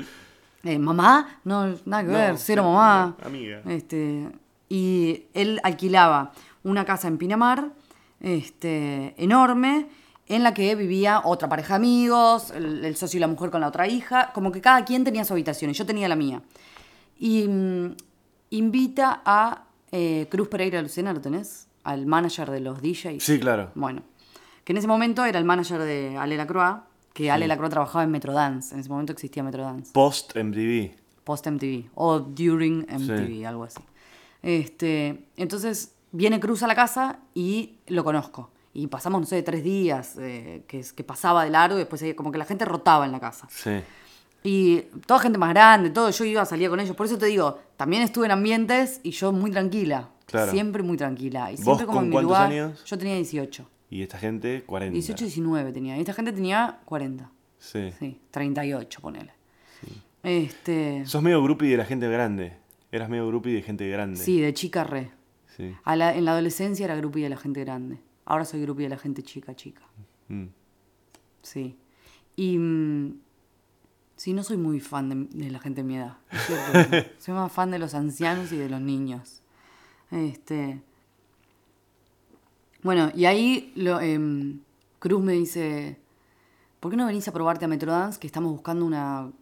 eh, 0.65 0.79
¿Mamá? 0.79 1.41
No, 1.45 1.67
nada 1.85 2.03
que 2.03 2.09
No, 2.09 2.19
ver, 2.19 2.39
cero 2.39 2.63
mamá. 2.65 3.17
amiga. 3.25 3.61
Este, 3.67 4.29
y 4.69 5.25
él 5.35 5.61
alquilaba 5.63 6.33
una 6.63 6.85
casa 6.85 7.07
en 7.09 7.19
Pinamar, 7.19 7.69
este, 8.21 9.15
enorme, 9.23 9.87
en 10.29 10.43
la 10.43 10.55
que 10.55 10.75
vivía 10.75 11.23
otra 11.25 11.49
pareja 11.49 11.75
de 11.75 11.77
amigos, 11.77 12.51
el, 12.51 12.85
el 12.85 12.97
socio 12.97 13.17
y 13.17 13.21
la 13.21 13.29
mujer 13.29 13.51
con 13.51 13.61
la 13.61 13.69
otra 13.69 13.89
hija, 13.89 14.31
como 14.35 14.53
que 14.53 14.61
cada 14.61 14.85
quien 14.85 15.05
tenía 15.05 15.25
su 15.25 15.33
habitación 15.33 15.71
y 15.71 15.75
yo 15.75 15.87
tenía 15.87 16.09
la 16.09 16.17
mía. 16.17 16.43
Y 17.19 17.49
mm, 17.49 17.97
invita 18.51 19.23
a 19.25 19.65
eh, 19.91 20.27
Cruz 20.31 20.49
Pereira 20.49 20.81
Lucena, 20.83 21.13
¿lo 21.13 21.21
tenés? 21.21 21.67
Al 21.85 22.07
manager 22.07 22.51
de 22.51 22.61
los 22.61 22.83
DJs. 22.83 23.23
Sí, 23.23 23.39
claro. 23.41 23.71
Bueno, 23.75 24.03
que 24.65 24.73
en 24.73 24.77
ese 24.79 24.87
momento 24.87 25.25
era 25.25 25.39
el 25.39 25.45
manager 25.45 25.81
de 25.81 26.17
Ale 26.17 26.37
Lacroix, 26.37 26.83
que 27.15 27.31
Ale 27.31 27.49
Lacroix 27.49 27.71
trabajaba 27.71 28.05
en 28.05 28.11
Metrodance, 28.11 28.75
en 28.75 28.81
ese 28.81 28.89
momento 28.89 29.13
existía 29.13 29.43
Metrodance 29.43 29.93
Post 29.93 30.37
MTV. 30.37 30.93
post 31.25 31.47
MTV 31.47 31.87
o 31.95 32.21
during 32.21 32.87
MTV, 32.89 33.47
algo 33.47 33.65
así. 33.65 33.81
Este, 34.43 35.25
entonces 35.37 35.95
viene 36.13 36.39
Cruz 36.39 36.63
a 36.63 36.67
la 36.67 36.75
casa 36.75 37.19
y 37.35 37.79
lo 37.87 38.05
conozco. 38.05 38.51
Y 38.79 38.87
pasamos, 38.87 39.21
no 39.21 39.27
sé, 39.27 39.43
tres 39.43 39.65
días 39.65 40.17
eh, 40.21 40.63
que, 40.69 40.85
que 40.95 41.03
pasaba 41.05 41.43
de 41.45 41.51
largo 41.51 41.77
y 41.77 41.81
después 41.81 42.05
como 42.15 42.31
que 42.31 42.39
la 42.39 42.45
gente 42.45 42.65
rotaba 42.65 43.05
en 43.07 43.13
la 43.13 43.19
casa. 43.19 43.49
Sí. 43.51 43.81
Y 44.45 44.83
toda 45.05 45.19
gente 45.19 45.37
más 45.37 45.51
grande, 45.51 45.91
todo, 45.91 46.11
yo 46.11 46.25
iba, 46.25 46.45
salía 46.45 46.69
con 46.71 46.79
ellos. 46.79 46.95
Por 46.95 47.07
eso 47.07 47.19
te 47.19 47.27
digo, 47.27 47.59
también 47.77 48.03
estuve 48.03 48.27
en 48.27 48.33
ambientes 48.33 49.01
y 49.03 49.11
yo 49.11 49.33
muy 49.33 49.51
tranquila. 49.51 50.11
Claro. 50.27 50.53
Siempre 50.53 50.83
muy 50.85 50.97
tranquila. 50.97 51.51
Y 51.51 51.57
¿Vos 51.57 51.65
siempre 51.65 51.87
como 51.87 51.99
con 51.99 52.05
en 52.05 52.11
mi 52.11 52.13
cuántos 52.15 52.29
lugar. 52.31 52.51
años? 52.53 52.85
Yo 52.85 52.97
tenía 52.97 53.17
18. 53.17 53.69
Y 53.91 54.03
esta 54.03 54.17
gente, 54.19 54.63
40. 54.65 54.93
18, 54.93 55.25
19 55.25 55.73
tenía. 55.73 55.97
Y 55.97 56.01
esta 56.01 56.13
gente 56.13 56.33
tenía 56.33 56.79
40. 56.85 57.31
Sí. 57.59 57.91
Sí, 57.99 58.21
38, 58.31 59.01
ponele. 59.01 59.33
Este. 60.23 61.05
Sos 61.07 61.23
medio 61.23 61.43
groupie 61.43 61.71
de 61.71 61.77
la 61.79 61.85
gente 61.85 62.09
grande. 62.09 62.53
Eras 62.93 63.09
medio 63.09 63.27
groupie 63.27 63.55
de 63.55 63.63
gente 63.63 63.89
grande. 63.89 64.19
Sí, 64.21 64.41
de 64.41 64.53
chica 64.55 64.85
re. 64.85 65.11
Sí. 65.57 65.75
A 65.85 65.97
la- 65.97 66.15
en 66.15 66.25
la 66.25 66.33
adolescencia 66.33 66.85
era 66.85 66.95
groupie 66.97 67.25
de 67.25 67.31
la 67.31 67.37
gente 67.37 67.61
grande. 67.65 67.99
Ahora 68.29 68.45
soy 68.45 68.61
groupie 68.61 68.85
de 68.85 68.91
la 68.91 68.99
gente 68.99 69.23
chica, 69.23 69.57
chica. 69.57 69.81
Mm. 70.29 70.49
Sí. 71.41 71.79
Y. 72.37 72.59
mm, 72.59 73.19
sí, 74.17 74.35
no 74.35 74.45
soy 74.45 74.59
muy 74.59 74.81
fan 74.81 75.09
de, 75.09 75.45
de 75.45 75.51
la 75.51 75.59
gente 75.59 75.81
de 75.81 75.89
mi 75.89 75.97
edad. 75.97 76.19
es 76.31 76.43
cierto. 76.43 77.11
soy 77.19 77.33
más 77.33 77.51
fan 77.51 77.71
de 77.71 77.79
los 77.79 77.95
ancianos 77.95 78.53
y 78.53 78.59
de 78.59 78.69
los 78.69 78.83
niños. 78.83 79.41
Este. 80.11 80.83
Bueno, 82.83 83.11
y 83.15 83.25
ahí 83.25 83.73
lo, 83.77 83.99
em, 83.99 84.61
Cruz 84.99 85.23
me 85.25 85.33
dice: 85.33 85.99
¿Por 86.81 86.91
qué 86.91 86.99
no 86.99 87.07
venís 87.07 87.27
a 87.29 87.33
probarte 87.33 87.65
a 87.65 87.69
Metrodance? 87.69 88.21
Que 88.21 88.27
estamos 88.27 88.53
buscando 88.53 88.85
una 88.85 89.33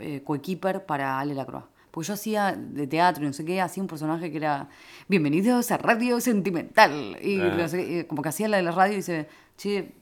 eh, 0.00 0.20
coequiper 0.24 0.84
para 0.84 1.20
Ale 1.20 1.34
Lacroix. 1.34 1.66
Porque 1.92 2.08
yo 2.08 2.14
hacía 2.14 2.52
de 2.56 2.86
teatro 2.88 3.22
y 3.22 3.26
no 3.28 3.32
sé 3.32 3.44
qué, 3.44 3.60
hacía 3.60 3.82
un 3.82 3.86
personaje 3.86 4.30
que 4.30 4.38
era 4.38 4.68
Bienvenidos 5.08 5.70
a 5.70 5.76
Radio 5.76 6.20
Sentimental. 6.20 7.18
Y 7.22 7.38
Ah. 7.40 7.54
no 7.56 7.68
sé 7.68 8.06
como 8.08 8.22
que 8.22 8.30
hacía 8.30 8.48
la 8.48 8.56
de 8.56 8.62
la 8.64 8.72
radio 8.72 8.94
y 8.94 8.96
dice, 8.96 9.28
che, 9.56 9.94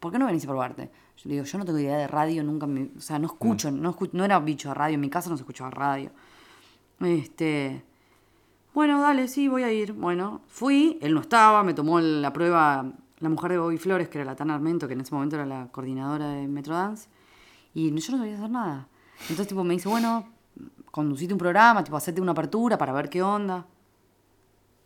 ¿por 0.00 0.10
qué 0.10 0.18
no 0.18 0.26
venís 0.26 0.44
a 0.44 0.48
probarte? 0.48 0.90
Yo 1.18 1.22
le 1.28 1.34
digo, 1.34 1.44
yo 1.44 1.58
no 1.58 1.64
tengo 1.66 1.78
idea 1.78 1.98
de 1.98 2.06
radio, 2.06 2.42
nunca 2.42 2.66
me, 2.66 2.88
O 2.96 3.00
sea, 3.00 3.18
no 3.18 3.26
escucho, 3.26 3.70
no, 3.70 3.94
escu- 3.94 4.10
no 4.12 4.24
era 4.24 4.38
bicho 4.40 4.68
de 4.68 4.74
radio, 4.74 4.94
en 4.94 5.00
mi 5.00 5.10
casa 5.10 5.28
no 5.28 5.36
se 5.36 5.42
escuchaba 5.42 5.70
radio. 5.70 6.10
Este. 7.00 7.82
Bueno, 8.74 9.00
dale, 9.00 9.28
sí, 9.28 9.48
voy 9.48 9.64
a 9.64 9.72
ir. 9.72 9.92
Bueno, 9.92 10.40
fui, 10.48 10.98
él 11.02 11.12
no 11.14 11.20
estaba, 11.20 11.62
me 11.62 11.74
tomó 11.74 12.00
la 12.00 12.32
prueba 12.32 12.90
la 13.18 13.28
mujer 13.28 13.50
de 13.52 13.58
Bobby 13.58 13.78
Flores, 13.78 14.08
que 14.08 14.18
era 14.18 14.24
la 14.24 14.36
Tana 14.36 14.54
Armento, 14.54 14.86
que 14.86 14.94
en 14.94 15.00
ese 15.00 15.12
momento 15.12 15.34
era 15.36 15.44
la 15.44 15.66
coordinadora 15.72 16.28
de 16.30 16.46
Metrodance, 16.46 17.08
y 17.74 17.88
yo 17.90 18.12
no 18.12 18.18
sabía 18.18 18.36
hacer 18.36 18.50
nada. 18.50 18.86
Entonces, 19.22 19.48
tipo, 19.48 19.64
me 19.64 19.74
dice, 19.74 19.88
bueno, 19.88 20.28
conducite 20.90 21.32
un 21.32 21.38
programa, 21.38 21.84
tipo, 21.84 21.96
hacete 21.96 22.20
una 22.20 22.32
apertura 22.32 22.76
para 22.78 22.92
ver 22.92 23.08
qué 23.08 23.22
onda. 23.22 23.66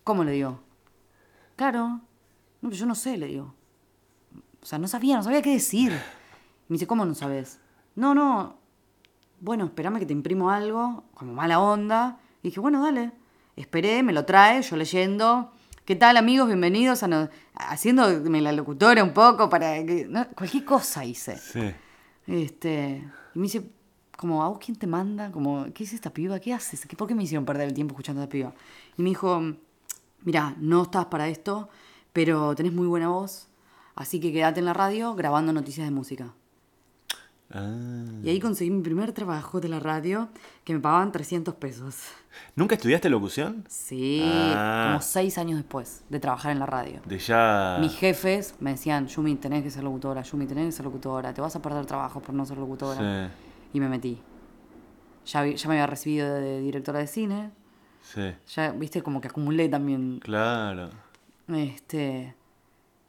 ¿Cómo 0.05 0.25
le 0.25 0.33
digo? 0.33 0.61
Claro. 1.57 1.89
No, 2.61 2.69
pero 2.69 2.75
yo 2.77 2.87
no 2.87 2.95
sé, 2.95 3.17
le 3.17 3.27
digo. 3.27 3.55
O 4.63 4.67
sea, 4.67 4.79
no 4.79 4.89
sabía, 4.89 5.17
no 5.17 5.23
sabía 5.23 5.43
qué 5.43 5.51
decir. 5.53 5.93
Me 6.69 6.75
dice, 6.75 6.87
¿cómo 6.87 7.05
no 7.05 7.15
sabes? 7.15 7.61
No, 7.97 8.15
no. 8.15 8.57
Bueno, 9.41 9.65
espérame 9.67 9.99
que 9.99 10.07
te 10.07 10.13
imprimo 10.13 10.51
algo, 10.51 11.05
como 11.15 11.33
mala 11.33 11.59
onda. 11.61 12.19
Y 12.43 12.49
dije, 12.49 12.61
bueno, 12.61 12.83
dale. 12.83 13.13
Esperé, 13.57 14.03
me 14.03 14.13
lo 14.13 14.25
trae, 14.25 14.63
yo 14.63 14.77
leyendo. 14.77 15.53
¿Qué 15.85 15.97
tal, 15.97 16.17
amigos? 16.17 16.47
Bienvenidos 16.47 17.03
a... 17.03 17.09
no- 17.09 17.29
haciéndome 17.55 18.41
la 18.41 18.53
locutora 18.53 19.03
un 19.03 19.13
poco 19.13 19.49
para 19.49 19.75
que... 19.85 20.07
no, 20.09 20.27
cualquier 20.29 20.65
cosa 20.65 21.05
hice. 21.05 21.37
Sí. 21.37 21.75
Este, 22.27 23.05
y 23.35 23.39
me 23.39 23.43
dice, 23.45 23.69
como, 24.17 24.43
¿a 24.43 24.49
vos 24.49 24.59
quién 24.65 24.77
te 24.77 24.87
manda? 24.87 25.31
Como, 25.33 25.67
¿qué 25.75 25.85
es 25.85 25.93
esta 25.93 26.11
piba? 26.11 26.39
¿Qué 26.39 26.53
haces? 26.55 26.87
¿Qué, 26.87 26.97
¿Por 26.97 27.09
qué 27.09 27.15
me 27.15 27.23
hicieron 27.25 27.45
perder 27.45 27.69
el 27.69 27.75
tiempo 27.75 27.93
escuchando 27.93 28.21
a 28.21 28.25
esta 28.25 28.33
piba? 28.33 28.53
Y 28.97 29.03
me 29.03 29.09
dijo, 29.11 29.43
mira, 30.23 30.55
no 30.59 30.83
estás 30.83 31.07
para 31.07 31.29
esto, 31.29 31.69
pero 32.13 32.55
tenés 32.55 32.73
muy 32.73 32.87
buena 32.87 33.09
voz, 33.09 33.49
así 33.95 34.21
que 34.21 34.33
quédate 34.33 34.61
en 34.61 34.67
la 34.67 34.75
radio 34.75 35.15
grabando 35.15 35.53
noticias 35.53 35.87
de 35.87 35.91
música. 35.91 36.33
Ah. 37.55 38.07
Y 38.23 38.31
ahí 38.31 38.41
conseguí 38.41 38.71
mi 38.71 38.83
primer 38.83 39.13
trabajo 39.13 39.61
de 39.61 39.69
la 39.69 39.79
radio, 39.79 40.29
que 40.65 40.73
me 40.73 40.81
pagaban 40.81 41.13
300 41.13 41.55
pesos. 41.57 41.97
¿Nunca 42.57 42.77
estudiaste 42.77 43.11
locución? 43.11 43.65
Sí, 43.69 44.23
Ah. 44.25 44.87
como 44.93 45.03
seis 45.03 45.37
años 45.37 45.59
después 45.59 46.03
de 46.09 46.19
trabajar 46.19 46.53
en 46.53 46.59
la 46.61 46.67
radio. 46.67 47.01
De 47.05 47.19
ya. 47.19 47.77
Mis 47.81 47.93
jefes 47.95 48.55
me 48.61 48.71
decían, 48.71 49.07
Yumi, 49.07 49.35
tenés 49.37 49.63
que 49.63 49.71
ser 49.71 49.85
locutora, 49.85 50.23
Yumi, 50.23 50.47
tenés 50.47 50.67
que 50.67 50.73
ser 50.73 50.85
locutora, 50.87 51.35
te 51.35 51.43
vas 51.43 51.55
a 51.55 51.61
perder 51.61 51.85
trabajo 51.85 52.21
por 52.21 52.35
no 52.35 52.47
ser 52.47 52.57
locutora. 52.57 53.29
Sí. 53.29 53.33
Y 53.73 53.81
me 53.81 53.89
metí. 53.89 54.21
Ya, 55.27 55.47
ya 55.47 55.69
me 55.69 55.75
había 55.75 55.87
recibido 55.87 56.35
de 56.35 56.61
directora 56.61 56.99
de 56.99 57.07
cine. 57.07 57.51
Sí. 58.03 58.35
Ya, 58.55 58.73
viste, 58.73 59.03
como 59.03 59.21
que 59.21 59.29
acumulé 59.29 59.69
también. 59.69 60.19
Claro. 60.21 60.91
Este. 61.49 62.35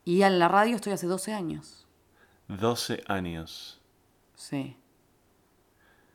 Y 0.05 0.21
en 0.21 0.39
la 0.39 0.47
radio 0.47 0.75
estoy 0.75 0.93
hace 0.93 1.07
12 1.07 1.33
años. 1.33 1.87
12 2.47 3.03
años. 3.07 3.81
Sí. 4.35 4.75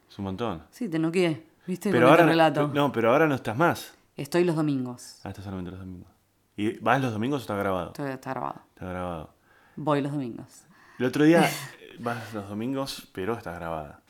Es 0.08 0.18
un 0.18 0.24
montón. 0.26 0.62
Sí, 0.70 0.88
te 0.88 0.98
noqué. 0.98 1.46
¿Viste? 1.66 1.90
Pero 1.90 2.06
Con 2.06 2.10
ahora, 2.12 2.22
este 2.22 2.30
relato. 2.30 2.68
no, 2.68 2.92
pero 2.92 3.12
ahora 3.12 3.26
no 3.26 3.34
estás 3.34 3.56
más. 3.56 3.94
Estoy 4.16 4.44
los 4.44 4.56
domingos. 4.56 5.20
Ah, 5.24 5.28
estás 5.30 5.44
solamente 5.44 5.70
los 5.70 5.80
domingos. 5.80 6.10
¿Y 6.56 6.78
vas 6.78 7.00
los 7.00 7.12
domingos 7.12 7.38
o 7.38 7.42
está 7.42 7.54
grabado? 7.56 7.88
Estoy- 7.88 8.10
está 8.10 8.30
grabado. 8.30 8.60
Está 8.74 8.86
grabado. 8.86 9.34
Voy 9.76 10.00
los 10.00 10.12
domingos. 10.12 10.64
El 10.98 11.06
otro 11.06 11.24
día 11.24 11.44
eh, 11.80 11.96
vas 12.00 12.32
los 12.34 12.48
domingos, 12.48 13.08
pero 13.12 13.34
está 13.36 13.52
grabada. 13.52 14.00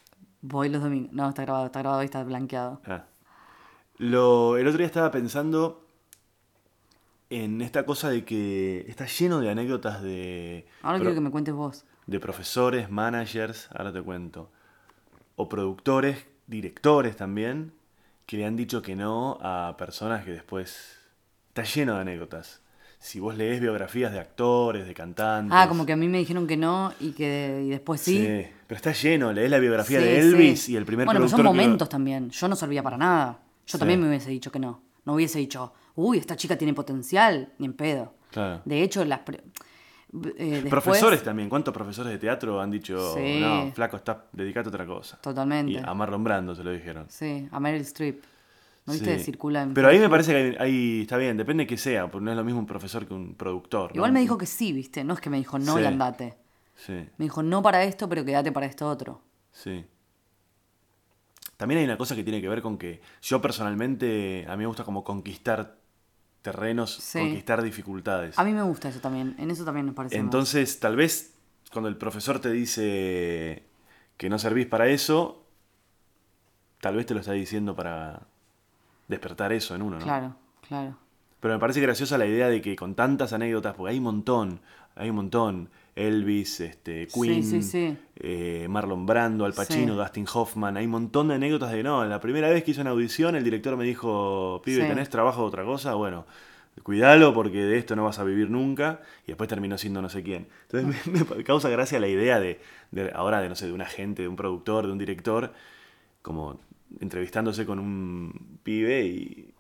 Voy 0.41 0.69
los 0.69 0.83
domingos. 0.83 1.13
No, 1.13 1.29
está 1.29 1.43
grabado, 1.43 1.67
está 1.67 1.81
grabado 1.81 2.03
y 2.03 2.07
está 2.07 2.23
blanqueado. 2.25 2.81
Ah. 2.87 3.05
Lo, 3.97 4.57
el 4.57 4.67
otro 4.67 4.79
día 4.79 4.87
estaba 4.87 5.11
pensando 5.11 5.85
en 7.31 7.61
esta 7.61 7.85
cosa 7.85 8.11
de 8.11 8.25
que 8.25 8.85
está 8.89 9.07
lleno 9.07 9.41
de 9.41 9.51
anécdotas 9.51 10.03
de, 10.03 10.67
Ahora 10.83 10.99
quiero 10.99 11.15
que 11.15 11.21
me 11.21 11.31
cuentes 11.31 11.55
vos. 11.55 11.85
de 12.07 12.21
profesores, 12.21 12.91
managers, 12.91 13.69
ahora 13.75 13.93
te 13.93 14.01
cuento, 14.01 14.51
o 15.37 15.49
productores, 15.49 16.27
directores 16.47 17.17
también, 17.17 17.73
que 18.25 18.37
le 18.37 18.47
han 18.47 18.57
dicho 18.57 18.83
que 18.83 18.97
no 18.97 19.39
a 19.43 19.75
personas 19.79 20.25
que 20.25 20.33
después... 20.33 20.97
Está 21.49 21.63
lleno 21.65 21.95
de 21.97 22.03
anécdotas. 22.03 22.61
Si 23.01 23.19
vos 23.19 23.37
lees 23.37 23.61
biografías 23.61 24.13
de 24.13 24.21
actores, 24.21 24.87
de 24.87 24.95
cantantes... 24.95 25.53
Ah, 25.57 25.67
como 25.69 25.87
que 25.87 25.93
a 25.93 25.97
mí 25.97 26.09
me 26.09 26.19
dijeron 26.19 26.47
que 26.47 26.57
no 26.57 26.93
y 27.01 27.13
que 27.13 27.63
y 27.65 27.71
después 27.71 28.01
sí. 28.01 28.47
Pero 28.69 28.77
está 28.77 28.93
lleno, 28.93 29.33
lees 29.33 29.51
la 29.51 29.59
biografía 29.59 29.99
Sí, 29.99 30.05
de 30.05 30.21
Elvis 30.21 30.63
sí. 30.63 30.73
y 30.73 30.77
el 30.77 30.85
primer 30.85 31.07
Bueno, 31.07 31.19
pero 31.19 31.29
son 31.29 31.39
que 31.39 31.43
momentos 31.43 31.89
también. 31.89 32.31
Yo 32.31 32.47
no 32.47 32.55
servía 32.55 32.83
para 32.85 32.97
nada. 32.97 33.41
Yo 33.67 33.73
Sí. 33.73 33.79
también 33.79 34.01
me 34.01 34.07
hubiese 34.09 34.31
dicho 34.31 34.53
que 34.53 34.61
no. 34.61 34.81
No 35.05 35.15
hubiese 35.15 35.41
dicho, 35.41 35.73
uy, 35.97 36.19
esta 36.19 36.37
chica 36.37 36.57
tiene 36.57 36.73
potencial, 36.75 37.53
ni 37.59 37.67
en 37.67 37.73
pedo. 37.73 38.15
Claro. 38.31 38.61
De 38.65 38.83
hecho, 38.83 39.05
las. 39.05 39.21
pre- 39.21 39.39
eh, 40.39 40.61
después- 40.63 40.71
Profesores 40.71 41.23
también, 41.23 41.49
¿cuántos 41.49 41.75
profesores 41.75 42.13
de 42.13 42.19
teatro 42.19 42.61
han 42.61 42.71
dicho, 42.71 43.17
no, 43.19 43.73
flaco, 43.73 43.97
está 43.97 44.27
dedicado 44.33 44.69
a 44.69 44.71
otra 44.71 44.87
cosa? 44.87 45.19
Totalmente. 45.21 45.73
Y 45.73 45.77
a 45.79 45.93
Marlon 45.95 46.23
Brando 46.25 46.55
se 46.55 46.63
lo 46.63 46.71
dijeron. 46.71 47.07
Sí, 47.09 47.49
a 47.51 47.59
Meryl 47.61 47.81
Streep. 47.83 48.23
¿No 48.87 48.95
viste? 48.95 49.19
Circula 49.19 49.63
en 49.65 49.75
Pero 49.75 49.89
ahí 49.89 49.99
me 49.99 50.09
parece 50.09 50.33
que 50.33 50.39
ahí, 50.39 50.57
ahí 50.59 51.01
está 51.03 51.19
bien, 51.19 51.37
depende 51.37 51.65
de 51.65 51.67
que 51.67 51.77
sea, 51.77 52.11
porque 52.11 52.25
no 52.25 52.31
es 52.31 52.37
lo 52.39 52.43
mismo 52.45 52.59
un 52.61 52.67
profesor 52.67 53.07
que 53.07 53.13
un 53.13 53.35
productor. 53.35 53.91
¿no? 53.91 53.97
Igual 53.97 54.13
me 54.13 54.21
dijo 54.21 54.39
que 54.39 54.47
sí, 54.47 54.73
¿viste? 54.73 55.05
No 55.05 55.13
es 55.13 55.21
que 55.21 55.29
me 55.29 55.37
dijo 55.37 55.59
no 55.59 55.79
y 55.79 55.85
andate. 55.85 56.37
Sí, 56.79 56.93
Me 56.93 57.25
dijo 57.25 57.43
no 57.43 57.61
para 57.61 57.83
esto, 57.83 58.09
pero 58.09 58.25
quédate 58.25 58.53
para 58.53 58.67
esto 58.67 58.89
otro. 58.89 59.21
sí. 59.53 59.85
También 61.57 61.81
hay 61.81 61.85
una 61.87 61.99
cosa 61.99 62.15
que 62.15 62.23
tiene 62.23 62.41
que 62.41 62.49
ver 62.49 62.63
con 62.63 62.79
que 62.79 63.01
yo 63.21 63.43
personalmente, 63.43 64.47
a 64.49 64.53
mí 64.57 64.59
me 64.59 64.67
gusta 64.69 64.85
como 64.85 65.03
conquistar 65.03 65.77
terrenos, 66.41 66.95
Sí. 66.95 67.19
conquistar 67.19 67.63
dificultades. 67.63 68.39
A 68.39 68.45
mí 68.45 68.53
me 68.53 68.63
gusta 68.63 68.89
eso 68.89 69.01
también. 69.01 69.35
En 69.41 69.51
eso 69.51 69.65
también 69.65 69.87
nos 69.87 69.97
parecemos. 69.97 70.23
Entonces, 70.25 70.79
tal 70.79 70.95
vez 70.95 71.35
cuando 71.73 71.89
el 71.89 71.97
profesor 71.97 72.39
te 72.39 72.53
dice 72.53 73.65
que 74.17 74.29
no 74.31 74.39
servís 74.39 74.67
para 74.69 74.87
eso, 74.87 75.45
tal 76.81 76.95
vez 76.95 77.07
te 77.07 77.15
lo 77.15 77.21
está 77.21 77.33
diciendo 77.33 77.75
para 77.75 78.23
despertar 79.09 79.53
eso 79.53 79.75
en 79.75 79.83
uno, 79.83 79.99
¿no? 79.99 80.05
Claro, 80.05 80.37
claro. 80.67 80.97
Pero 81.41 81.55
me 81.55 81.59
parece 81.61 81.81
graciosa 81.81 82.19
la 82.19 82.27
idea 82.27 82.49
de 82.49 82.63
que 82.63 82.77
con 82.77 82.95
tantas 82.95 83.33
anécdotas, 83.33 83.75
porque 83.75 83.91
hay 83.91 83.99
un 83.99 84.05
montón, 84.05 84.61
hay 84.95 85.11
un 85.11 85.17
montón. 85.17 85.71
Elvis, 85.99 86.61
este, 86.61 87.07
Queen, 87.09 87.43
sí, 87.43 87.63
sí. 87.63 87.97
eh, 88.17 88.67
Marlon 88.69 89.05
Brando, 89.07 89.45
Al 89.45 89.53
Pacino. 89.53 89.95
Dustin 89.97 90.27
Hoffman, 90.33 90.77
hay 90.77 90.85
un 90.85 90.93
montón 90.93 91.29
de 91.29 91.35
anécdotas 91.35 91.73
de 91.73 91.83
no, 91.83 92.05
la 92.05 92.21
primera 92.21 92.49
vez 92.49 92.63
que 92.65 92.71
hice 92.71 92.81
una 92.81 92.91
audición 92.91 93.35
el 93.37 93.45
director 93.45 93.77
me 93.77 93.85
dijo, 93.85 94.63
pibe. 94.65 94.87
¿tenés 94.87 95.09
trabajo 95.11 95.43
de 95.43 95.49
otra 95.49 95.65
cosa? 95.65 95.95
Bueno, 95.95 96.25
cuidalo 96.83 97.35
porque 97.35 97.59
de 97.65 97.77
esto 97.79 97.97
no 97.97 98.05
vas 98.05 98.19
a 98.21 98.25
vivir 98.25 98.51
nunca 98.51 99.01
y 99.25 99.29
después 99.29 99.49
terminó 99.49 99.77
siendo 99.77 100.01
no 100.01 100.09
sé 100.09 100.23
quién. 100.23 100.47
Entonces 100.71 101.07
me, 101.31 101.37
me 101.37 101.45
causa 101.45 101.69
gracia 101.69 101.99
la 101.99 102.09
idea 102.09 102.39
de, 102.39 102.61
de 102.93 103.11
ahora 103.15 103.41
de, 103.41 103.49
no 103.49 103.57
sé, 103.57 103.67
de 103.67 103.73
un 103.73 103.81
agente, 103.83 104.23
de 104.23 104.29
un 104.29 104.37
productor, 104.37 104.87
de 104.87 104.93
un 104.93 104.99
director, 104.99 105.53
como 106.23 106.61
entrevistándose 107.01 107.67
con 107.67 107.79
un 107.81 108.59
pibe 108.63 109.05
y 109.05 109.55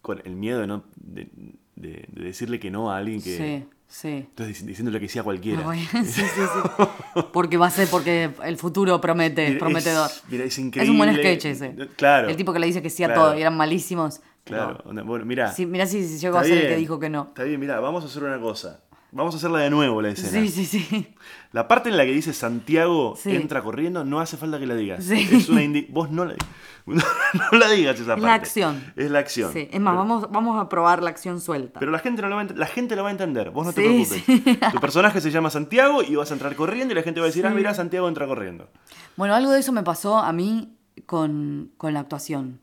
con 0.00 0.20
el 0.24 0.36
miedo 0.36 0.60
de, 0.60 0.66
no, 0.66 0.84
de 0.96 2.06
decirle 2.12 2.60
que 2.60 2.70
no 2.70 2.90
a 2.90 2.96
alguien 2.98 3.20
que... 3.22 3.66
Sí. 3.94 4.08
Entonces 4.08 4.62
dic- 4.62 4.66
diciéndole 4.68 4.98
que 4.98 5.06
sí 5.06 5.18
a 5.18 5.22
cualquiera. 5.22 5.62
Sí, 5.92 6.02
sí, 6.04 6.22
sí. 6.24 7.20
Porque 7.30 7.58
va 7.58 7.66
a 7.66 7.70
ser 7.70 7.88
porque 7.88 8.30
el 8.42 8.56
futuro 8.56 8.98
promete, 9.02 9.42
Mira, 9.42 9.52
es 9.52 9.58
prometedor. 9.58 10.10
es- 10.10 10.22
mira, 10.30 10.44
es 10.44 10.58
Es 10.58 10.88
un 10.88 10.96
buen 10.96 11.10
increíble. 11.10 11.38
sketch 11.40 11.44
ese. 11.44 11.76
Claro. 11.96 12.30
El 12.30 12.36
tipo 12.36 12.54
que 12.54 12.58
le 12.58 12.66
dice 12.68 12.80
que 12.80 12.88
sí 12.88 13.04
a 13.04 13.08
Claro. 13.08 13.20
todo 13.22 13.38
y 13.38 13.42
eran 13.42 13.54
malísimos. 13.54 14.20
Claro. 14.44 14.82
Bueno, 15.04 15.24
mirá. 15.26 15.52
Sí, 15.52 15.66
mirá 15.66 15.84
si, 15.86 16.08
si 16.08 16.18
llego 16.18 16.38
a 16.38 16.42
ser 16.44 16.56
el 16.58 16.68
que 16.68 16.76
dijo 16.76 16.98
que 16.98 17.10
no. 17.10 17.26
Está 17.28 17.44
bien, 17.44 17.60
mirá, 17.60 17.80
vamos 17.80 18.02
a 18.02 18.06
hacer 18.06 18.24
una 18.24 18.40
cosa. 18.40 18.80
Vamos 19.14 19.34
a 19.34 19.36
hacerla 19.36 19.58
de 19.58 19.68
nuevo 19.68 20.00
la 20.00 20.08
escena. 20.08 20.40
Sí, 20.40 20.48
sí, 20.48 20.64
sí. 20.64 21.14
La 21.52 21.68
parte 21.68 21.90
en 21.90 21.98
la 21.98 22.04
que 22.06 22.12
dice 22.12 22.32
Santiago 22.32 23.14
Sí. 23.16 23.36
entra 23.36 23.62
corriendo, 23.62 24.04
no 24.06 24.20
hace 24.20 24.38
falta 24.38 24.58
que 24.58 24.66
la 24.66 24.74
digas. 24.74 25.04
Sí. 25.04 25.28
Es 25.30 25.50
una 25.50 25.60
indi- 25.62 25.86
Vos 25.90 26.10
no 26.10 26.24
la, 26.24 26.34
no 26.86 27.58
la 27.58 27.68
digas 27.68 27.96
esa 27.96 28.02
Es 28.02 28.06
parte. 28.08 28.22
la 28.22 28.32
acción. 28.34 28.92
Es 28.96 29.10
la 29.10 29.18
acción. 29.18 29.52
Sí, 29.52 29.68
es 29.70 29.80
más, 29.80 29.92
Pero- 29.92 29.98
vamos, 29.98 30.30
vamos 30.32 30.58
a 30.58 30.66
probar 30.70 31.02
la 31.02 31.10
acción 31.10 31.42
suelta. 31.42 31.78
Pero 31.78 31.92
la 31.92 31.98
gente, 31.98 32.22
no 32.22 32.28
lo 32.30 32.36
va 32.36 32.40
a 32.42 32.44
la 32.46 32.66
gente 32.66 32.96
lo 32.96 33.02
va 33.02 33.10
a 33.10 33.12
entender, 33.12 33.50
vos 33.50 33.66
no 33.66 33.74
te 33.74 33.82
preocupes. 33.82 34.24
Tu 34.72 34.80
personaje 34.80 35.20
se 35.20 35.30
llama 35.30 35.50
Santiago 35.50 36.02
y 36.02 36.16
vas 36.16 36.30
a 36.30 36.34
entrar 36.34 36.56
corriendo 36.56 36.92
y 36.92 36.94
la 36.94 37.02
gente 37.02 37.20
va 37.20 37.26
a 37.26 37.28
decir, 37.28 37.46
ah, 37.46 37.50
mira, 37.50 37.74
Santiago 37.74 38.08
entra 38.08 38.26
corriendo. 38.26 38.70
Bueno, 39.16 39.34
algo 39.34 39.50
de 39.52 39.60
eso 39.60 39.72
me 39.72 39.82
pasó 39.82 40.16
a 40.18 40.32
mí 40.32 40.74
con, 41.04 41.70
con 41.76 41.92
la 41.92 42.00
actuación. 42.00 42.60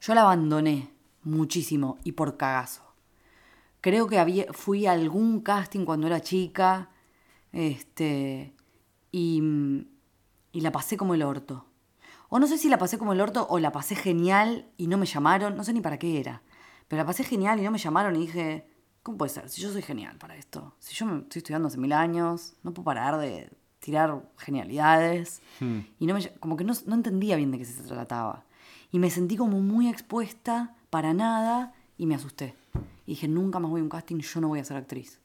Yo 0.00 0.14
la 0.14 0.22
abandoné 0.22 0.88
muchísimo 1.22 1.98
y 2.02 2.12
por 2.12 2.38
cagazo. 2.38 2.82
Creo 3.80 4.06
que 4.06 4.18
había, 4.18 4.52
fui 4.52 4.86
a 4.86 4.92
algún 4.92 5.40
casting 5.40 5.84
cuando 5.84 6.06
era 6.06 6.20
chica 6.20 6.90
este, 7.52 8.54
y, 9.12 9.42
y 10.52 10.60
la 10.60 10.72
pasé 10.72 10.96
como 10.96 11.14
el 11.14 11.22
orto. 11.22 11.66
O 12.28 12.38
no 12.38 12.46
sé 12.46 12.58
si 12.58 12.68
la 12.68 12.78
pasé 12.78 12.98
como 12.98 13.12
el 13.12 13.20
orto 13.20 13.46
o 13.48 13.58
la 13.58 13.72
pasé 13.72 13.94
genial 13.94 14.66
y 14.76 14.88
no 14.88 14.98
me 14.98 15.06
llamaron, 15.06 15.56
no 15.56 15.64
sé 15.64 15.72
ni 15.72 15.80
para 15.80 15.98
qué 15.98 16.18
era. 16.20 16.42
Pero 16.88 17.02
la 17.02 17.06
pasé 17.06 17.24
genial 17.24 17.60
y 17.60 17.62
no 17.62 17.70
me 17.70 17.78
llamaron 17.78 18.16
y 18.16 18.20
dije, 18.20 18.68
¿cómo 19.02 19.18
puede 19.18 19.30
ser? 19.30 19.48
Si 19.48 19.62
yo 19.62 19.70
soy 19.70 19.82
genial 19.82 20.18
para 20.18 20.36
esto. 20.36 20.74
Si 20.78 20.94
yo 20.94 21.06
me 21.06 21.20
estoy 21.22 21.40
estudiando 21.40 21.68
hace 21.68 21.78
mil 21.78 21.92
años, 21.92 22.54
no 22.62 22.74
puedo 22.74 22.84
parar 22.84 23.18
de 23.18 23.50
tirar 23.78 24.28
genialidades. 24.36 25.40
Y 25.60 26.06
no 26.06 26.14
me, 26.14 26.28
como 26.40 26.56
que 26.56 26.64
no, 26.64 26.72
no 26.86 26.94
entendía 26.94 27.36
bien 27.36 27.52
de 27.52 27.58
qué 27.58 27.64
se 27.64 27.82
trataba. 27.84 28.44
Y 28.90 28.98
me 28.98 29.10
sentí 29.10 29.36
como 29.36 29.60
muy 29.60 29.88
expuesta 29.88 30.74
para 30.90 31.14
nada 31.14 31.72
y 31.96 32.06
me 32.06 32.16
asusté. 32.16 32.54
Y 33.06 33.12
dije, 33.12 33.28
nunca 33.28 33.58
más 33.60 33.70
voy 33.70 33.80
a 33.80 33.84
un 33.84 33.88
casting, 33.88 34.16
yo 34.18 34.40
no 34.40 34.48
voy 34.48 34.58
a 34.60 34.64
ser 34.64 34.76
actriz. 34.76 35.20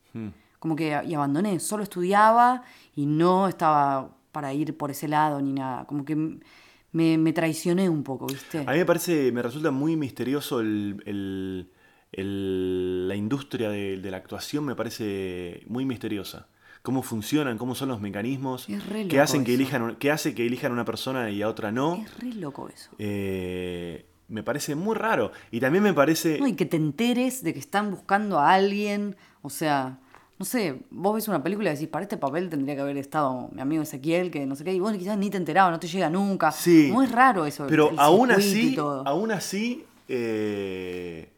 Como 0.60 0.76
que 0.76 1.00
y 1.08 1.14
abandoné, 1.16 1.60
solo 1.60 1.82
estudiaba 1.84 2.64
y 2.96 3.06
no 3.08 3.48
estaba 3.48 4.16
para 4.32 4.54
ir 4.54 4.78
por 4.78 4.92
ese 4.92 5.08
lado 5.08 5.42
ni 5.42 5.54
nada. 5.54 5.86
Como 5.88 6.06
que 6.06 6.16
me, 6.16 7.18
me 7.18 7.34
traicioné 7.34 7.90
un 7.90 8.04
poco, 8.04 8.28
¿viste? 8.28 8.60
A 8.60 8.72
mí 8.72 8.78
me 8.78 8.86
parece, 8.86 9.32
me 9.32 9.42
resulta 9.42 9.72
muy 9.72 9.96
misterioso 9.96 10.60
el, 10.60 11.02
el- 11.06 11.72
el- 12.12 13.08
la 13.08 13.16
industria 13.16 13.70
de, 13.70 13.98
de 13.98 14.12
la 14.12 14.18
actuación, 14.18 14.66
me 14.66 14.76
parece 14.76 15.64
muy 15.68 15.86
misteriosa. 15.86 16.48
Cómo 16.82 17.04
funcionan, 17.04 17.58
cómo 17.58 17.74
son 17.76 17.90
los 17.90 18.02
mecanismos 18.02 18.68
Es 18.68 18.86
re 18.88 19.08
que 19.08 19.20
hacen 19.20 19.44
que 19.44 19.54
eso. 19.54 19.62
elijan, 19.62 19.96
que 19.96 20.12
hace 20.12 20.34
que 20.36 20.46
elijan 20.46 20.72
una 20.72 20.84
persona 20.84 21.30
y 21.30 21.42
a 21.42 21.48
otra 21.48 21.72
no. 21.72 21.96
Es 21.96 22.20
re 22.20 22.34
loco 22.34 22.70
eso. 22.70 22.92
Eh, 22.98 24.06
me 24.32 24.44
parece 24.44 24.76
muy 24.76 24.96
raro. 24.96 25.32
Y 25.52 25.60
también 25.60 25.84
me 25.84 25.94
parece... 25.94 26.40
No, 26.40 26.48
y 26.48 26.54
que 26.54 26.66
te 26.66 26.78
enteres 26.78 27.44
de 27.44 27.54
que 27.54 27.60
están 27.60 27.92
buscando 27.92 28.40
a 28.40 28.54
alguien. 28.54 29.16
O 29.42 29.50
sea, 29.50 30.00
no 30.40 30.46
sé, 30.46 30.80
vos 30.90 31.14
ves 31.14 31.28
una 31.28 31.44
película 31.44 31.70
y 31.70 31.74
decís, 31.74 31.90
para 31.90 32.04
este 32.04 32.18
papel 32.18 32.50
tendría 32.50 32.76
que 32.76 32.82
haber 32.82 32.98
estado 32.98 33.50
mi 33.52 33.62
amigo 33.62 33.84
Ezequiel, 33.84 34.32
que 34.32 34.46
no 34.46 34.56
sé 34.56 34.64
qué, 34.64 34.74
y 34.74 34.80
vos 34.80 34.94
quizás 34.94 35.18
ni 35.18 35.30
te 35.30 35.38
enterabas, 35.38 35.72
no 35.72 35.80
te 35.80 35.88
llega 35.88 36.10
nunca. 36.10 36.52
Sí. 36.52 36.90
No 36.92 37.04
es 37.04 37.12
raro 37.12 37.46
eso. 37.46 37.68
Pero 37.68 37.92
el 37.92 38.00
aún 38.00 38.30
y 38.30 38.34
así, 38.34 38.76
todo. 38.76 39.06
aún 39.06 39.32
así, 39.32 39.86
eh, 40.08 41.30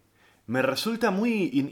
me 0.47 0.61
resulta 0.61 1.11
muy 1.11 1.69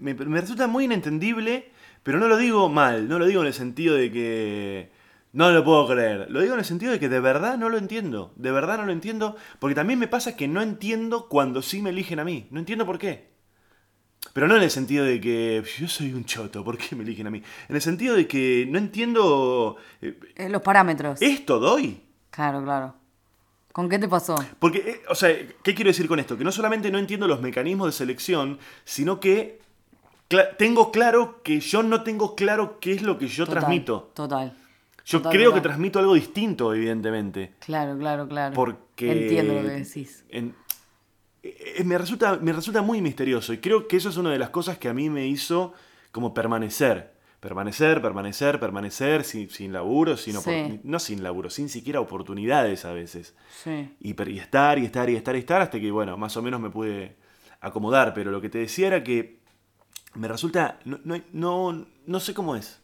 me 0.00 0.40
resulta 0.40 0.66
muy 0.66 0.84
inentendible, 0.84 1.70
pero 2.02 2.18
no 2.18 2.28
lo 2.28 2.36
digo 2.36 2.68
mal, 2.68 3.08
no 3.08 3.18
lo 3.18 3.26
digo 3.26 3.40
en 3.40 3.46
el 3.46 3.54
sentido 3.54 3.94
de 3.94 4.10
que 4.10 4.95
no 5.36 5.50
lo 5.50 5.62
puedo 5.62 5.86
creer, 5.86 6.30
lo 6.30 6.40
digo 6.40 6.54
en 6.54 6.60
el 6.60 6.64
sentido 6.64 6.92
de 6.92 6.98
que 6.98 7.10
de 7.10 7.20
verdad 7.20 7.58
no 7.58 7.68
lo 7.68 7.76
entiendo, 7.76 8.32
de 8.36 8.50
verdad 8.50 8.78
no 8.78 8.86
lo 8.86 8.92
entiendo, 8.92 9.36
porque 9.58 9.74
también 9.74 9.98
me 9.98 10.08
pasa 10.08 10.34
que 10.34 10.48
no 10.48 10.62
entiendo 10.62 11.28
cuando 11.28 11.60
sí 11.60 11.82
me 11.82 11.90
eligen 11.90 12.18
a 12.20 12.24
mí, 12.24 12.46
no 12.50 12.58
entiendo 12.58 12.86
por 12.86 12.98
qué. 12.98 13.36
Pero 14.32 14.48
no 14.48 14.56
en 14.56 14.62
el 14.62 14.70
sentido 14.70 15.04
de 15.04 15.20
que 15.20 15.62
yo 15.78 15.88
soy 15.88 16.14
un 16.14 16.24
choto, 16.24 16.64
¿por 16.64 16.78
qué 16.78 16.96
me 16.96 17.02
eligen 17.04 17.26
a 17.26 17.30
mí? 17.30 17.42
En 17.68 17.76
el 17.76 17.82
sentido 17.82 18.16
de 18.16 18.26
que 18.26 18.66
no 18.70 18.78
entiendo... 18.78 19.76
eh, 20.00 20.18
Eh, 20.36 20.48
los 20.48 20.62
parámetros. 20.62 21.20
¿Esto 21.20 21.58
doy? 21.58 22.00
Claro, 22.30 22.62
claro. 22.64 22.94
¿Con 23.72 23.90
qué 23.90 23.98
te 23.98 24.08
pasó? 24.08 24.36
Porque, 24.58 24.78
eh, 24.78 25.02
o 25.10 25.14
sea, 25.14 25.28
¿qué 25.62 25.74
quiero 25.74 25.90
decir 25.90 26.08
con 26.08 26.18
esto? 26.18 26.38
Que 26.38 26.44
no 26.44 26.50
solamente 26.50 26.90
no 26.90 26.98
entiendo 26.98 27.28
los 27.28 27.42
mecanismos 27.42 27.88
de 27.88 27.92
selección, 27.92 28.58
sino 28.84 29.20
que 29.20 29.60
tengo 30.56 30.90
claro 30.90 31.42
que 31.42 31.60
yo 31.60 31.82
no 31.82 32.02
tengo 32.02 32.34
claro 32.34 32.78
qué 32.80 32.94
es 32.94 33.02
lo 33.02 33.18
que 33.18 33.28
yo 33.28 33.44
Total, 33.44 33.60
transmito. 33.60 34.10
Total. 34.14 34.56
Yo 35.06 35.18
Total, 35.20 35.32
creo 35.32 35.54
que 35.54 35.60
transmito 35.60 35.98
algo 36.00 36.14
distinto, 36.14 36.74
evidentemente. 36.74 37.54
Claro, 37.60 37.96
claro, 37.96 38.26
claro. 38.28 38.54
Porque... 38.54 39.12
Entiendo 39.12 39.54
lo 39.54 39.62
que 39.62 39.68
decís. 39.68 40.24
en- 40.28 40.54
eh, 41.44 41.84
me, 41.84 41.96
resulta, 41.96 42.38
me 42.42 42.52
resulta 42.52 42.82
muy 42.82 43.00
misterioso 43.00 43.52
y 43.52 43.58
creo 43.58 43.86
que 43.86 43.96
eso 43.98 44.08
es 44.08 44.16
una 44.16 44.30
de 44.32 44.38
las 44.38 44.50
cosas 44.50 44.78
que 44.78 44.88
a 44.88 44.92
mí 44.94 45.08
me 45.08 45.26
hizo 45.28 45.72
como 46.10 46.34
permanecer. 46.34 47.14
Permanecer, 47.38 48.02
permanecer, 48.02 48.58
permanecer 48.58 49.22
sin, 49.22 49.48
sin 49.50 49.72
laburo, 49.72 50.16
sin 50.16 50.34
Sí. 50.40 50.80
no 50.82 50.98
sin 50.98 51.22
laburo, 51.22 51.50
sin 51.50 51.68
siquiera 51.68 52.00
oportunidades 52.00 52.84
a 52.84 52.92
veces. 52.92 53.36
Sí. 53.62 53.94
Y, 54.00 54.20
y 54.32 54.38
estar, 54.40 54.78
y 54.80 54.86
estar, 54.86 55.08
y 55.08 55.14
estar, 55.14 55.36
y 55.36 55.38
estar, 55.38 55.62
hasta 55.62 55.78
que, 55.78 55.90
bueno, 55.92 56.16
más 56.16 56.36
o 56.36 56.42
menos 56.42 56.60
me 56.60 56.70
pude 56.70 57.14
acomodar. 57.60 58.12
Pero 58.14 58.32
lo 58.32 58.40
que 58.40 58.48
te 58.48 58.58
decía 58.58 58.88
era 58.88 59.04
que 59.04 59.38
me 60.14 60.26
resulta. 60.26 60.80
No, 60.84 60.98
no, 61.04 61.22
no, 61.32 61.86
no 62.06 62.18
sé 62.20 62.34
cómo 62.34 62.56
es. 62.56 62.80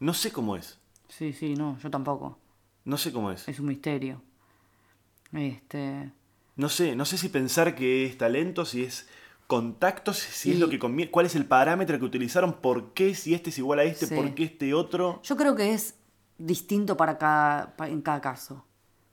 No 0.00 0.12
sé 0.12 0.30
cómo 0.32 0.56
es. 0.56 0.78
Sí, 1.16 1.34
sí, 1.34 1.54
no, 1.54 1.78
yo 1.78 1.90
tampoco. 1.90 2.38
No 2.84 2.96
sé 2.96 3.12
cómo 3.12 3.30
es. 3.30 3.46
Es 3.46 3.60
un 3.60 3.66
misterio. 3.66 4.22
Este. 5.32 6.10
No 6.56 6.70
sé, 6.70 6.96
no 6.96 7.04
sé 7.04 7.18
si 7.18 7.28
pensar 7.28 7.74
que 7.74 8.06
es 8.06 8.16
talento, 8.16 8.64
si 8.64 8.82
es 8.82 9.08
contacto, 9.46 10.14
si, 10.14 10.52
es 10.52 10.58
lo 10.58 10.70
que 10.70 10.78
conviene. 10.78 11.10
¿Cuál 11.10 11.26
es 11.26 11.36
el 11.36 11.44
parámetro 11.44 11.98
que 11.98 12.04
utilizaron? 12.06 12.54
¿Por 12.54 12.94
qué? 12.94 13.14
Si 13.14 13.34
este 13.34 13.50
es 13.50 13.58
igual 13.58 13.80
a 13.80 13.84
este, 13.84 14.06
Sí. 14.06 14.14
¿por 14.14 14.34
qué 14.34 14.44
este 14.44 14.72
otro? 14.72 15.20
Yo 15.22 15.36
creo 15.36 15.54
que 15.54 15.74
es 15.74 15.96
distinto 16.38 16.96
para 16.96 17.18
cada, 17.18 17.74
en 17.86 18.00
cada 18.00 18.22
caso. 18.22 18.64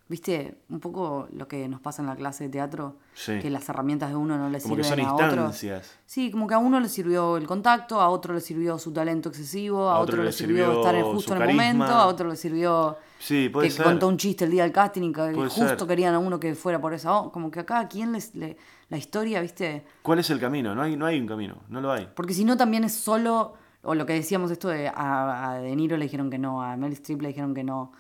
¿Viste? 0.10 0.58
Un 0.70 0.80
poco 0.80 1.28
lo 1.34 1.48
que 1.48 1.68
nos 1.70 1.82
pasa 1.82 2.02
en 2.02 2.08
la 2.08 2.16
clase 2.16 2.46
de 2.46 2.50
teatro, 2.50 2.96
Sí. 3.14 3.38
que 3.40 3.52
las 3.52 3.70
herramientas 3.70 4.10
de 4.10 4.16
uno 4.16 4.40
no 4.40 4.50
le 4.50 4.60
Como 4.60 4.76
que 4.76 4.84
sirven 4.84 5.06
son 5.06 5.10
a 5.12 5.14
otro. 5.14 5.28
instancias. 5.28 6.00
Sí, 6.08 6.32
como 6.32 6.48
que 6.48 6.56
a 6.56 6.58
uno 6.58 6.80
le 6.80 6.90
sirvió 6.90 7.38
el 7.38 7.46
contacto, 7.46 8.02
a 8.02 8.10
otro 8.10 8.34
le 8.34 8.42
sirvió 8.42 8.80
su 8.80 8.92
talento 8.92 9.30
excesivo, 9.30 9.88
a, 9.88 10.00
otro, 10.00 10.24
le 10.24 10.32
sirvió, 10.32 10.80
estar 10.80 10.96
en- 10.96 11.06
justo 11.06 11.36
en 11.36 11.42
el 11.44 11.48
momento, 11.50 11.84
a 11.86 12.08
otro 12.08 12.28
le 12.28 12.36
sirvió 12.36 12.98
Sí, 13.20 13.50
puede 13.50 13.68
que 13.68 13.72
ser. 13.76 13.86
contó 13.86 14.08
un 14.08 14.18
chiste 14.18 14.46
el 14.46 14.52
día 14.52 14.64
del 14.64 14.72
casting 14.72 15.04
y 15.04 15.14
que 15.14 15.32
Puede 15.32 15.50
justo 15.50 15.78
ser. 15.78 15.88
querían 15.88 16.16
a 16.16 16.20
uno 16.20 16.40
que 16.40 16.56
fuera 16.56 16.82
por 16.82 16.94
esa 16.96 17.10
como 17.32 17.52
que 17.52 17.60
a 17.60 17.66
cada 17.68 17.88
quien 17.88 18.12
les, 18.12 18.34
le- 18.34 18.58
la 18.90 18.98
historia, 18.98 19.42
¿viste? 19.42 19.86
¿Cuál 20.02 20.18
es 20.18 20.30
el 20.32 20.40
camino? 20.40 20.74
No 20.74 20.82
hay, 20.82 20.96
no 20.98 21.06
hay 21.06 21.20
un 21.20 21.28
camino, 21.28 21.58
no 21.70 21.82
lo 21.82 21.92
hay. 21.92 22.10
Porque 22.16 22.34
si 22.34 22.44
no 22.46 22.58
también 22.58 22.84
es 22.84 22.96
solo, 22.96 23.54
o 23.84 23.94
lo 23.94 24.08
que 24.08 24.14
decíamos 24.14 24.50
esto 24.50 24.70
de 24.70 24.88
a, 24.88 25.52
a 25.52 25.60
De 25.60 25.76
Niro 25.76 25.98
le 25.98 26.06
dijeron 26.06 26.32
que 26.32 26.40
no, 26.40 26.64
a 26.64 26.76
Mel 26.78 26.94
Streep 26.94 27.22
le 27.22 27.28
dijeron 27.28 27.54
que 27.54 27.64
no, 27.64 27.92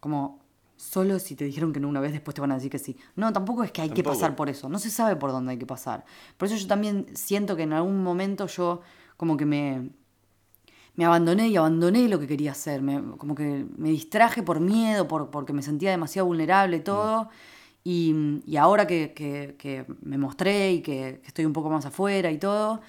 como 0.00 0.44
solo 0.76 1.18
si 1.18 1.34
te 1.36 1.44
dijeron 1.44 1.72
que 1.72 1.80
no 1.80 1.88
una 1.88 2.00
vez 2.00 2.12
después 2.12 2.34
te 2.34 2.40
van 2.40 2.52
a 2.52 2.56
decir 2.56 2.70
que 2.70 2.78
sí. 2.78 2.96
No, 3.16 3.32
tampoco 3.32 3.64
es 3.64 3.72
que 3.72 3.82
hay 3.82 3.90
que 3.90 4.02
pasar 4.14 4.36
por 4.36 4.48
eso, 4.48 4.68
no 4.68 4.78
se 4.78 4.90
sabe 4.90 5.16
por 5.16 5.32
dónde 5.32 5.52
hay 5.52 5.58
que 5.58 5.66
pasar. 5.66 6.04
Por 6.36 6.46
eso 6.48 6.56
yo 6.56 6.66
también 6.66 7.06
siento 7.14 7.56
que 7.56 7.62
en 7.62 7.72
algún 7.72 8.02
momento 8.02 8.46
yo 8.46 8.82
como 9.16 9.36
que 9.36 9.46
me, 9.46 9.90
me 10.94 11.04
abandoné 11.04 11.48
y 11.48 11.56
abandoné 11.56 12.08
lo 12.08 12.18
que 12.18 12.26
quería 12.26 12.52
hacer, 12.52 12.80
me- 12.82 13.16
como 13.18 13.34
que 13.34 13.66
me 13.76 13.90
distraje 13.90 14.42
por 14.42 14.60
miedo, 14.60 15.06
por, 15.08 15.30
porque 15.30 15.52
me 15.52 15.62
sentía 15.62 15.90
demasiado 15.90 16.26
vulnerable 16.26 16.78
y 16.78 16.80
todo. 16.80 17.28
Y, 17.84 18.40
y 18.46 18.56
ahora 18.56 18.86
que, 18.86 19.12
que- 19.14 19.54
que 19.58 19.84
me 20.02 20.18
mostré 20.18 20.72
y 20.72 20.80
que, 20.82 21.20
que 21.22 21.26
estoy 21.28 21.44
un 21.44 21.52
poco 21.52 21.70
más 21.70 21.84
afuera 21.86 22.30
y 22.32 22.38
todo, 22.38 22.80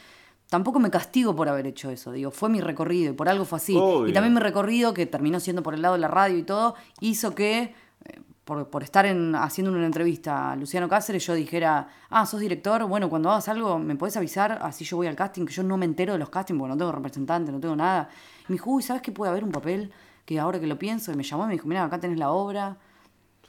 tampoco 0.49 0.79
me 0.79 0.89
castigo 0.89 1.35
por 1.35 1.49
haber 1.49 1.67
hecho 1.67 1.89
eso. 1.89 2.11
Digo, 2.11 2.31
fue 2.31 2.49
mi 2.49 2.61
recorrido 2.61 3.11
y 3.11 3.15
por 3.15 3.29
algo 3.29 3.45
fue 3.45 3.57
así. 3.57 3.75
Obvio. 3.77 4.07
Y 4.07 4.13
también 4.13 4.33
mi 4.33 4.39
recorrido, 4.39 4.93
que 4.93 5.05
terminó 5.05 5.39
siendo 5.39 5.63
por 5.63 5.73
el 5.73 5.81
lado 5.81 5.95
de 5.95 6.01
la 6.01 6.07
radio 6.07 6.37
y 6.37 6.43
todo, 6.43 6.75
hizo 7.01 7.33
que, 7.35 7.73
eh, 8.05 8.21
por, 8.45 8.69
por 8.69 8.81
estar 8.83 9.05
en, 9.05 9.35
haciendo 9.35 9.71
una 9.71 9.85
entrevista 9.85 10.51
a 10.51 10.55
Luciano 10.55 10.87
Cáceres, 10.87 11.25
yo 11.25 11.33
dijera, 11.33 11.89
ah, 12.09 12.25
sos 12.25 12.39
director, 12.39 12.83
bueno, 12.85 13.09
cuando 13.09 13.29
hagas 13.29 13.47
algo, 13.49 13.77
¿me 13.77 13.95
podés 13.95 14.15
avisar? 14.17 14.59
Así 14.61 14.85
yo 14.85 14.97
voy 14.97 15.07
al 15.07 15.15
casting, 15.15 15.45
que 15.45 15.53
yo 15.53 15.63
no 15.63 15.75
me 15.77 15.85
entero 15.85 16.13
de 16.13 16.19
los 16.19 16.29
castings 16.29 16.57
porque 16.59 16.69
no 16.73 16.77
tengo 16.77 16.91
representante, 16.93 17.51
no 17.51 17.59
tengo 17.59 17.75
nada. 17.75 18.09
Y 18.47 18.51
me 18.51 18.53
dijo, 18.53 18.71
uy, 18.71 18.83
¿sabes 18.83 19.01
que 19.01 19.11
puede 19.11 19.31
haber 19.31 19.43
un 19.43 19.51
papel? 19.51 19.91
Que 20.25 20.39
ahora 20.39 20.59
que 20.59 20.67
lo 20.67 20.77
pienso, 20.79 21.11
y 21.11 21.15
me 21.15 21.23
llamó 21.23 21.43
y 21.43 21.47
me 21.47 21.53
dijo, 21.53 21.67
mira, 21.67 21.83
acá 21.83 21.99
tenés 21.99 22.17
la 22.19 22.31
obra. 22.31 22.77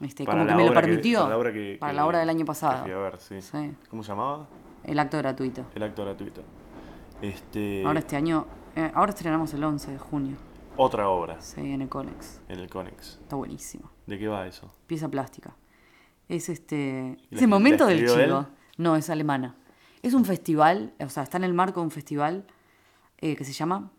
Este, 0.00 0.24
como 0.24 0.46
que 0.46 0.54
me 0.54 0.62
lo 0.64 0.68
que- 0.72 0.80
permitió. 0.80 1.20
para 1.20 1.30
la 1.30 1.38
obra 1.38 1.52
que- 1.52 1.76
Para 1.80 1.92
que- 1.92 1.96
la 1.96 2.06
obra 2.06 2.18
del 2.20 2.28
año 2.30 2.44
pasado. 2.44 2.84
ver, 2.84 3.18
sí. 3.18 3.40
Sí. 3.42 3.72
¿Cómo 3.90 4.02
se 4.04 4.10
llamaba? 4.10 4.46
El 4.84 4.98
acto 5.00 5.18
gratuito. 5.18 5.64
El 5.74 5.82
acto 5.82 6.04
gratuito. 6.04 6.42
Este, 7.22 7.84
Ahora 7.84 8.00
este 8.00 8.16
año, 8.16 8.46
eh, 8.76 8.90
ahora 8.94 9.10
estrenamos 9.10 9.52
el 9.54 9.64
11 9.64 9.92
de 9.92 9.98
junio. 9.98 10.36
Otra 10.76 11.08
obra 11.08 11.40
Sí, 11.40 11.60
en 11.60 11.82
el 11.82 11.88
Conex. 11.88 12.40
en 12.48 12.60
el 12.60 12.70
Conex. 12.70 13.18
Está 13.22 13.34
buenísimo. 13.36 13.90
¿De 14.06 14.18
qué 14.18 14.28
va 14.28 14.46
eso? 14.46 14.72
Pieza 14.86 15.08
plástica. 15.08 15.56
Es 16.28 16.48
este. 16.48 17.16
¿Y 17.30 17.34
Es 17.34 17.42
el 17.42 17.48
momento 17.48 17.86
del 17.86 18.04
él? 18.08 18.46
No, 18.76 18.94
es 18.94 19.10
alemana. 19.10 19.56
Es 20.02 20.14
un 20.14 20.24
festival, 20.24 20.94
o 21.00 21.08
sea, 21.08 21.24
está 21.24 21.36
en 21.38 21.44
el 21.44 21.54
marco 21.54 21.80
de 21.80 21.84
un 21.86 21.90
festival 21.90 22.46
eh, 23.18 23.34
que 23.34 23.44
se 23.44 23.52
llama 23.52 23.90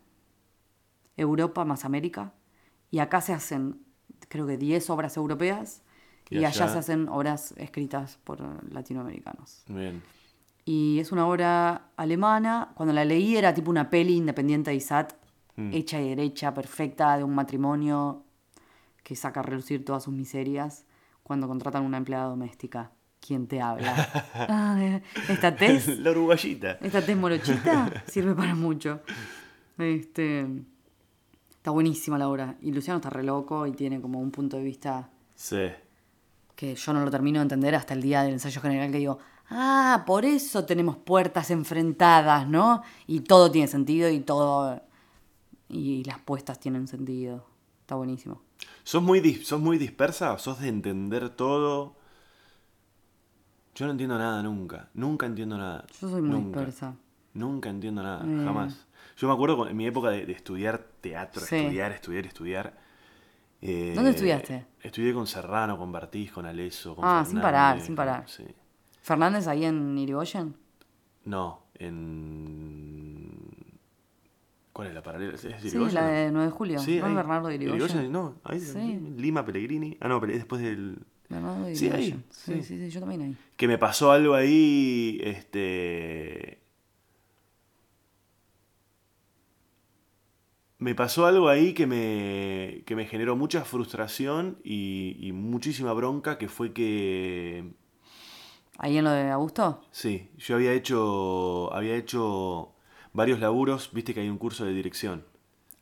Europa 1.18 1.64
más 1.66 1.84
América. 1.84 2.32
Y 2.90 3.00
acá 3.00 3.20
se 3.20 3.34
hacen, 3.34 3.82
creo 4.28 4.46
que 4.46 4.56
10 4.56 4.88
obras 4.88 5.16
europeas. 5.18 5.82
Y 6.30 6.36
Y, 6.36 6.44
allá 6.46 6.64
allá- 6.64 6.72
se 6.72 6.78
hacen 6.78 7.08
obras 7.10 7.52
escritas 7.58 8.16
por 8.24 8.40
latinoamericanos. 8.72 9.64
Bien. 9.68 10.00
Y 10.72 11.00
es 11.00 11.10
una 11.10 11.26
obra 11.26 11.90
alemana. 11.96 12.70
Cuando 12.76 12.92
la 12.94 13.04
leí 13.04 13.36
era 13.36 13.52
tipo 13.52 13.70
una 13.72 13.90
peli 13.90 14.14
independiente 14.16 14.70
de 14.70 14.76
Isat, 14.76 15.14
Mm. 15.56 15.70
hecha 15.74 16.00
y 16.00 16.08
derecha, 16.10 16.54
perfecta, 16.54 17.16
de 17.18 17.24
un 17.24 17.34
matrimonio 17.34 18.22
que 19.02 19.16
saca 19.16 19.40
a 19.40 19.42
relucir 19.42 19.84
todas 19.84 20.04
sus 20.04 20.14
miserias 20.14 20.84
cuando 21.24 21.48
contratan 21.48 21.84
una 21.84 21.96
empleada 21.96 22.26
doméstica. 22.26 22.92
¿Quién 23.20 23.48
te 23.48 23.60
habla? 23.60 23.92
Ah, 24.48 25.00
esta 25.28 25.56
tez, 25.56 25.88
La 25.98 26.12
uruguayita. 26.12 26.78
esta 26.80 27.02
tez 27.04 27.16
morochita 27.16 28.04
sirve 28.06 28.34
para 28.36 28.54
mucho. 28.54 29.00
Este, 29.76 30.46
está 31.50 31.72
buenísima 31.72 32.16
la 32.16 32.28
obra. 32.28 32.54
Y 32.62 32.70
Luciano 32.70 32.98
está 32.98 33.10
re 33.10 33.24
loco 33.24 33.66
y 33.66 33.72
tiene 33.72 34.00
como 34.00 34.20
un 34.20 34.30
punto 34.30 34.56
de 34.56 34.62
vista 34.62 35.10
Sí. 35.34 35.66
que 36.54 36.76
yo 36.76 36.92
no 36.92 37.04
lo 37.04 37.10
termino 37.10 37.40
de 37.40 37.42
entender 37.42 37.74
hasta 37.74 37.92
el 37.94 38.02
día 38.02 38.22
del 38.22 38.34
ensayo 38.34 38.60
general 38.60 38.90
que 38.92 38.98
digo, 38.98 39.18
ah, 39.50 40.04
por 40.06 40.24
eso 40.24 40.64
tenemos 40.64 40.96
puertas 40.96 41.50
enfrentadas, 41.50 42.48
¿no? 42.48 42.82
Y 43.06 43.20
todo 43.20 43.50
tiene 43.50 43.68
sentido 43.68 44.08
y 44.08 44.20
todo... 44.20 44.80
Y 45.68 46.02
las 46.04 46.18
puestas 46.20 46.58
tienen 46.58 46.88
sentido. 46.88 47.44
Está 47.82 47.94
buenísimo. 47.94 48.42
¿Sos 48.82 49.02
muy, 49.02 49.20
dis- 49.20 49.44
¿Sos 49.44 49.60
muy 49.60 49.78
dispersa? 49.78 50.36
¿Sos 50.38 50.58
de 50.60 50.68
entender 50.68 51.28
todo? 51.30 51.94
Yo 53.74 53.86
no 53.86 53.92
entiendo 53.92 54.18
nada 54.18 54.42
nunca. 54.42 54.88
Nunca 54.94 55.26
entiendo 55.26 55.56
nada. 55.56 55.84
Yo 56.00 56.08
soy 56.08 56.22
muy 56.22 56.30
Nunca. 56.30 56.58
dispersa. 56.60 56.94
Nunca 57.34 57.68
entiendo 57.70 58.02
nada, 58.02 58.24
Eh. 58.24 58.44
jamás. 58.44 58.86
Yo 59.16 59.28
me 59.28 59.34
acuerdo 59.34 59.68
en 59.68 59.76
mi 59.76 59.86
época 59.86 60.10
de, 60.10 60.26
de 60.26 60.32
estudiar 60.32 60.84
teatro, 61.00 61.40
Sí. 61.42 61.56
estudiar, 61.56 61.92
estudiar, 61.92 62.26
estudiar. 62.26 62.78
eh, 63.62 63.92
¿Dónde 63.94 64.10
estudiaste? 64.10 64.66
Estudié 64.80 65.12
con 65.14 65.26
Serrano, 65.26 65.76
con 65.78 65.92
Bartiz, 65.92 66.32
con 66.32 66.46
Aleso, 66.46 66.96
con 66.96 67.04
Ah, 67.04 67.24
sin 67.28 67.40
parar, 67.40 67.80
sin 67.80 67.94
parar. 67.94 68.24
sí. 68.28 68.44
¿Fernández 69.00 69.46
ahí 69.46 69.64
en 69.64 69.96
Irigoyen? 69.98 70.56
No, 71.24 71.64
en... 71.74 73.28
¿Cuál 74.72 74.88
es 74.88 74.94
la 74.94 75.02
paralela? 75.02 75.34
¿Es 75.34 75.40
Sí, 75.40 75.48
Irigoyen? 75.68 75.94
la 75.94 76.06
de 76.06 76.30
9 76.30 76.46
de 76.46 76.50
julio. 76.52 76.78
Sí, 76.80 76.98
¿No 76.98 76.98
es 76.98 77.04
ahí. 77.04 77.14
Bernardo 77.14 77.48
de 77.48 77.54
Irigoyen? 77.56 78.12
No, 78.12 78.40
ahí, 78.44 78.60
Sí. 78.60 79.00
Lima, 79.16 79.44
Pellegrini. 79.44 79.96
Ah, 80.00 80.08
no, 80.08 80.20
después 80.20 80.62
del... 80.62 80.98
Bernardo 81.28 81.64
de 81.66 81.76
Sí, 81.76 81.86
ahí, 81.88 82.08
Irigoyen. 82.08 82.24
Sí, 82.30 82.54
sí. 82.54 82.62
sí, 82.62 82.78
sí, 82.78 82.90
yo 82.90 83.00
también 83.00 83.22
ahí. 83.22 83.36
que 83.56 83.68
me 83.68 83.78
pasó 83.78 84.12
algo 84.12 84.34
ahí, 84.34 85.18
este... 85.22 86.58
Me 90.78 90.94
pasó 90.94 91.26
algo 91.26 91.48
ahí 91.50 91.74
que 91.74 91.86
me, 91.86 92.82
que 92.86 92.96
me 92.96 93.04
generó 93.06 93.36
mucha 93.36 93.64
frustración 93.66 94.58
y, 94.64 95.14
y 95.20 95.32
muchísima 95.32 95.92
bronca, 95.92 96.38
que 96.38 96.48
fue 96.48 96.72
que, 96.72 97.74
¿Ahí 98.82 98.96
en 98.96 99.04
lo 99.04 99.10
de 99.10 99.30
Augusto? 99.30 99.84
sí, 99.90 100.30
yo 100.38 100.54
había 100.56 100.72
hecho, 100.72 101.70
había 101.74 101.94
hecho 101.96 102.72
varios 103.12 103.38
laburos, 103.38 103.90
viste 103.92 104.14
que 104.14 104.20
hay 104.20 104.28
un 104.30 104.38
curso 104.38 104.64
de 104.64 104.72
dirección, 104.72 105.22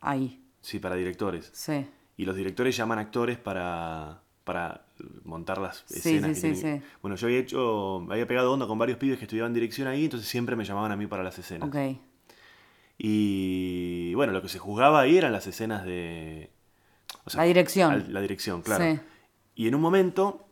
Ahí, 0.00 0.42
sí, 0.60 0.78
para 0.80 0.96
directores. 0.96 1.50
sí. 1.54 1.86
Y 2.16 2.24
los 2.24 2.34
directores 2.34 2.76
llaman 2.76 2.98
actores 2.98 3.38
para, 3.38 4.20
para 4.42 4.84
montar 5.24 5.58
las 5.58 5.84
escenas. 5.88 6.02
sí, 6.02 6.42
que 6.42 6.54
sí, 6.56 6.60
tienen- 6.62 6.80
sí. 6.80 6.86
Bueno, 7.00 7.14
yo 7.16 7.28
había 7.28 7.38
hecho, 7.38 7.98
había 8.10 8.26
pegado 8.26 8.52
onda 8.52 8.66
con 8.66 8.76
varios 8.78 8.98
pibes 8.98 9.18
que 9.18 9.24
estudiaban 9.26 9.54
dirección 9.54 9.86
ahí, 9.86 10.04
entonces 10.06 10.28
siempre 10.28 10.56
me 10.56 10.64
llamaban 10.64 10.90
a 10.90 10.96
mí 10.96 11.06
para 11.06 11.22
las 11.22 11.38
escenas. 11.38 11.68
Ok. 11.68 11.76
Y 12.98 14.12
bueno, 14.14 14.32
lo 14.32 14.42
que 14.42 14.48
se 14.48 14.58
juzgaba 14.58 15.00
ahí 15.00 15.16
eran 15.16 15.30
las 15.30 15.46
escenas 15.46 15.84
de... 15.84 16.50
o 17.24 17.36
La 17.36 17.44
dirección. 17.44 17.92
al- 17.92 18.12
La 18.12 18.20
dirección, 18.20 18.62
claro. 18.62 18.84
Sí. 18.84 19.00
Y 19.54 19.68
en 19.68 19.76
un 19.76 19.80
momento 19.80 20.47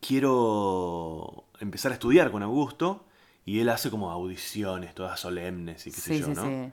quiero 0.00 1.44
empezar 1.60 1.92
a 1.92 1.94
estudiar 1.94 2.30
con 2.30 2.42
Augusto 2.42 3.04
y 3.44 3.60
él 3.60 3.68
hace 3.68 3.90
como 3.90 4.10
audiciones 4.10 4.94
todas 4.94 5.18
solemnes 5.18 5.86
y 5.86 5.90
qué 5.90 5.96
sé 6.00 6.18
yo, 6.20 6.26
sí, 6.26 6.32
¿no? 6.34 6.44
sí. 6.44 6.72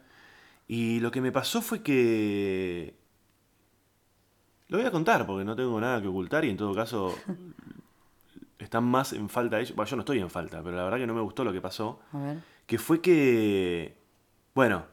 Y 0.67 0.99
lo 0.99 1.11
que 1.11 1.21
me 1.21 1.31
pasó 1.31 1.61
fue 1.61 1.81
que... 1.83 2.95
Lo 4.67 4.77
voy 4.79 4.87
a 4.87 4.91
contar 4.91 5.27
porque 5.27 5.45
no 5.45 5.55
tengo 5.55 5.79
nada 5.79 6.01
que 6.01 6.07
ocultar 6.07 6.43
y 6.43 6.49
en 6.49 6.57
todo 6.57 6.73
caso 6.73 7.15
están 8.57 8.83
más 8.83 9.13
en 9.13 9.29
falta 9.29 9.59
ellos. 9.59 9.75
Bueno, 9.75 9.89
yo 9.89 9.95
no 9.95 10.01
estoy 10.01 10.19
en 10.19 10.29
falta, 10.29 10.63
pero 10.63 10.75
la 10.75 10.83
verdad 10.83 10.97
que 10.97 11.05
no 11.07 11.13
me 11.13 11.21
gustó 11.21 11.43
lo 11.43 11.53
que 11.53 11.61
pasó. 11.61 11.99
A 12.11 12.17
ver. 12.19 12.37
Que 12.65 12.77
fue 12.79 12.99
que... 12.99 13.95
Bueno, 14.55 14.85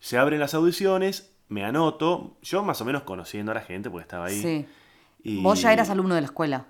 se 0.00 0.18
abren 0.18 0.40
las 0.40 0.54
audiciones, 0.54 1.32
me 1.48 1.64
anoto, 1.64 2.36
yo 2.42 2.64
más 2.64 2.80
o 2.80 2.84
menos 2.84 3.02
conociendo 3.04 3.52
a 3.52 3.54
la 3.54 3.60
gente 3.60 3.88
porque 3.88 4.02
estaba 4.02 4.26
ahí. 4.26 4.42
Sí. 4.42 4.66
y- 5.22 5.42
Vos 5.42 5.60
ya 5.62 5.72
eras 5.72 5.90
alumno 5.90 6.14
de 6.16 6.22
la 6.22 6.26
escuela. 6.26 6.66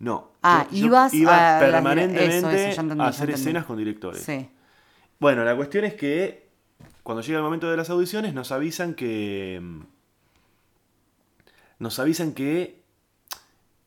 No. 0.00 0.32
Ah, 0.42 0.66
yo- 0.70 0.76
yo 0.78 0.86
ibas 0.86 1.14
iba 1.14 1.56
a 1.56 1.60
permanentemente 1.60 2.38
eso, 2.38 2.50
eso, 2.50 2.74
ya 2.76 2.80
entendí, 2.80 3.02
a 3.04 3.08
hacer 3.08 3.30
escenas 3.30 3.64
con 3.64 3.76
directores. 3.78 4.22
Sí. 4.22 4.48
Bueno, 5.18 5.44
la 5.44 5.56
cuestión 5.56 5.84
es 5.84 5.94
que 5.94 6.48
cuando 7.02 7.22
llega 7.22 7.38
el 7.38 7.44
momento 7.44 7.68
de 7.70 7.76
las 7.76 7.90
audiciones 7.90 8.34
nos 8.34 8.52
avisan 8.52 8.94
que... 8.94 9.58
mm, 9.60 9.80
Nos 11.80 11.98
avisan 11.98 12.32
que... 12.32 12.77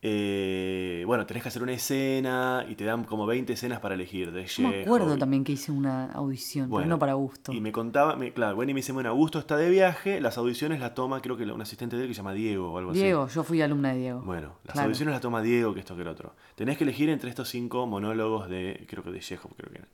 eh, 0.04 1.04
bueno, 1.06 1.26
tenés 1.28 1.44
que 1.44 1.50
hacer 1.50 1.62
una 1.62 1.74
escena 1.74 2.66
y 2.68 2.76
te 2.76 2.86
dan 2.86 3.04
como 3.04 3.26
20 3.28 3.54
escenas 3.54 3.80
para 3.80 3.94
elegir. 3.96 4.32
De 4.32 4.46
Yo 4.46 4.68
me 4.68 4.82
acuerdo 4.82 5.16
también 5.18 5.44
que 5.44 5.52
hice 5.52 5.72
una 5.72 6.12
audición, 6.12 6.70
Bueno, 6.70 6.84
pero 6.86 6.90
no 6.96 7.00
para 7.00 7.14
gusto. 7.14 7.54
Y 7.54 7.62
me 7.62 7.72
contaba, 7.72 8.16
me- 8.16 8.34
claro, 8.34 8.56
bueno, 8.56 8.72
y 8.72 8.74
me 8.74 8.80
dice, 8.80 8.92
bueno, 8.94 9.10
Augusto 9.10 9.38
está 9.40 9.58
de 9.58 9.70
viaje, 9.70 10.20
las 10.20 10.38
audiciones 10.40 10.80
las 10.80 10.96
toma, 10.96 11.22
creo 11.22 11.38
que 11.38 11.44
un 11.44 11.62
asistente 11.62 11.96
de 11.98 12.04
él 12.04 12.08
que 12.08 12.14
se 12.16 12.20
llama 12.20 12.34
Diego 12.34 12.72
o 12.74 12.78
algo 12.80 12.94
Diego, 12.94 13.28
yo 13.28 13.44
fui 13.44 13.62
alumna 13.62 13.94
de 13.94 14.00
Diego. 14.00 14.18
así. 14.20 14.26
Bueno, 14.28 14.56
las 14.64 14.74
Claro. 14.74 14.86
audiciones 14.88 15.14
las 15.14 15.22
toma 15.22 15.42
Diego, 15.42 15.74
que 15.74 15.82
esto 15.82 15.96
que 15.96 16.02
el 16.02 16.08
otro. 16.08 16.34
Tenés 16.56 16.78
que 16.78 16.84
elegir 16.84 17.10
entre 17.10 17.30
estos 17.30 17.50
cinco 17.50 17.86
monólogos 17.86 18.50
de, 18.50 18.86
creo 18.90 19.04
que 19.04 19.12
de 19.12 19.20
Chekhov, 19.20 19.54
creo 19.56 19.70
que 19.72 19.78
eran. 19.80 19.90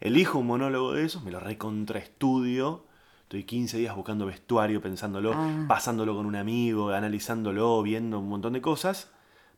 Elijo 0.00 0.38
un 0.38 0.46
monólogo 0.46 0.92
de 0.94 1.04
esos, 1.04 1.22
me 1.22 1.30
lo 1.30 1.40
recontraestudio. 1.40 2.84
Estoy 3.24 3.44
15 3.44 3.76
días 3.78 3.94
buscando 3.94 4.26
vestuario, 4.26 4.80
pensándolo, 4.80 5.32
Ah. 5.34 5.64
pasándolo 5.68 6.16
con 6.16 6.26
un 6.26 6.34
amigo, 6.36 6.90
analizándolo, 6.90 7.82
viendo 7.82 8.18
un 8.18 8.28
montón 8.28 8.54
de 8.54 8.60
cosas. 8.62 9.10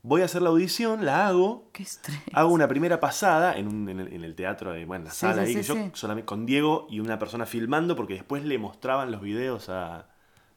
Voy 0.04 0.22
a 0.22 0.24
hacer 0.24 0.42
la 0.42 0.48
audición, 0.48 1.04
la 1.04 1.28
hago, 1.28 1.70
Qué. 1.72 1.84
Hago 2.32 2.52
una 2.52 2.66
primera 2.66 2.98
pasada 2.98 3.56
en, 3.56 3.68
un- 3.68 3.88
en 3.88 4.00
el, 4.00 4.12
en 4.12 4.24
el 4.24 4.34
teatro, 4.34 4.72
de, 4.72 4.84
bueno, 4.84 5.04
la 5.04 5.10
Sí, 5.12 5.18
sala 5.20 5.34
sí, 5.34 5.40
ahí, 5.40 5.62
sí, 5.64 5.72
que 5.74 5.88
yo 5.88 5.90
solamente 5.94 6.26
con 6.26 6.44
Diego 6.44 6.86
y 6.90 6.98
una 6.98 7.18
persona 7.20 7.46
filmando, 7.46 7.94
porque 7.94 8.14
después 8.14 8.44
le 8.44 8.58
mostraban 8.58 9.12
los 9.12 9.20
videos 9.20 9.68
a, 9.68 10.08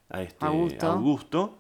a 0.09 0.21
este 0.23 0.45
Augusto. 0.47 0.87
Augusto. 0.87 1.57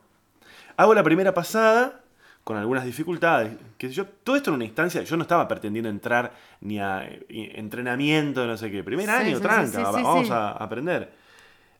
Hago 0.77 0.93
la 0.95 1.03
primera 1.03 1.33
pasada 1.33 2.01
con 2.43 2.57
algunas 2.57 2.85
dificultades, 2.85 3.57
sé 3.79 3.91
yo. 3.91 4.05
Todo 4.07 4.35
esto 4.35 4.51
en 4.51 4.55
una 4.55 4.65
instancia, 4.65 5.01
yo 5.03 5.17
no 5.17 5.23
estaba 5.23 5.47
pretendiendo 5.47 5.89
entrar 5.89 6.33
ni 6.61 6.79
a 6.79 7.03
eh, 7.05 7.25
entrenamiento, 7.55 8.45
no 8.47 8.57
sé 8.57 8.71
qué. 8.71 8.83
Primer 8.83 9.09
año, 9.09 9.39
tranca, 9.39 9.91
vamos 9.91 10.31
a 10.31 10.51
aprender. 10.51 11.13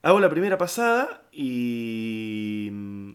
Hago 0.04 0.20
la 0.20 0.30
primera 0.30 0.58
pasada 0.58 1.24
y... 1.32 2.70
mm, 2.72 3.12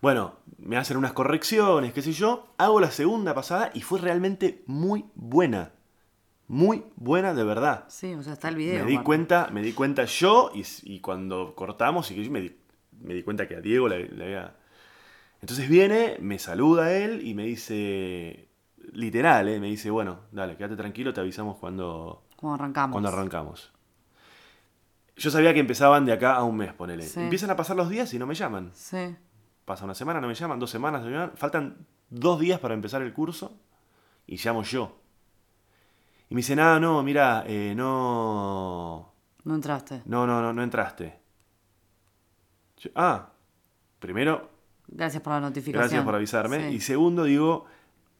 Bueno, 0.00 0.37
me 0.68 0.76
hacen 0.76 0.98
unas 0.98 1.14
correcciones, 1.14 1.94
qué 1.94 2.02
sé 2.02 2.12
yo. 2.12 2.52
Hago 2.58 2.78
la 2.78 2.90
segunda 2.90 3.32
pasada 3.32 3.70
y 3.72 3.80
fue 3.80 4.00
realmente 4.00 4.64
muy 4.66 5.06
buena. 5.14 5.72
Muy 6.46 6.84
buena 6.96 7.32
de 7.32 7.42
verdad. 7.42 7.86
Sí, 7.88 8.12
o 8.12 8.22
sea, 8.22 8.34
está 8.34 8.50
el 8.50 8.56
video. 8.56 8.84
me 8.84 8.90
di 8.90 8.98
cuenta, 8.98 9.48
me 9.50 9.62
di 9.62 9.72
cuenta 9.72 10.04
yo 10.04 10.50
y, 10.54 10.64
y 10.82 11.00
cuando 11.00 11.54
cortamos 11.54 12.10
y 12.10 12.16
que 12.16 12.22
yo 12.22 12.30
me 12.30 12.42
di, 12.42 12.54
me 13.00 13.14
di 13.14 13.22
cuenta 13.22 13.48
que 13.48 13.56
a 13.56 13.60
Diego 13.62 13.88
le, 13.88 14.08
le 14.08 14.24
había... 14.24 14.56
Entonces 15.40 15.70
viene, 15.70 16.18
me 16.20 16.38
saluda 16.38 16.92
él 16.94 17.26
y 17.26 17.32
me 17.32 17.44
dice, 17.44 18.50
literal, 18.92 19.48
¿eh? 19.48 19.60
me 19.60 19.68
dice, 19.68 19.88
bueno, 19.88 20.20
dale, 20.32 20.58
quédate 20.58 20.76
tranquilo, 20.76 21.14
te 21.14 21.20
avisamos 21.22 21.56
cuando, 21.56 22.26
Cuando 22.36 22.56
arrancamos. 22.62 22.92
cuando 22.92 23.08
arrancamos. 23.08 23.72
Yo 25.16 25.30
sabía 25.30 25.54
que 25.54 25.60
empezaban 25.60 26.04
de 26.04 26.12
acá 26.12 26.34
a 26.34 26.44
un 26.44 26.58
mes, 26.58 26.74
ponele. 26.74 27.04
Sí. 27.04 27.20
Empiezan 27.20 27.48
a 27.50 27.56
pasar 27.56 27.74
los 27.76 27.88
días 27.88 28.12
y 28.12 28.18
no 28.18 28.26
me 28.26 28.34
llaman. 28.34 28.70
Sí. 28.74 29.16
Pasa 29.68 29.84
una 29.84 29.94
semana, 29.94 30.18
no 30.18 30.28
me 30.28 30.34
llaman, 30.34 30.58
dos 30.58 30.70
semanas, 30.70 31.02
no 31.02 31.08
me 31.08 31.12
llaman. 31.12 31.32
Faltan 31.36 31.76
dos 32.08 32.40
días 32.40 32.58
para 32.58 32.72
empezar 32.72 33.02
el 33.02 33.12
curso 33.12 33.52
y 34.26 34.38
llamo 34.38 34.62
yo. 34.62 34.96
Y 36.30 36.34
me 36.34 36.38
dice, 36.38 36.56
nada, 36.56 36.80
no, 36.80 37.02
mira, 37.02 37.44
eh, 37.46 37.74
no, 37.76 39.12
No 39.44 39.54
entraste. 39.54 40.00
no, 40.06 40.26
no, 40.26 40.40
no, 40.40 40.54
no 40.54 40.62
entraste. 40.62 41.20
Yo, 42.78 42.88
ah, 42.94 43.28
primero, 43.98 44.48
Gracias 44.86 45.22
por 45.22 45.34
la 45.34 45.40
notificación. 45.40 45.82
gracias 45.82 46.02
por 46.02 46.14
avisarme. 46.14 46.70
Sí. 46.70 46.76
Y 46.76 46.80
segundo, 46.80 47.24
digo, 47.24 47.66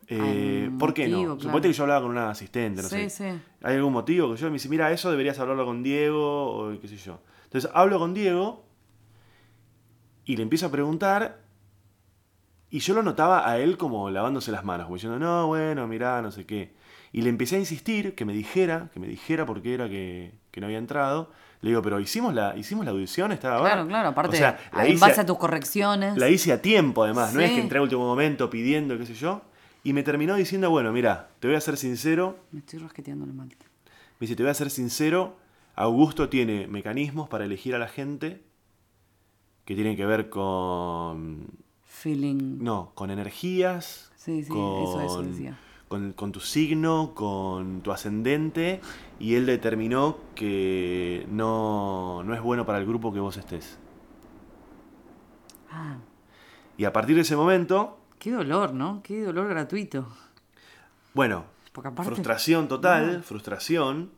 eh, 0.07 0.71
¿por 0.79 0.93
qué 0.93 1.09
motivo, 1.09 1.21
no? 1.21 1.27
claro. 1.37 1.41
Suponete 1.41 1.69
que 1.69 1.73
yo 1.73 1.83
hablaba 1.85 2.03
con 2.03 2.11
una 2.11 2.29
asistente, 2.29 2.83
no 2.83 2.89
sí, 2.91 3.09
sé. 3.09 3.33
sí. 3.33 3.41
¿Hay 3.63 3.77
algún 3.77 3.95
motivo? 3.95 4.31
Que 4.35 4.37
yo 4.39 4.49
me 4.49 4.53
dice, 4.55 4.69
mira, 4.69 4.93
eso 4.93 5.11
deberías 5.11 5.39
hablarlo 5.39 5.65
con 5.65 5.83
Diego 5.83 6.69
o 6.75 6.79
qué 6.79 6.89
sé 6.89 6.99
yo. 6.99 7.21
Entonces 7.45 7.71
hablo 7.73 7.99
con 7.99 8.13
Diego 8.13 8.68
y 10.29 10.37
le 10.37 10.43
empiezo 10.45 10.67
a 10.67 10.71
preguntar 10.71 11.41
y 12.71 12.81
yo 12.81 12.95
lo 12.95 13.03
notaba 13.03 13.49
a 13.51 13.59
él 13.59 13.79
como 13.79 14.11
lavándose 14.11 14.53
las 14.53 14.63
manos, 14.65 14.85
como 14.87 14.97
diciendo, 14.97 15.19
no, 15.19 15.47
bueno, 15.47 15.87
mirá, 15.89 16.21
no 16.21 16.31
sé 16.31 16.45
qué. 16.45 16.75
Y 17.13 17.23
le 17.23 17.31
empecé 17.31 17.57
a 17.57 17.59
insistir 17.59 18.15
que 18.15 18.27
me 18.27 18.35
dijera, 18.35 18.91
que 18.93 19.01
me 19.01 19.09
dijera 19.09 19.47
por 19.47 19.63
qué 19.63 19.73
era 19.75 19.89
que, 19.89 20.35
que 20.51 20.61
no 20.61 20.67
había 20.67 20.77
entrado. 20.79 21.31
Le 21.63 21.71
digo, 21.71 21.81
pero 21.81 21.99
hicimos 21.99 22.35
la, 22.35 22.55
hicimos 22.59 22.85
la 22.85 22.91
audición, 22.91 23.33
estaba 23.33 23.61
Claro, 23.61 23.87
claro. 23.89 24.09
Aparte, 24.11 24.37
O 24.37 24.39
sea, 24.39 24.59
la 24.75 24.85
en 24.87 24.93
hice 24.93 25.01
base 25.01 25.21
a- 25.21 25.23
a 25.23 25.27
tus 25.27 25.39
correcciones. 25.39 26.17
la 26.19 26.29
hice 26.29 26.53
a 26.53 26.61
tiempo, 26.61 27.05
además. 27.05 27.33
No 27.33 27.41
es 27.41 27.51
que 27.53 27.61
entré 27.63 27.79
a 27.79 27.83
último 27.83 28.05
momento 28.05 28.51
pidiendo, 28.51 28.99
qué 28.99 29.07
sé 29.07 29.15
yo. 29.15 29.41
Y 29.83 29.95
me 29.95 30.03
terminó 30.03 30.35
diciendo, 30.35 30.69
bueno, 30.69 30.93
mira, 30.93 31.31
te 31.41 31.49
voy 31.49 31.57
a 31.57 31.61
ser 31.63 31.79
sincero, 31.79 32.39
Me 32.53 32.61
estoy 32.61 32.81
rasqueteando 32.81 33.25
la 33.25 33.33
malta. 33.33 33.65
me 33.87 34.27
dice, 34.27 34.37
te 34.37 34.43
voy 34.43 34.51
a 34.51 34.55
ser 34.55 34.69
sincero, 34.69 35.37
Augusto 35.75 36.29
tiene 36.29 36.67
mecanismos 36.67 37.29
para 37.31 37.47
elegir 37.47 37.75
a 37.75 37.79
la 37.79 37.89
gente 37.89 38.43
que 39.69 39.75
tienen 39.75 39.97
que 39.99 40.07
ver 40.07 40.31
con, 40.31 41.47
Feeling. 41.85 42.57
no, 42.65 42.93
con 42.95 43.11
energías, 43.11 44.11
Sí, 44.17 44.43
sí, 44.43 44.49
con, 44.51 44.83
eso, 44.83 45.01
eso 45.03 45.23
decía. 45.23 45.59
con, 45.89 46.15
con 46.15 46.33
tu 46.33 46.41
signo, 46.41 47.13
con 47.15 47.83
tu 47.83 47.93
ascendente, 47.93 48.81
y 49.21 49.35
él 49.35 49.45
determinó 49.45 50.17
que 50.35 51.27
no, 51.31 52.23
no 52.25 52.33
es 52.35 52.41
bueno 52.41 52.65
para 52.65 52.79
el 52.79 52.87
grupo 52.87 53.13
que 53.13 53.21
vos 53.21 53.37
estés. 53.37 53.79
Ah, 55.71 55.99
Y 56.79 56.87
a 56.87 56.93
partir 56.95 57.15
de 57.17 57.21
ese 57.21 57.37
momento, 57.37 57.99
qué 58.19 58.31
dolor, 58.33 58.73
¿no? 58.73 59.03
Qué 59.03 59.23
dolor 59.23 59.49
gratuito. 59.49 60.09
bueno, 61.13 61.45
aparte. 61.75 62.05
frustración 62.05 62.69
total, 62.69 63.19
No. 63.19 63.23
frustración. 63.23 64.11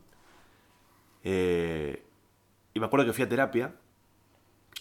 Eh, 1.25 2.05
y 2.73 2.79
me 2.79 2.85
acuerdo 2.85 3.05
que 3.05 3.11
fui 3.13 3.25
a 3.25 3.29
terapia 3.29 3.75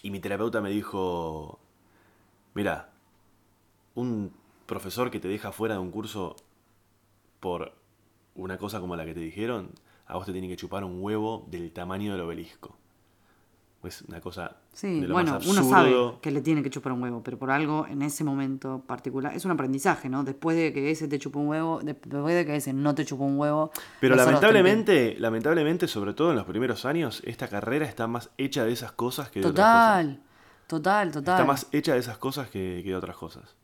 y 0.02 0.10
mi 0.10 0.20
terapeuta 0.20 0.60
me 0.60 0.70
dijo, 0.70 1.58
mira, 2.54 2.90
un 3.94 4.32
profesor 4.66 5.10
que 5.10 5.20
te 5.20 5.28
deja 5.28 5.52
fuera 5.52 5.74
de 5.74 5.80
un 5.80 5.90
curso 5.90 6.36
por 7.40 7.74
una 8.34 8.58
cosa 8.58 8.80
como 8.80 8.96
la 8.96 9.04
que 9.04 9.14
te 9.14 9.20
dijeron, 9.20 9.72
a 10.06 10.16
vos 10.16 10.26
te 10.26 10.32
tiene 10.32 10.48
que 10.48 10.56
chupar 10.56 10.84
un 10.84 11.02
huevo 11.02 11.46
del 11.50 11.72
tamaño 11.72 12.12
del 12.12 12.22
obelisco. 12.22 12.80
Es 13.83 14.03
una 14.03 14.21
cosa 14.21 14.57
Sí, 14.75 15.01
de 15.01 15.09
lo 15.09 15.14
bueno, 15.14 15.33
más 15.33 15.47
uno 15.47 15.64
sabe 15.64 15.95
que 16.21 16.31
le 16.31 16.43
tiene 16.43 16.62
que 16.62 16.69
chupar 16.69 16.93
un 16.93 17.03
huevo, 17.03 17.23
pero 17.23 17.38
por 17.38 17.51
algo 17.51 17.87
en 17.87 18.03
ese 18.03 18.25
momento 18.25 18.83
particular. 18.87 19.35
Es 19.35 19.45
un 19.45 19.51
aprendizaje, 19.51 20.09
¿no? 20.09 20.23
Después 20.23 20.57
de 20.57 20.73
que 20.73 20.90
ese 20.90 21.09
te 21.09 21.19
chupa 21.19 21.38
un 21.38 21.49
huevo, 21.49 21.81
después 21.83 22.35
de 22.35 22.45
que 22.45 22.57
ese 22.57 22.73
no 22.75 22.95
te 22.95 23.05
chupa 23.05 23.25
un 23.25 23.38
huevo. 23.38 23.71
Pero 24.01 24.16
lamentablemente, 24.16 25.16
lamentablemente, 25.19 25.88
sobre 25.88 26.12
todo 26.12 26.31
en 26.31 26.37
los 26.37 26.45
primeros 26.45 26.85
años, 26.85 27.23
esta 27.25 27.49
carrera 27.49 27.87
está 27.87 28.07
más 28.07 28.31
hecha 28.37 28.64
de 28.64 28.73
esas 28.73 28.93
cosas 28.93 29.31
que 29.31 29.40
de 29.40 29.47
otras 29.47 29.66
cosas. 29.66 29.97
Total, 29.97 30.21
total, 30.66 31.12
total. 31.12 31.35
Está 31.35 31.47
más 31.47 31.66
hecha 31.73 31.95
de 31.95 32.01
esas 32.01 32.19
cosas 32.19 32.51
que, 32.51 32.83
que 32.85 32.90
de 32.90 32.97
otras 32.97 33.16
cosas. 33.16 33.57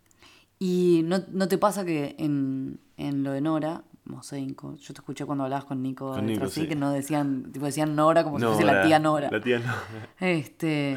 Y 0.59 1.03
no, 1.05 1.21
no 1.31 1.49
te 1.49 1.59
pasa 1.59 1.85
que 1.85 2.17
en, 2.19 2.81
en 2.97 3.23
lo 3.23 3.33
de 3.33 3.43
Nora, 3.43 3.85
Mosenko, 4.07 4.77
yo 4.77 4.95
te 4.95 5.01
escuché 5.01 5.25
cuando 5.27 5.45
hablabas 5.45 5.65
con 5.65 5.83
Nico, 5.83 6.13
Con 6.13 6.27
Nico, 6.27 6.47
sí. 6.49 6.67
que 6.69 6.77
no 6.77 6.91
decían, 6.93 7.51
tipo 7.53 7.67
decían 7.67 7.95
Nora 7.97 8.23
como 8.25 8.39
si 8.39 8.45
fuese 8.45 8.65
la 8.65 8.83
tía 8.83 8.99
Nora. 8.99 9.31
La 9.31 9.41
tía 9.41 9.59
Nora. 9.59 9.83
Este, 10.21 10.97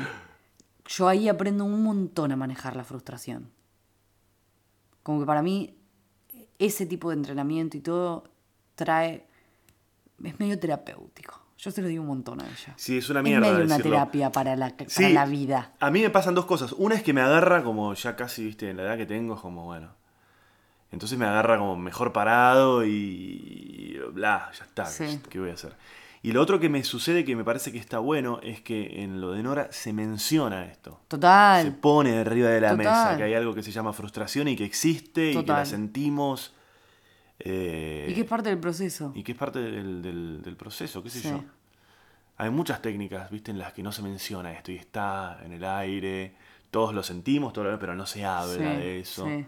yo 0.86 1.08
ahí 1.08 1.28
aprendo 1.28 1.65
un 1.65 1.84
montón 1.84 2.32
a 2.32 2.36
manejar 2.36 2.76
la 2.76 2.84
frustración. 2.84 3.52
Como 5.04 5.19
que 5.22 5.26
para 5.26 5.41
mí 5.41 5.76
ese 6.60 6.86
tipo 6.86 7.10
de 7.10 7.15
entrenamiento 7.15 7.78
y 7.78 7.82
todo 7.82 8.24
trae 8.76 9.26
es 10.24 10.39
medio 10.39 10.60
terapéutico. 10.60 11.39
Yo 11.58 11.72
se 11.72 11.82
lo 11.82 11.88
digo 11.89 12.02
un 12.04 12.08
montón 12.10 12.39
a 12.41 12.45
ella. 12.45 12.74
Sí, 12.78 12.98
es 13.00 13.10
una 13.10 13.19
es 13.19 13.24
mierda 13.26 13.48
medio 13.52 13.65
una 13.65 13.76
decirlo. 13.78 13.91
terapia 13.98 14.32
para 14.32 14.56
la, 14.56 14.69
para 14.69 14.89
Sí, 14.89 15.12
la 15.12 15.26
vida. 15.26 15.74
A 15.80 15.91
mí 15.91 16.02
me 16.02 16.10
pasan 16.10 16.36
dos 16.36 16.45
cosas. 16.45 16.74
Una 16.74 16.95
es 16.95 17.04
que 17.04 17.12
me 17.13 17.22
agarra 17.22 17.63
como 17.63 17.93
ya 17.95 18.15
casi, 18.15 18.45
viste, 18.45 18.69
en 18.69 18.78
la 18.78 18.84
edad 18.84 18.98
que 18.98 19.06
tengo, 19.06 19.36
es 19.36 19.41
como, 19.41 19.65
bueno. 19.65 19.89
Entonces 20.91 21.17
me 21.19 21.25
agarra 21.25 21.58
como 21.60 21.75
mejor 21.75 22.12
parado 22.13 22.84
y 22.86 23.99
bla, 24.12 24.52
ya 24.58 24.63
está, 24.65 24.86
Sí. 24.86 25.19
¿qué 25.30 25.39
voy 25.39 25.52
a 25.52 25.54
hacer? 25.54 25.75
Y 26.21 26.32
lo 26.34 26.41
otro 26.41 26.60
que 26.60 26.67
me 26.67 26.84
sucede 26.84 27.23
que 27.23 27.36
me 27.36 27.43
parece 27.45 27.71
que 27.71 27.78
está 27.78 27.99
bueno 27.99 28.39
es 28.43 28.60
que 28.60 29.04
en 29.04 29.21
lo 29.21 29.32
de 29.32 29.41
Nora 29.43 29.69
se 29.71 29.93
menciona 29.93 30.65
esto. 30.65 30.99
Se 31.04 31.08
Total. 31.08 31.75
pone 31.75 32.17
arriba 32.17 32.49
de 32.49 32.60
la 32.60 32.71
Total. 32.71 32.78
mesa 32.86 33.17
que 33.17 33.23
hay 33.23 33.34
algo 33.36 33.54
que 33.54 33.63
se 33.63 33.71
llama 33.71 33.93
frustración 33.93 34.47
y 34.49 34.56
que 34.58 34.65
existe 34.65 35.32
y 35.32 35.36
que 35.43 35.52
la 35.52 35.65
sentimos. 35.65 36.54
eh, 37.41 38.08
Y 38.10 38.13
que 38.15 38.21
es 38.21 38.28
parte 38.28 38.49
del 38.49 38.58
proceso. 38.60 39.13
y 39.15 39.23
que 39.23 39.32
es 39.32 39.38
parte 39.38 39.60
del, 39.60 40.02
del- 40.02 40.41
del 40.41 40.58
proceso, 40.58 41.02
qué 41.02 41.10
sé 41.10 41.21
Sí. 41.21 41.30
yo. 41.30 41.41
Hay 42.36 42.49
muchas 42.49 42.82
técnicas, 42.82 43.30
viste, 43.32 43.52
en 43.52 43.60
las 43.60 43.71
que 43.71 43.82
no 43.82 43.93
se 43.93 44.02
menciona 44.02 44.52
esto 44.52 44.73
y 44.73 44.75
está 44.75 45.39
en 45.45 45.54
el 45.54 45.63
aire, 45.63 46.34
todos 46.69 46.93
lo 46.93 47.02
sentimos, 47.02 47.54
todo 47.54 47.63
lo- 47.65 47.80
pero 47.80 47.95
no 47.95 48.06
se 48.06 48.25
habla 48.25 48.54
Sí, 48.56 48.60
de 48.60 48.99
eso. 48.99 49.25
sí. 49.25 49.45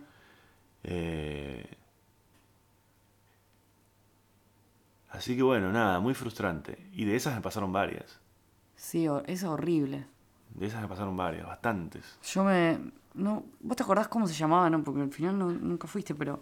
Eh, 0.84 1.78
Así 5.10 5.36
que 5.36 5.44
bueno, 5.44 5.72
nada, 5.72 6.00
muy 6.00 6.13
frustrante. 6.13 6.88
Y 6.94 7.04
de 7.06 7.15
esas 7.15 7.36
me 7.36 7.41
pasaron 7.41 7.72
varias. 7.74 8.20
Sí, 8.76 9.08
es 9.26 9.44
horrible. 9.44 10.06
De 10.56 10.67
esas 10.67 10.82
me 10.82 10.88
pasaron 10.88 11.15
varias, 11.17 11.46
bastantes. 11.46 12.17
Yo 12.24 12.44
me. 12.44 12.80
No, 13.13 13.44
¿Vos 13.60 13.76
te 13.76 13.84
acordás 13.84 14.08
cómo 14.08 14.26
se 14.26 14.34
llamaba? 14.34 14.70
No, 14.70 14.84
porque 14.84 15.02
al 15.02 15.12
final 15.12 15.38
no- 15.38 15.52
nunca 15.52 15.88
fuiste, 15.88 16.15
pero. 16.15 16.41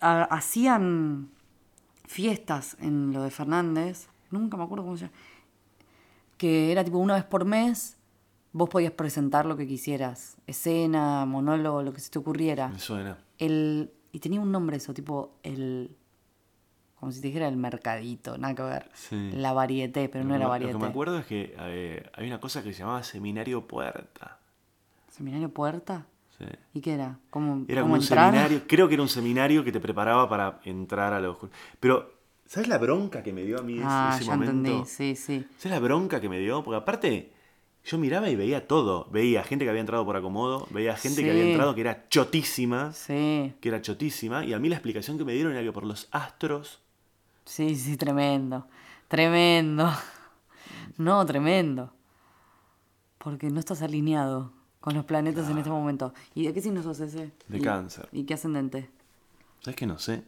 ha- 0.00 0.24
hacían 0.24 1.30
fiestas 2.04 2.76
en 2.80 3.12
lo 3.12 3.22
de 3.22 3.30
Fernández. 3.30 4.08
Nunca 4.30 4.56
me 4.56 4.62
acuerdo 4.64 4.84
cómo 4.84 4.96
se 4.96 5.06
llama. 5.06 5.16
Que 6.38 6.70
era 6.70 6.84
tipo 6.84 6.98
una 6.98 7.14
vez 7.14 7.24
por 7.24 7.44
mes. 7.44 7.95
Vos 8.56 8.70
podías 8.70 8.92
presentar 8.92 9.44
lo 9.44 9.54
que 9.54 9.66
quisieras. 9.66 10.38
Escena, 10.46 11.26
monólogo, 11.26 11.82
lo 11.82 11.92
que 11.92 12.00
se 12.00 12.10
te 12.10 12.18
ocurriera. 12.18 12.68
Me 12.68 12.78
suena. 12.78 13.18
El, 13.38 13.90
y 14.12 14.18
tenía 14.20 14.40
un 14.40 14.50
nombre 14.50 14.78
eso, 14.78 14.94
tipo 14.94 15.34
el. 15.42 15.94
Como 16.98 17.12
si 17.12 17.20
te 17.20 17.26
dijera 17.26 17.48
el 17.48 17.58
mercadito, 17.58 18.38
nada 18.38 18.54
que 18.54 18.62
ver. 18.62 18.90
Sí. 18.94 19.30
La 19.34 19.52
varieté, 19.52 20.08
pero 20.08 20.24
Lo 20.24 20.30
no 20.30 20.36
era 20.36 20.46
varieté. 20.48 20.72
Lo 20.72 20.78
que 20.78 20.84
me 20.86 20.90
acuerdo 20.90 21.18
es 21.18 21.26
que 21.26 21.54
eh, 21.58 22.08
hay 22.14 22.26
una 22.26 22.40
cosa 22.40 22.62
que 22.62 22.72
se 22.72 22.78
llamaba 22.78 23.02
Seminario 23.02 23.66
Puerta. 23.68 24.38
¿Seminario 25.10 25.50
Puerta? 25.50 26.06
Sí. 26.38 26.46
¿Y 26.72 26.80
qué 26.80 26.94
era? 26.94 27.18
¿Cómo, 27.28 27.66
Era 27.68 27.82
como 27.82 27.92
un 27.94 28.00
entrar? 28.00 28.24
seminario, 28.30 28.62
creo 28.66 28.88
que 28.88 28.94
era 28.94 29.02
un 29.02 29.10
seminario 29.10 29.62
que 29.64 29.72
te 29.72 29.80
preparaba 29.80 30.26
para 30.30 30.60
entrar 30.64 31.12
a 31.12 31.20
los... 31.20 31.36
Pero, 31.78 32.10
¿sabes 32.46 32.68
la 32.68 32.78
bronca 32.78 33.22
que 33.22 33.34
me 33.34 33.42
dio 33.42 33.58
a 33.58 33.62
mí 33.62 33.74
ese- 33.74 33.84
Ah, 33.86 34.12
ese 34.16 34.24
ya 34.24 34.32
momento? 34.32 34.52
entendí, 34.70 34.86
sí, 34.86 35.14
sí. 35.14 35.46
¿Sabes 35.58 35.78
la 35.78 35.80
bronca 35.84 36.22
que 36.22 36.30
me 36.30 36.38
dio? 36.38 36.62
Porque 36.62 36.76
aparte, 36.78 37.32
yo 37.86 37.98
miraba 37.98 38.28
y 38.28 38.34
veía 38.36 38.66
todo. 38.66 39.06
Veía 39.12 39.44
gente 39.44 39.64
que 39.64 39.70
había 39.70 39.80
entrado 39.80 40.04
por 40.04 40.16
acomodo, 40.16 40.66
veía 40.70 40.96
gente 40.96 41.22
que 41.22 41.30
había 41.30 41.44
entrado 41.50 41.74
que 41.74 41.80
era 41.82 42.08
chotísima, 42.08 42.92
Sí, 42.92 43.54
que 43.60 43.68
era 43.68 43.80
chotísima, 43.80 44.44
y 44.44 44.52
a 44.52 44.58
mí 44.58 44.68
la 44.68 44.74
explicación 44.74 45.16
que 45.18 45.24
me 45.24 45.32
dieron 45.34 45.52
era 45.52 45.62
que 45.62 45.72
por 45.72 45.84
los 45.86 46.08
astros... 46.10 46.80
sí, 47.44 47.76
sí, 47.76 47.96
tremendo. 47.96 48.66
Tremendo. 49.08 49.90
No, 50.98 51.24
tremendo. 51.26 51.92
Porque 53.18 53.50
no 53.50 53.60
estás 53.60 53.82
alineado 53.82 54.50
con 54.80 54.94
los 54.94 55.04
planetas 55.04 55.48
en 55.50 55.58
este 55.58 55.68
momento. 55.70 56.14
¿Y 56.34 56.46
de 56.46 56.54
qué 56.54 56.60
signo 56.62 56.82
sos 56.82 56.98
ese? 57.00 57.32
De 57.48 57.58
¿Y- 57.58 57.60
cáncer. 57.60 58.08
¿Y 58.12 58.24
qué 58.24 58.32
ascendente? 58.34 58.88
¿Sabes 59.60 59.76
que 59.76 59.86
no 59.86 59.98
sé? 59.98 60.22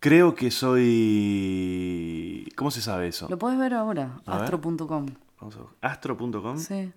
Creo 0.00 0.34
que 0.34 0.50
soy... 0.50 2.46
¿Cómo 2.56 2.70
se 2.70 2.82
sabe 2.82 3.08
eso? 3.08 3.26
Lo 3.30 3.38
podés 3.38 3.58
ver 3.58 3.72
ahora, 3.74 4.20
astro.com. 4.26 5.06
Vamos 5.40 5.56
a 5.56 5.60
ver. 5.60 5.68
Astro.com. 5.82 6.58
Sí. 6.58 6.92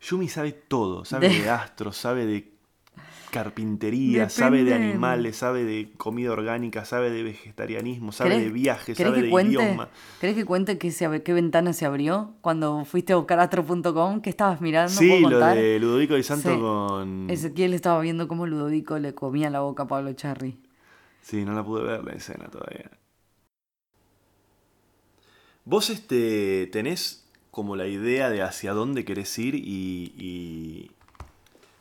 Yumi 0.00 0.28
sabe 0.28 0.52
todo, 0.52 1.04
sabe 1.04 1.28
de, 1.28 1.40
De- 1.42 1.50
astros, 1.50 1.96
sabe 1.96 2.26
de 2.26 2.52
carpintería, 3.30 4.28
sabe 4.28 4.62
de 4.62 4.74
animales, 4.74 5.36
sabe 5.36 5.64
de 5.64 5.92
comida 5.96 6.32
orgánica, 6.32 6.84
sabe 6.84 7.08
de 7.10 7.22
vegetarianismo, 7.22 8.12
sabe 8.12 8.38
de 8.38 8.50
viajes, 8.50 8.98
sabe 8.98 9.14
que 9.14 9.22
de 9.22 9.30
cuente, 9.30 9.52
idioma. 9.54 9.88
¿Querés 10.20 10.36
que 10.36 10.44
cuente 10.44 10.76
qué, 10.76 10.90
se 10.90 11.22
qué 11.22 11.32
ventana 11.32 11.72
se 11.72 11.86
abrió 11.86 12.34
cuando 12.42 12.84
fuiste 12.84 13.14
a 13.14 13.16
buscar 13.16 13.40
astro.com? 13.40 14.20
¿Qué 14.20 14.28
estabas 14.28 14.60
mirando? 14.60 14.90
sí, 14.92 15.08
¿Puedo 15.08 15.20
lo 15.22 15.30
contar? 15.30 15.56
de 15.56 15.78
Ludovico 15.80 16.18
y 16.18 16.22
Santo 16.22 16.52
Sí. 16.54 16.60
con... 16.60 17.30
Ezequiel 17.30 17.72
estaba 17.72 18.00
viendo 18.02 18.28
cómo 18.28 18.46
Ludovico 18.46 18.98
le 18.98 19.14
comía 19.14 19.48
la 19.48 19.60
boca 19.60 19.84
a 19.84 19.88
Pablo 19.88 20.12
Charri. 20.12 20.58
Sí, 21.22 21.44
no 21.46 21.54
la 21.54 21.64
pude 21.64 21.84
ver 21.84 22.04
la 22.04 22.12
escena 22.12 22.48
todavía. 22.48 22.90
Vos 25.64 25.90
este, 25.90 26.68
tenés 26.72 27.21
como 27.52 27.76
la 27.76 27.86
idea 27.86 28.30
de 28.30 28.42
hacia 28.42 28.72
dónde 28.72 29.04
querés 29.04 29.38
ir 29.38 29.54
y, 29.54 30.12
y 30.16 30.90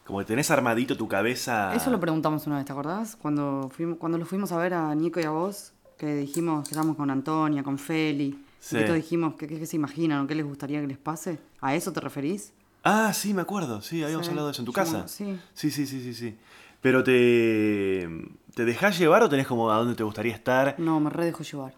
como 0.06 0.20
que 0.20 0.26
tenés 0.26 0.52
armadito 0.52 0.96
tu 0.98 1.08
cabeza. 1.08 1.74
Eso 1.74 1.90
lo 1.90 2.00
preguntamos 2.00 2.46
una 2.46 2.58
vez, 2.58 2.66
¿te 2.66 2.74
acordás? 2.74 3.16
Cuando, 3.16 3.72
fuimos, 3.74 3.98
cuando 3.98 4.18
los 4.20 4.28
fuimos 4.28 4.52
a 4.52 4.58
ver 4.58 4.74
a 4.76 4.94
Nico 4.94 5.20
y 5.20 5.24
a 5.24 5.30
vos, 5.32 5.72
que 5.98 6.14
dijimos 6.14 6.64
que 6.68 6.72
estábamos 6.74 6.98
con 6.98 7.10
Antonia, 7.10 7.64
con 7.64 7.80
Feli, 7.80 8.38
Sí. 8.60 8.76
y 8.76 8.80
que 8.80 8.86
todos 8.86 8.98
dijimos 8.98 9.34
que, 9.36 9.48
que- 9.48 9.58
que 9.58 9.66
se 9.66 9.76
imaginan 9.78 10.24
o 10.24 10.28
qué 10.28 10.36
les 10.36 10.46
gustaría 10.46 10.82
que 10.82 10.88
les 10.88 10.98
pase. 11.00 11.40
¿A 11.62 11.74
eso 11.74 11.92
te 11.94 12.00
referís? 12.00 12.54
Ah, 12.84 13.12
sí, 13.14 13.34
me 13.34 13.42
acuerdo, 13.42 13.82
sí, 13.82 14.04
habíamos 14.04 14.26
Sí, 14.28 14.30
hablado 14.32 14.50
de 14.50 14.52
eso 14.52 14.62
en 14.62 14.66
tu 14.68 14.72
yo- 14.72 14.76
casa. 14.76 15.08
sí. 15.08 15.40
Sí, 15.54 15.72
sí, 15.72 15.88
sí, 15.88 16.02
sí, 16.04 16.14
sí. 16.14 16.38
Pero 16.82 17.04
te. 17.04 18.08
¿Te 18.54 18.66
dejás 18.66 19.00
llevar 19.00 19.24
o 19.24 19.30
tenés 19.30 19.48
como 19.48 19.72
a 19.72 19.78
dónde 19.78 19.96
te 19.96 20.04
gustaría 20.04 20.34
estar? 20.36 20.76
No, 20.80 21.00
me 21.00 21.10
re 21.10 21.26
dejo 21.26 21.44
llevar. 21.44 21.74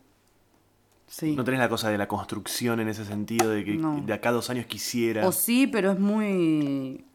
Sí. 1.16 1.36
No 1.36 1.43
tenés 1.43 1.59
la 1.59 1.70
cosa 1.70 1.89
de 1.91 1.97
la 1.99 2.07
construcción 2.07 2.80
en 2.80 2.88
ese 2.88 3.05
sentido 3.05 3.51
de 3.51 3.64
que 3.64 3.76
No. 3.76 4.01
de 4.03 4.14
acá 4.14 4.30
a 4.30 4.32
dos 4.32 4.49
años 4.49 4.66
quisiera. 4.66 5.28
O 5.28 5.32
sí, 5.32 5.68
pero 5.68 5.91
es 5.91 5.99
muy 5.99 7.05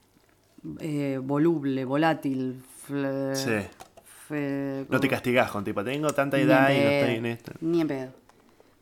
eh, 0.78 1.18
voluble, 1.20 1.84
volátil. 1.84 2.62
fle- 2.88 3.34
Sí. 3.34 3.66
fe- 4.28 4.86
No 4.88 5.00
te 5.00 5.08
castigás 5.08 5.50
con 5.50 5.64
tipo, 5.64 5.82
tengo 5.82 6.10
tanta 6.10 6.38
edad 6.38 6.70
y 6.70 6.74
no 6.78 6.88
estoy 6.90 7.14
en 7.16 7.26
esto. 7.26 7.52
Ni 7.60 7.80
en 7.80 7.88
pedo. 7.88 8.12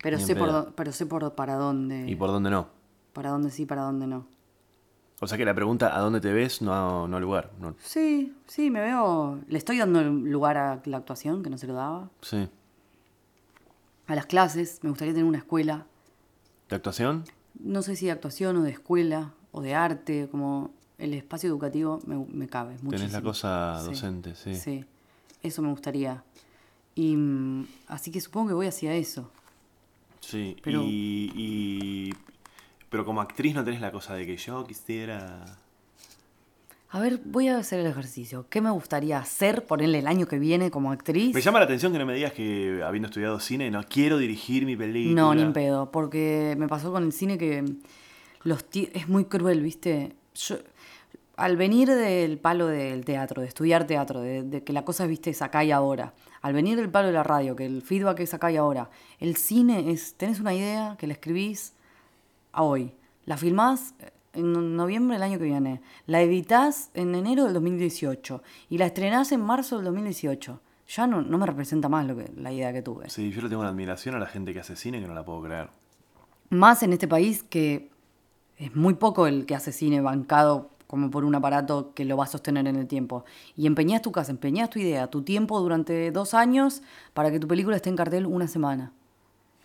Pero 0.02 0.18
Ni 0.18 0.22
sé, 0.22 0.36
por, 0.36 0.48
pedo. 0.48 0.72
pero 0.76 0.92
sé 0.92 1.06
por 1.06 1.34
para 1.34 1.54
dónde. 1.54 2.04
¿Y 2.06 2.14
por 2.14 2.28
dónde 2.30 2.50
no? 2.50 2.68
Para 3.14 3.30
dónde 3.30 3.50
sí, 3.50 3.64
para 3.64 3.82
dónde 3.82 4.06
no. 4.06 4.26
O 5.20 5.26
sea 5.26 5.38
que 5.38 5.46
la 5.46 5.54
pregunta 5.54 5.96
¿a 5.96 6.00
dónde 6.00 6.20
te 6.20 6.30
ves? 6.30 6.60
No, 6.60 7.08
no 7.08 7.18
lugar. 7.20 7.50
No. 7.58 7.74
Sí, 7.82 8.34
sí, 8.46 8.70
me 8.70 8.82
veo. 8.82 9.38
Le 9.48 9.56
estoy 9.56 9.78
dando 9.78 10.02
lugar 10.02 10.58
a 10.58 10.82
la 10.84 10.98
actuación, 10.98 11.42
que 11.42 11.48
no 11.48 11.56
se 11.56 11.66
lo 11.66 11.72
daba. 11.72 12.10
Sí. 12.20 12.46
A 14.06 14.14
las 14.14 14.26
clases, 14.26 14.78
me 14.82 14.90
gustaría 14.90 15.12
tener 15.14 15.26
una 15.28 15.38
escuela. 15.38 15.86
¿De 16.68 16.76
actuación? 16.76 17.24
No 17.58 17.82
sé 17.82 17.96
si 17.96 18.06
de 18.06 18.12
actuación 18.12 18.56
o 18.56 18.62
de 18.62 18.70
escuela 18.70 19.32
o 19.52 19.60
de 19.62 19.74
arte, 19.74 20.28
como 20.30 20.70
el 20.98 21.14
espacio 21.14 21.48
educativo 21.48 22.00
me, 22.06 22.16
me 22.16 22.46
cabe 22.48 22.72
muchísimo. 22.74 22.90
Tenés 22.92 23.12
la 23.12 23.22
cosa 23.22 23.82
docente, 23.82 24.34
sí. 24.34 24.54
Sí, 24.54 24.84
eso 25.42 25.62
me 25.62 25.68
gustaría. 25.70 26.22
Y 26.94 27.16
mm, 27.16 27.66
así 27.88 28.10
que 28.10 28.20
supongo 28.20 28.48
que 28.48 28.54
voy 28.54 28.66
hacia 28.66 28.94
eso. 28.94 29.30
Sí, 30.20 30.56
Pero- 30.62 30.82
y, 30.82 31.32
y- 31.34 32.14
Pero 32.90 33.04
como 33.04 33.20
actriz 33.20 33.54
no 33.54 33.64
tenés 33.64 33.80
la 33.80 33.90
cosa 33.92 34.14
de 34.14 34.26
que 34.26 34.36
yo 34.36 34.64
quisiera... 34.66 35.44
A 36.90 37.00
ver, 37.00 37.20
voy 37.24 37.48
a 37.48 37.58
hacer 37.58 37.80
el 37.80 37.86
ejercicio. 37.86 38.46
¿Qué 38.48 38.60
me 38.60 38.70
gustaría 38.70 39.18
hacer, 39.18 39.66
ponerle 39.66 39.98
el 39.98 40.06
año 40.06 40.26
que 40.26 40.38
viene 40.38 40.70
como 40.70 40.92
actriz? 40.92 41.34
Me 41.34 41.40
llama 41.40 41.58
la 41.58 41.64
atención 41.64 41.92
que 41.92 41.98
no 41.98 42.06
me 42.06 42.14
digas 42.14 42.32
que 42.32 42.80
habiendo 42.84 43.08
estudiado 43.08 43.40
cine 43.40 43.70
no 43.70 43.82
quiero 43.82 44.18
dirigir 44.18 44.64
mi 44.64 44.76
película. 44.76 45.20
No, 45.20 45.34
ni 45.34 45.42
en 45.42 45.52
pedo, 45.52 45.90
porque 45.90 46.54
me 46.56 46.68
pasó 46.68 46.92
con 46.92 47.02
el 47.02 47.12
cine 47.12 47.38
que 47.38 47.64
los 48.44 48.64
es 48.72 49.08
muy 49.08 49.24
cruel, 49.24 49.62
¿viste? 49.62 50.14
Yo, 50.34 50.56
al 51.36 51.56
venir 51.56 51.88
del 51.88 52.38
palo 52.38 52.66
del 52.66 53.04
teatro, 53.04 53.42
de 53.42 53.48
estudiar 53.48 53.86
teatro, 53.86 54.20
de, 54.20 54.44
de 54.44 54.62
que 54.62 54.72
la 54.72 54.84
cosa, 54.84 55.06
viste, 55.06 55.30
es 55.30 55.42
acá 55.42 55.64
y 55.64 55.72
ahora, 55.72 56.14
al 56.40 56.54
venir 56.54 56.76
del 56.76 56.88
palo 56.88 57.08
de 57.08 57.14
la 57.14 57.24
radio, 57.24 57.56
que 57.56 57.66
el 57.66 57.82
feedback 57.82 58.20
es 58.20 58.32
acá 58.32 58.52
y 58.52 58.56
ahora, 58.56 58.90
el 59.18 59.36
cine 59.36 59.90
es, 59.90 60.14
tenés 60.14 60.40
una 60.40 60.54
idea 60.54 60.96
que 60.98 61.06
la 61.06 61.14
escribís 61.14 61.74
a 62.52 62.62
hoy, 62.62 62.94
la 63.26 63.36
filmás 63.36 63.94
en 64.36 64.76
noviembre 64.76 65.16
del 65.16 65.22
año 65.22 65.38
que 65.38 65.44
viene, 65.44 65.80
la 66.06 66.20
editás 66.20 66.90
en 66.94 67.14
enero 67.14 67.44
del 67.44 67.54
2018 67.54 68.42
y 68.70 68.78
la 68.78 68.86
estrenás 68.86 69.32
en 69.32 69.40
marzo 69.40 69.76
del 69.76 69.86
2018. 69.86 70.60
Ya 70.88 71.06
no, 71.06 71.22
no 71.22 71.38
me 71.38 71.46
representa 71.46 71.88
más 71.88 72.06
lo 72.06 72.16
que, 72.16 72.30
la 72.36 72.52
idea 72.52 72.72
que 72.72 72.82
tuve. 72.82 73.10
Sí, 73.10 73.30
yo 73.30 73.42
le 73.42 73.48
tengo 73.48 73.62
una 73.62 73.70
admiración 73.70 74.14
a 74.14 74.18
la 74.18 74.26
gente 74.26 74.52
que 74.52 74.60
hace 74.60 74.76
cine 74.76 75.00
que 75.00 75.08
no 75.08 75.14
la 75.14 75.24
puedo 75.24 75.42
creer. 75.42 75.70
Más 76.50 76.82
en 76.82 76.92
este 76.92 77.08
país 77.08 77.42
que 77.42 77.90
es 78.56 78.74
muy 78.76 78.94
poco 78.94 79.26
el 79.26 79.46
que 79.46 79.54
hace 79.54 79.72
cine 79.72 80.00
bancado 80.00 80.70
como 80.86 81.10
por 81.10 81.24
un 81.24 81.34
aparato 81.34 81.92
que 81.94 82.04
lo 82.04 82.16
va 82.16 82.24
a 82.24 82.28
sostener 82.28 82.66
en 82.66 82.76
el 82.76 82.86
tiempo. 82.86 83.24
Y 83.56 83.66
empeñás 83.66 84.02
tu 84.02 84.12
casa, 84.12 84.30
empeñás 84.30 84.70
tu 84.70 84.78
idea, 84.78 85.08
tu 85.08 85.22
tiempo 85.22 85.60
durante 85.60 86.12
dos 86.12 86.34
años 86.34 86.82
para 87.12 87.30
que 87.30 87.40
tu 87.40 87.48
película 87.48 87.76
esté 87.76 87.90
en 87.90 87.96
cartel 87.96 88.26
una 88.26 88.46
semana. 88.46 88.92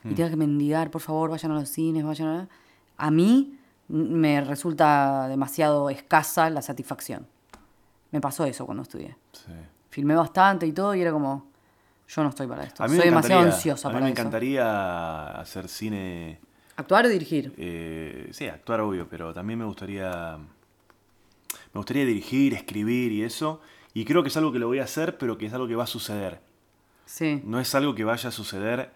Y 0.04 0.16
tengas 0.16 0.32
que 0.32 0.38
mendigar, 0.38 0.90
por 0.90 1.02
favor, 1.02 1.30
vayan 1.30 1.52
a 1.52 1.60
los 1.60 1.70
cines, 1.70 2.04
vayan 2.04 2.28
a... 2.28 2.50
A 2.98 3.12
mí 3.12 3.60
me 3.92 4.42
resulta 4.42 5.28
demasiado 5.28 5.90
escasa 5.90 6.50
la 6.50 6.62
satisfacción. 6.62 7.28
Me 8.12 8.22
pasó 8.22 8.46
eso 8.46 8.66
cuando 8.66 8.84
estudié. 8.84 9.18
Sí. 9.34 9.52
Filmé 9.90 10.16
bastante 10.16 10.66
y 10.66 10.72
todo 10.72 10.96
y 10.96 11.02
era 11.02 11.12
como, 11.12 11.52
yo 12.08 12.24
no 12.24 12.30
estoy 12.30 12.48
para 12.48 12.64
esto. 12.64 12.88
Soy 12.88 12.98
demasiado 13.00 13.42
ansiosa 13.42 13.88
A 13.88 13.92
mí 13.92 13.96
para 13.96 14.06
me 14.06 14.12
eso. 14.12 14.22
encantaría 14.22 15.32
hacer 15.40 15.68
cine... 15.68 16.40
Actuar 16.78 17.06
o 17.06 17.10
dirigir. 17.10 17.54
eh, 17.58 18.30
sí, 18.32 18.48
actuar 18.48 18.82
obvio, 18.82 19.08
pero 19.10 19.34
también 19.34 19.60
me 19.60 19.66
gustaría... 19.66 20.38
Me 20.38 21.80
gustaría 21.80 22.06
dirigir, 22.06 22.54
escribir 22.54 23.12
y 23.12 23.24
eso. 23.24 23.62
Y 23.94 24.06
creo 24.06 24.24
que 24.24 24.30
es 24.30 24.38
algo 24.38 24.52
que 24.52 24.60
lo 24.60 24.68
voy 24.68 24.80
a 24.80 24.84
hacer, 24.86 25.18
pero 25.18 25.38
que 25.38 25.46
es 25.46 25.54
algo 25.54 25.68
que 25.68 25.76
va 25.76 25.84
a 25.84 25.88
suceder. 25.88 26.42
Sí. 27.06 27.42
No 27.46 27.60
es 27.60 27.76
algo 27.76 27.94
que 27.94 28.04
vaya 28.06 28.30
a 28.30 28.32
suceder 28.32 28.92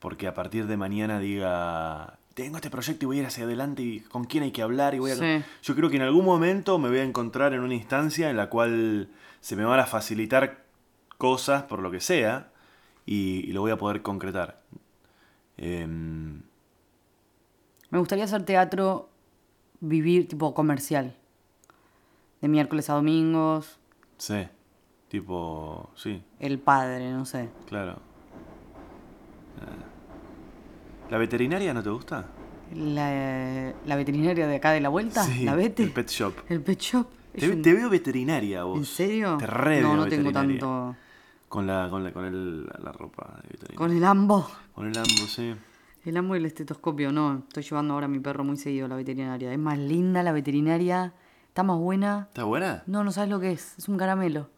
porque 0.00 0.26
a 0.26 0.34
partir 0.34 0.66
de 0.66 0.76
mañana 0.76 1.18
diga, 1.18 2.18
tengo 2.34 2.56
este 2.56 2.68
proyecto 2.70 3.04
y 3.04 3.06
voy 3.06 3.16
a 3.18 3.20
ir 3.20 3.26
hacia 3.26 3.44
adelante 3.44 3.82
y 3.82 4.00
con 4.00 4.24
quién 4.24 4.42
hay 4.44 4.50
que 4.52 4.62
hablar 4.62 4.94
y 4.94 4.98
voy 4.98 5.12
a... 5.12 5.16
Sí. 5.16 5.42
Yo 5.62 5.74
creo 5.74 5.88
que 5.88 5.96
en 5.96 6.02
algún 6.02 6.24
momento 6.24 6.78
me 6.78 6.88
voy 6.88 6.98
a 6.98 7.04
encontrar 7.04 7.52
en 7.54 7.60
una 7.60 7.74
instancia 7.74 8.28
en 8.30 8.36
la 8.36 8.50
cual 8.50 9.08
se 9.40 9.54
me 9.56 9.64
van 9.64 9.78
a 9.80 9.86
facilitar 9.86 10.64
cosas 11.16 11.62
por 11.64 11.80
lo 11.80 11.90
que 11.90 12.00
sea 12.00 12.50
y, 13.06 13.48
y 13.48 13.52
lo 13.52 13.60
voy 13.60 13.70
a 13.70 13.78
poder 13.78 14.02
concretar. 14.02 14.60
Em, 15.56 16.42
Me 17.90 17.98
gustaría 17.98 18.24
hacer 18.24 18.42
teatro, 18.44 19.08
vivir 19.80 20.26
tipo 20.28 20.54
comercial. 20.54 21.16
De 22.40 22.48
miércoles 22.48 22.90
a 22.90 22.94
domingos, 22.94 23.78
sí, 24.18 24.46
tipo, 25.08 25.90
sí, 25.94 26.22
El 26.40 26.58
Padre, 26.58 27.10
no 27.12 27.24
sé. 27.24 27.48
claro. 27.66 27.92
Eh, 29.60 29.93
¿La 31.10 31.18
veterinaria 31.18 31.72
no 31.74 31.82
te 31.82 31.90
gusta? 31.90 32.26
La, 32.74 33.72
la 33.86 33.96
veterinaria 33.96 34.46
de 34.46 34.56
acá 34.56 34.72
de 34.72 34.80
la 34.80 34.88
vuelta, 34.88 35.22
Sí, 35.24 35.44
la 35.44 35.54
Vete. 35.54 35.82
el 35.84 35.92
pet 35.92 36.08
shop. 36.08 36.34
El 36.48 36.60
pet 36.62 36.80
shop. 36.80 37.06
Te, 37.38 37.50
un- 37.50 37.62
te 37.62 37.72
veo 37.72 37.88
veterinaria 37.90 38.64
vos. 38.64 38.78
¿En 38.78 38.84
serio? 38.84 39.36
Te 39.38 39.46
re 39.46 39.80
no, 39.80 39.96
no 39.96 40.06
tengo 40.06 40.32
tanto. 40.32 40.96
Con 41.48 41.66
la, 41.66 41.88
con 41.90 42.02
la, 42.02 42.12
con 42.12 42.24
el, 42.24 42.64
la 42.64 42.90
ropa 42.92 43.38
de 43.42 43.48
veterinaria. 43.48 43.76
Con 43.76 43.92
el 43.92 44.04
ambo. 44.04 44.48
Con 44.74 44.86
el 44.86 44.96
ambo, 44.96 45.08
sí. 45.28 45.54
El 46.04 46.16
ambo 46.16 46.34
y 46.34 46.38
el 46.38 46.46
estetoscopio, 46.46 47.12
no. 47.12 47.42
Estoy 47.48 47.62
llevando 47.62 47.94
ahora 47.94 48.06
a 48.06 48.08
mi 48.08 48.18
perro 48.18 48.42
muy 48.44 48.56
seguido 48.56 48.86
a 48.86 48.88
la 48.88 48.96
veterinaria. 48.96 49.52
Es 49.52 49.58
más 49.58 49.78
linda 49.78 50.22
la 50.22 50.32
veterinaria. 50.32 51.12
Está 51.48 51.62
más 51.62 51.78
buena. 51.78 52.26
¿Está 52.28 52.44
buena? 52.44 52.82
No, 52.86 53.04
no 53.04 53.12
sabes 53.12 53.30
lo 53.30 53.38
que 53.40 53.52
es. 53.52 53.78
Es 53.78 53.88
un 53.88 53.96
caramelo. 53.96 54.48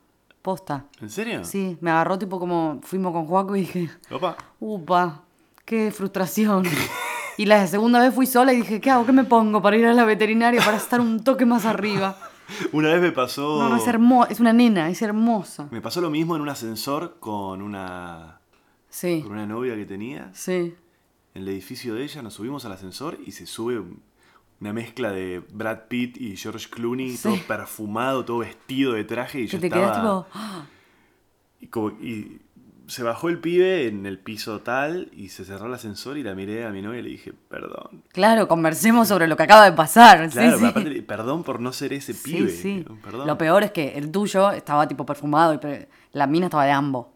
Posta. 0.43 0.87
¿En 1.01 1.11
serio? 1.11 1.45
Sí, 1.45 1.77
me 1.81 1.91
agarró 1.91 2.19
tipo 2.19 2.39
como 2.39 2.79
fuimos 2.83 3.13
con 3.13 3.27
Juaco 3.27 3.57
y 3.57 3.61
dije, 3.61 3.91
Opa. 4.11 4.37
upa, 4.61 5.23
qué 5.67 5.91
frustración. 5.91 6.65
Y 7.37 7.45
la 7.45 7.67
segunda 7.67 8.01
vez 8.01 8.15
fui 8.15 8.25
sola 8.27 8.55
y 8.55 8.57
dije, 8.57 8.81
¿qué 8.81 8.91
hago? 8.91 9.05
¿Qué 9.05 9.13
me 9.13 9.25
pongo 9.25 9.61
para 9.61 9.77
ir 9.77 9.85
a 9.85 9.93
la 9.93 10.07
veterinaria 10.07 10.63
para 10.65 10.79
estar 10.79 11.01
un 11.03 11.23
toque 11.23 11.45
más 11.45 11.67
arriba? 11.67 12.17
Una 12.73 12.89
vez 12.95 13.03
me 13.03 13.13
pasó. 13.13 13.59
No, 13.61 13.69
no, 13.69 13.77
es 13.77 13.87
hermosa, 13.87 14.31
es 14.33 14.41
una 14.41 14.53
nena, 14.55 14.89
es 14.89 15.03
hermosa. 15.03 15.69
Me 15.71 15.83
pasó 15.83 16.01
lo 16.01 16.09
mismo 16.09 16.35
en 16.37 16.41
un 16.43 16.49
ascensor 16.49 17.17
con 17.21 17.61
una, 17.61 18.41
Sí, 18.89 19.21
con 19.23 19.33
una 19.33 19.45
novia 19.47 19.75
que 19.77 19.85
tenía. 19.85 20.31
sí. 20.33 20.75
En 21.35 21.43
el 21.43 21.49
edificio 21.49 21.95
de 21.95 22.03
ella 22.05 22.23
nos 22.23 22.33
subimos 22.33 22.65
al 22.65 22.73
ascensor 22.73 23.19
y 23.27 23.33
se 23.33 23.45
sube 23.47 23.79
un- 23.79 24.01
una 24.59 24.73
mezcla 24.73 25.11
de 25.11 25.43
Brad 25.53 25.81
Pitt 25.89 26.17
y 26.19 26.35
George 26.39 26.71
Clooney, 26.71 27.15
Sí. 27.15 27.25
todo 27.25 27.37
perfumado, 27.47 28.25
todo 28.25 28.39
vestido 28.39 28.95
de 28.95 29.05
traje. 29.05 29.41
Y 29.43 29.47
yo 29.47 29.61
te 29.61 29.67
estaba. 29.67 29.83
quedas 29.85 29.97
tipo. 29.99 30.27
Y, 31.61 31.67
como- 31.67 31.91
y 32.01 32.41
se 32.87 33.03
bajó 33.03 33.29
el 33.29 33.39
pibe 33.39 33.87
en 33.89 34.07
el 34.07 34.19
piso 34.19 34.61
tal 34.61 35.11
y 35.13 35.29
se 35.31 35.45
cerró 35.45 35.67
el 35.67 35.75
ascensor 35.75 36.19
y 36.19 36.23
la 36.23 36.35
miré 36.35 36.65
a 36.65 36.71
mi 36.71 36.83
novia 36.83 37.01
y 37.01 37.03
le 37.03 37.09
dije, 37.11 37.33
perdón. 37.49 38.03
claro, 38.13 38.47
conversemos 38.49 39.09
sobre 39.09 39.27
lo 39.27 39.37
que 39.37 39.43
acaba 39.43 39.65
de 39.65 39.73
pasar. 39.73 40.29
Claro, 40.31 40.59
sí, 40.59 40.65
aparte 40.65 41.03
perdón 41.03 41.43
por 41.43 41.61
no 41.61 41.73
ser 41.73 41.93
ese 41.93 42.13
Sí, 42.13 42.23
pibe. 42.37 42.85
Perdón. 43.03 43.27
Lo 43.27 43.37
peor 43.39 43.65
es 43.65 43.73
que 43.73 43.97
el 43.99 44.11
tuyo 44.11 44.51
estaba 44.53 44.87
tipo 44.87 45.05
perfumado 45.05 45.55
y 45.55 45.59
la 46.13 46.27
mina 46.27 46.47
estaba 46.47 46.65
de 46.65 46.71
ambo. 46.73 47.13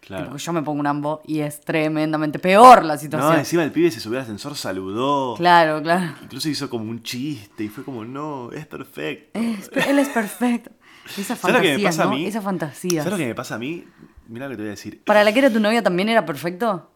Claro. 0.00 0.34
Yo 0.38 0.52
me 0.54 0.62
pongo 0.62 0.80
un 0.80 0.86
ambo 0.86 1.20
y 1.26 1.40
es 1.40 1.60
tremendamente 1.60 2.38
peor 2.38 2.82
la 2.84 2.94
No, 2.94 3.00
situación. 3.00 3.38
encima 3.38 3.62
el 3.62 3.70
pibe 3.70 3.90
se 3.90 4.00
subió 4.00 4.18
al 4.18 4.22
ascensor, 4.24 4.56
saludó. 4.56 5.34
Claro, 5.36 5.82
claro. 5.82 6.14
Incluso 6.22 6.48
hizo 6.48 6.70
como 6.70 6.84
un 6.90 7.02
chiste 7.02 7.64
y 7.64 7.68
fue 7.68 7.84
como, 7.84 8.04
no, 8.06 8.50
es 8.52 8.66
perfecto. 8.66 9.38
Es- 9.38 9.70
él 9.86 9.98
es 9.98 10.08
perfecto. 10.08 10.70
Esa 11.18 11.36
¿Sabes 11.36 11.56
lo 11.56 11.60
que 11.62 11.76
me 11.76 11.82
fantasía, 11.82 11.88
pasa 11.88 12.04
¿no? 12.04 12.10
a 12.10 12.14
mí? 12.14 12.26
Esa 12.26 12.40
fantasía. 12.42 13.02
¿Sabes 13.02 13.12
lo 13.12 13.18
que 13.18 13.26
me 13.26 13.34
pasa 13.34 13.54
a 13.56 13.58
mí? 13.58 13.84
Mira 14.30 14.46
lo 14.46 14.50
que 14.52 14.56
te 14.56 14.62
voy 14.62 14.68
a 14.68 14.70
decir. 14.70 15.02
¿Para 15.04 15.24
la 15.24 15.32
que 15.32 15.40
era 15.40 15.50
tu 15.50 15.60
novia 15.60 15.82
también 15.82 16.08
era 16.08 16.24
perfecto? 16.24 16.88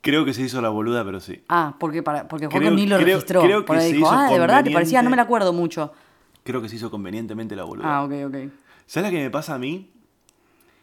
Creo 0.00 0.24
que 0.24 0.32
se 0.32 0.42
hizo 0.42 0.60
la 0.62 0.68
boluda, 0.68 1.04
pero 1.04 1.18
sí. 1.20 1.42
Ah, 1.48 1.74
porque 1.80 2.02
para, 2.02 2.28
porque 2.28 2.46
Jorge 2.46 2.58
Creo- 2.60 2.70
ni 2.70 2.86
lo 2.86 2.96
creo- 2.96 3.06
registró. 3.16 3.42
creo 3.42 3.64
Por 3.64 3.76
que 3.76 3.82
ahí 3.82 3.90
se 3.90 3.96
dijo, 3.96 4.06
hizo 4.06 4.16
ah, 4.16 4.30
de 4.30 4.38
verdad 4.38 4.62
te 4.64 4.70
parecía, 4.70 5.02
no 5.02 5.10
me 5.10 5.16
la 5.16 5.22
acuerdo 5.22 5.52
mucho. 5.52 5.92
Creo 6.44 6.62
que 6.62 6.68
se 6.68 6.76
hizo 6.76 6.90
convenientemente 6.92 7.56
la 7.56 7.64
boluda. 7.64 7.86
Ah, 7.96 8.04
ok, 8.04 8.12
ok. 8.28 8.36
¿Sabes 8.86 9.10
lo 9.10 9.16
que 9.16 9.22
me 9.24 9.30
pasa 9.30 9.54
a 9.54 9.58
mí? 9.58 9.90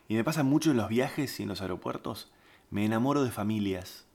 Y 0.09 0.15
me 0.15 0.25
pasa 0.25 0.43
mucho 0.43 0.71
en 0.71 0.77
los 0.77 0.89
viajes 0.89 1.39
y 1.39 1.43
en 1.43 1.49
los 1.49 1.61
aeropuertos. 1.61 2.29
Me 2.69 2.83
enamoro 2.83 3.23
de 3.23 3.31
familias. 3.31 4.05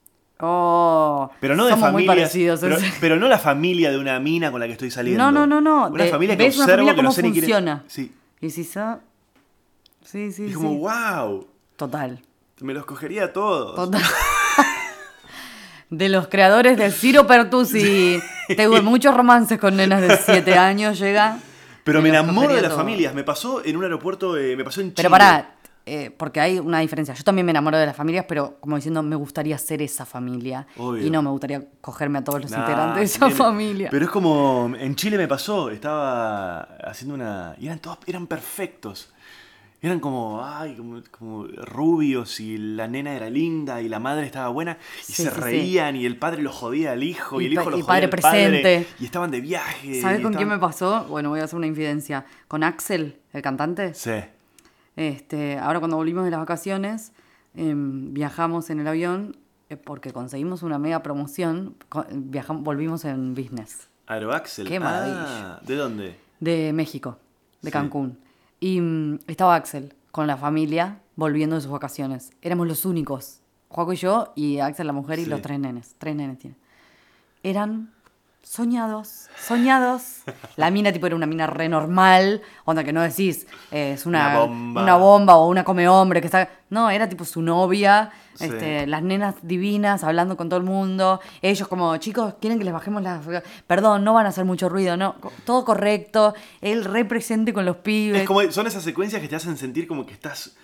Oh, 0.41 1.31
Pero 1.41 1.55
no 1.55 1.65
de 1.65 1.71
somos 1.71 1.87
familias. 1.87 1.93
muy 1.93 2.05
parecidos. 2.21 2.61
pero, 3.01 3.15
no 3.17 3.27
la 3.27 3.39
familia 3.39 3.89
de 3.91 3.97
una 3.97 4.19
mina 4.19 4.51
con 4.51 4.59
la 4.59 4.67
que 4.67 4.73
estoy 4.73 4.91
saliendo. 4.91 5.23
No, 5.23 5.31
no, 5.31 5.47
no, 5.47 5.59
no. 5.59 5.87
Una 5.89 6.03
de- 6.05 6.11
familia 6.11 6.37
que 6.37 6.43
ves 6.43 6.55
una 6.55 6.65
observo 6.65 6.77
familia 6.85 6.95
que 6.95 7.01
no 7.01 7.09
cómo 7.09 7.15
sé 7.15 7.23
ni 7.23 7.31
quién 7.31 7.43
es. 7.43 7.49
funciona. 7.49 7.83
Sí. 7.87 8.13
Y 8.41 8.49
si 8.51 8.63
so... 8.63 8.99
Sí, 10.09 10.31
sí, 10.31 10.45
Y 10.45 10.47
sí. 10.49 10.53
como, 10.55 10.75
wow. 10.79 11.47
Total. 11.75 12.19
Me 12.61 12.73
los 12.73 12.85
cogería 12.85 13.25
a 13.25 13.33
todos. 13.33 13.75
Total. 13.75 14.01
De 15.91 16.09
los 16.09 16.27
creadores 16.27 16.77
de 16.77 16.91
Ciro 16.91 17.25
Pertusi. 17.27 18.19
Tengo 18.57 18.81
muchos 18.81 19.15
romances 19.15 19.59
con 19.59 19.75
nenas 19.75 20.01
de 20.01 20.17
7 20.17 20.53
años, 20.55 20.99
llega. 20.99 21.39
Pero 21.83 22.01
me 22.01 22.09
los 22.09 22.19
enamoro 22.19 22.53
de 22.53 22.61
las 22.61 22.73
familias. 22.73 23.13
Me 23.15 23.23
pasó 23.23 23.63
en 23.65 23.75
un 23.77 23.83
aeropuerto, 23.83 24.37
eh, 24.37 24.55
me 24.55 24.63
pasó 24.63 24.81
en 24.81 24.87
Chile. 24.89 24.95
Pero 24.97 25.09
pará, 25.09 25.55
eh, 25.87 26.11
porque 26.15 26.39
hay 26.39 26.59
una 26.59 26.79
diferencia. 26.79 27.15
Yo 27.15 27.23
también 27.23 27.45
me 27.45 27.51
enamoro 27.51 27.77
de 27.77 27.87
las 27.87 27.95
familias, 27.95 28.25
pero 28.27 28.57
como 28.59 28.75
diciendo, 28.75 29.01
me 29.01 29.15
gustaría 29.15 29.57
ser 29.57 29.81
esa 29.81 30.05
familia. 30.05 30.67
Obvio. 30.77 31.03
Y 31.05 31.09
no 31.09 31.23
me 31.23 31.31
gustaría 31.31 31.63
cogerme 31.81 32.19
a 32.19 32.23
todos 32.23 32.41
los 32.41 32.51
Nah, 32.51 32.59
integrantes 32.59 32.95
de 32.97 33.03
esa 33.03 33.29
familia. 33.31 33.89
Pero 33.89 34.05
es 34.05 34.11
como, 34.11 34.71
en 34.77 34.95
Chile 34.95 35.17
me 35.17 35.27
pasó, 35.27 35.71
estaba 35.71 36.59
haciendo 36.83 37.15
una... 37.15 37.55
Y 37.59 37.65
eran 37.65 37.79
todos, 37.79 37.97
eran 38.05 38.27
perfectos. 38.27 39.11
Eran 39.81 39.99
como, 40.01 40.43
ay, 40.43 40.75
como, 40.75 41.01
como 41.09 41.47
rubios 41.47 42.41
y 42.41 42.57
la 42.57 42.87
nena 42.89 43.13
era 43.13 43.29
linda 43.29 43.81
y 43.81 43.87
la 43.87 43.99
madre 43.99 44.25
estaba 44.25 44.49
buena 44.49 44.77
y 45.01 45.03
Sí, 45.03 45.13
se 45.13 45.23
sí, 45.23 45.29
sí. 45.35 45.39
reían 45.41 45.95
y 45.95 46.05
el 46.05 46.17
padre 46.17 46.41
lo 46.41 46.51
jodía 46.51 46.91
al 46.91 47.01
hijo 47.03 47.39
y, 47.39 47.45
Y 47.45 47.47
el 47.47 47.53
hijo 47.53 47.63
lo 47.69 47.71
jodía 47.77 47.85
padre 47.85 48.03
al 48.05 48.09
padre 48.09 48.49
presente. 48.59 48.87
y 48.99 49.05
estaban 49.05 49.31
de 49.31 49.39
viaje. 49.39 50.01
¿Sabes 50.01 50.19
con 50.21 50.33
quién 50.33 50.49
me 50.49 50.55
estaban- 50.55 50.59
pasó? 50.71 51.05
Bueno, 51.09 51.29
voy 51.29 51.39
a 51.39 51.45
hacer 51.45 51.55
una 51.55 51.67
infidencia. 51.67 52.25
Con 52.49 52.63
Axel, 52.63 53.19
el 53.31 53.41
cantante. 53.41 53.93
Sí. 53.93 54.11
Este, 54.95 55.57
ahora 55.57 55.79
cuando 55.79 55.97
volvimos 55.97 56.25
de 56.25 56.31
las 56.31 56.39
vacaciones, 56.41 57.13
em, 57.55 58.13
viajamos 58.13 58.69
en 58.69 58.79
el 58.81 58.87
avión 58.87 59.37
eh, 59.69 59.77
porque 59.77 60.11
conseguimos 60.11 60.63
una 60.63 60.77
mega 60.79 61.01
promoción. 61.03 61.75
co- 61.89 62.05
viajam- 62.05 62.63
volvimos 62.63 63.05
en 63.05 63.33
business 63.35 63.87
Aeroaxel. 64.07 64.67
Qué 64.67 64.79
maravilla. 64.79 65.25
Ah, 65.55 65.61
¿De 65.65 65.75
dónde? 65.75 66.15
de 66.39 66.73
México, 66.73 67.17
de. 67.61 67.69
Cancún. 67.71 68.17
Y 68.59 68.81
mm, 68.81 69.19
estaba 69.27 69.55
Axel 69.55 69.93
con 70.11 70.27
la 70.27 70.37
familia 70.37 70.99
volviendo 71.15 71.55
de 71.55 71.61
sus 71.61 71.71
vacaciones. 71.71 72.31
Éramos 72.41 72.67
los 72.67 72.85
únicos. 72.85 73.41
Juaco 73.69 73.93
y 73.93 73.97
yo 73.97 74.33
y 74.35 74.59
Axel 74.59 74.87
la 74.87 74.93
mujer 74.93 75.19
y 75.19 75.25
Sí. 75.25 75.29
los 75.29 75.41
tres 75.41 75.59
nenes. 75.59 75.95
Tres 75.97 76.15
nenes 76.15 76.39
tiene. 76.39 76.55
Eran 77.43 77.93
soñados, 78.43 79.27
soñados. 79.39 80.21
La 80.55 80.71
mina 80.71 80.91
tipo 80.91 81.05
era 81.07 81.15
una 81.15 81.25
mina 81.25 81.47
re 81.47 81.69
normal, 81.69 82.41
onda 82.65 82.83
que 82.83 82.91
no 82.93 83.01
decís, 83.01 83.47
eh, 83.71 83.93
es 83.93 84.05
una, 84.05 84.29
Una 84.29 84.39
bomba. 84.39 84.83
una 84.83 84.95
bomba 84.97 85.35
o 85.35 85.47
una 85.47 85.63
come 85.63 85.87
hombre 85.87 86.21
que 86.21 86.27
está... 86.27 86.49
No, 86.69 86.89
era 86.89 87.07
tipo 87.09 87.25
su 87.25 87.41
novia, 87.41 88.11
Sí. 88.35 88.45
este, 88.45 88.87
las 88.87 89.03
nenas 89.03 89.35
divinas 89.41 90.05
hablando 90.05 90.37
con 90.37 90.47
todo 90.47 90.57
el 90.59 90.65
mundo, 90.65 91.19
ellos 91.41 91.67
como, 91.67 91.97
chicos, 91.97 92.35
quieren 92.39 92.57
que 92.57 92.63
les 92.63 92.73
bajemos 92.73 93.03
las... 93.03 93.19
Perdón, 93.67 94.05
no 94.05 94.13
van 94.13 94.25
a 94.27 94.29
hacer 94.29 94.45
mucho 94.45 94.69
ruido, 94.69 94.95
no, 94.95 95.15
todo 95.45 95.65
correcto, 95.65 96.33
él 96.61 96.85
re 96.85 97.03
presente 97.03 97.51
con 97.51 97.65
los 97.65 97.75
pibes. 97.77 98.21
Es 98.21 98.27
como, 98.27 98.41
son 98.51 98.65
esas 98.65 98.83
secuencias 98.83 99.21
que 99.21 99.27
te 99.27 99.35
hacen 99.35 99.57
sentir 99.57 99.87
como 99.87 100.05
que 100.05 100.13
estás. 100.13 100.55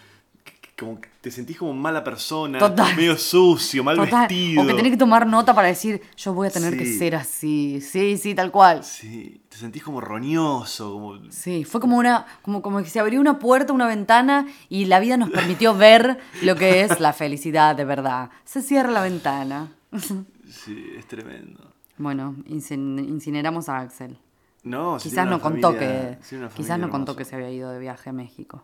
Como 0.77 0.99
que 0.99 1.07
te 1.21 1.31
sentís 1.31 1.57
como 1.57 1.73
mala 1.73 2.03
persona, 2.03 2.59
Total. 2.59 2.97
medio 2.97 3.17
sucio, 3.17 3.81
mal 3.81 3.95
Total, 3.95 4.27
vestido. 4.27 4.61
O 4.61 4.67
que 4.67 4.73
tenés 4.73 4.91
que 4.91 4.97
tomar 4.97 5.25
nota 5.25 5.55
para 5.55 5.69
decir, 5.69 6.01
yo 6.17 6.33
voy 6.33 6.47
a 6.47 6.51
tener 6.51 6.77
que 6.77 6.85
ser 6.85 7.15
así. 7.15 7.79
Sí, 7.79 8.17
sí, 8.17 8.35
tal 8.35 8.51
cual. 8.51 8.83
Sí, 8.83 9.41
te 9.47 9.55
sentís 9.55 9.81
como 9.83 10.01
roñoso, 10.01 10.91
como. 10.91 11.31
Sí, 11.31 11.63
fue 11.63 11.79
como 11.79 11.95
una, 11.97 12.25
como, 12.41 12.61
como 12.61 12.83
que 12.83 12.89
se 12.89 12.99
abrió 12.99 13.21
una 13.21 13.39
puerta, 13.39 13.71
una 13.71 13.87
ventana 13.87 14.47
y 14.67 14.83
la 14.85 14.99
vida 14.99 15.15
nos 15.15 15.29
permitió 15.29 15.73
ver 15.77 16.19
lo 16.41 16.57
que 16.57 16.81
es 16.81 16.99
la 16.99 17.13
felicidad 17.13 17.73
de 17.77 17.85
verdad. 17.85 18.29
Se 18.43 18.61
cierra 18.61 18.91
la 18.91 19.01
ventana. 19.01 19.71
Sí, 20.47 20.93
es 20.95 21.07
tremendo. 21.07 21.73
Bueno, 21.97 22.35
incin- 22.47 22.99
incineramos 22.99 23.67
a 23.67 23.79
Axel. 23.79 24.17
No, 24.63 24.97
Quizás 25.01 25.27
no 25.27 25.41
contó 25.41 25.75
que, 25.77 26.17
quizás 26.55 26.77
no 26.79 26.89
contó 26.89 27.15
que 27.15 27.25
se 27.25 27.35
había 27.35 27.49
ido 27.49 27.71
de 27.71 27.79
viaje 27.79 28.11
a 28.11 28.13
México. 28.13 28.63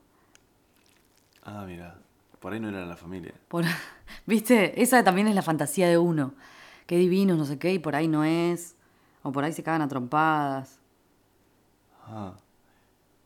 Ah, 1.44 1.64
mira. 1.66 1.98
Por 2.42 2.52
ahí 2.54 2.60
no 2.60 2.68
era 2.68 2.86
la 2.86 2.98
familia. 2.98 3.34
Por, 3.48 3.64
¿Viste? 4.26 4.82
Esa 4.82 5.04
también 5.06 5.28
es 5.30 5.36
la 5.36 5.42
fantasía 5.44 5.88
de 5.88 5.98
uno. 5.98 6.34
Qué 6.88 6.98
divino, 6.98 7.38
no 7.38 7.46
sé 7.46 7.58
qué, 7.58 7.74
y 7.74 7.80
por 7.80 7.96
ahí 7.96 8.08
no 8.10 8.26
es. 8.26 8.76
O 9.24 9.32
por 9.32 9.44
ahí 9.46 9.54
se 9.54 9.64
cagan 9.64 9.82
a 9.84 9.88
trompadas. 9.88 10.80
Ah. 12.08 12.34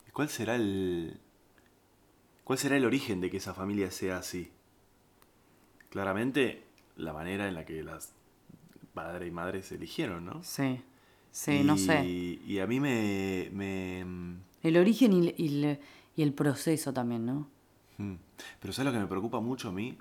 ¿Y 0.06 0.12
cuál 0.12 0.28
será 0.28 0.54
el. 0.54 1.18
¿Cuál 2.44 2.58
será 2.60 2.76
el 2.76 2.84
origen 2.84 3.20
de 3.20 3.28
que 3.30 3.38
esa 3.38 3.54
familia 3.54 3.90
sea 3.90 4.18
así? 4.18 4.52
Claramente, 5.90 6.64
la 6.96 7.12
manera 7.12 7.48
en 7.48 7.54
la 7.54 7.64
que 7.64 7.82
las 7.82 8.12
padre 8.94 9.26
y 9.26 9.30
madre 9.30 9.62
se 9.62 9.76
eligieron, 9.76 10.24
¿no? 10.26 10.42
Sí, 10.44 10.80
sí, 11.30 11.62
no 11.64 11.76
sé. 11.76 12.04
Y 12.04 12.58
a 12.60 12.66
mí 12.66 12.80
me. 12.80 13.48
me 13.52 14.04
El 14.62 14.76
origen 14.76 15.12
y, 15.12 15.34
y 15.36 15.64
el- 15.64 15.78
y 16.14 16.22
el 16.22 16.32
proceso 16.32 16.92
también, 16.94 17.26
¿no? 17.26 17.46
Mm. 17.98 18.14
Pero 18.60 18.72
¿sabes 18.72 18.86
lo 18.86 18.92
que 18.92 19.02
me 19.02 19.06
preocupa 19.06 19.40
mucho 19.40 19.68
a 19.68 19.72
mí? 19.72 19.98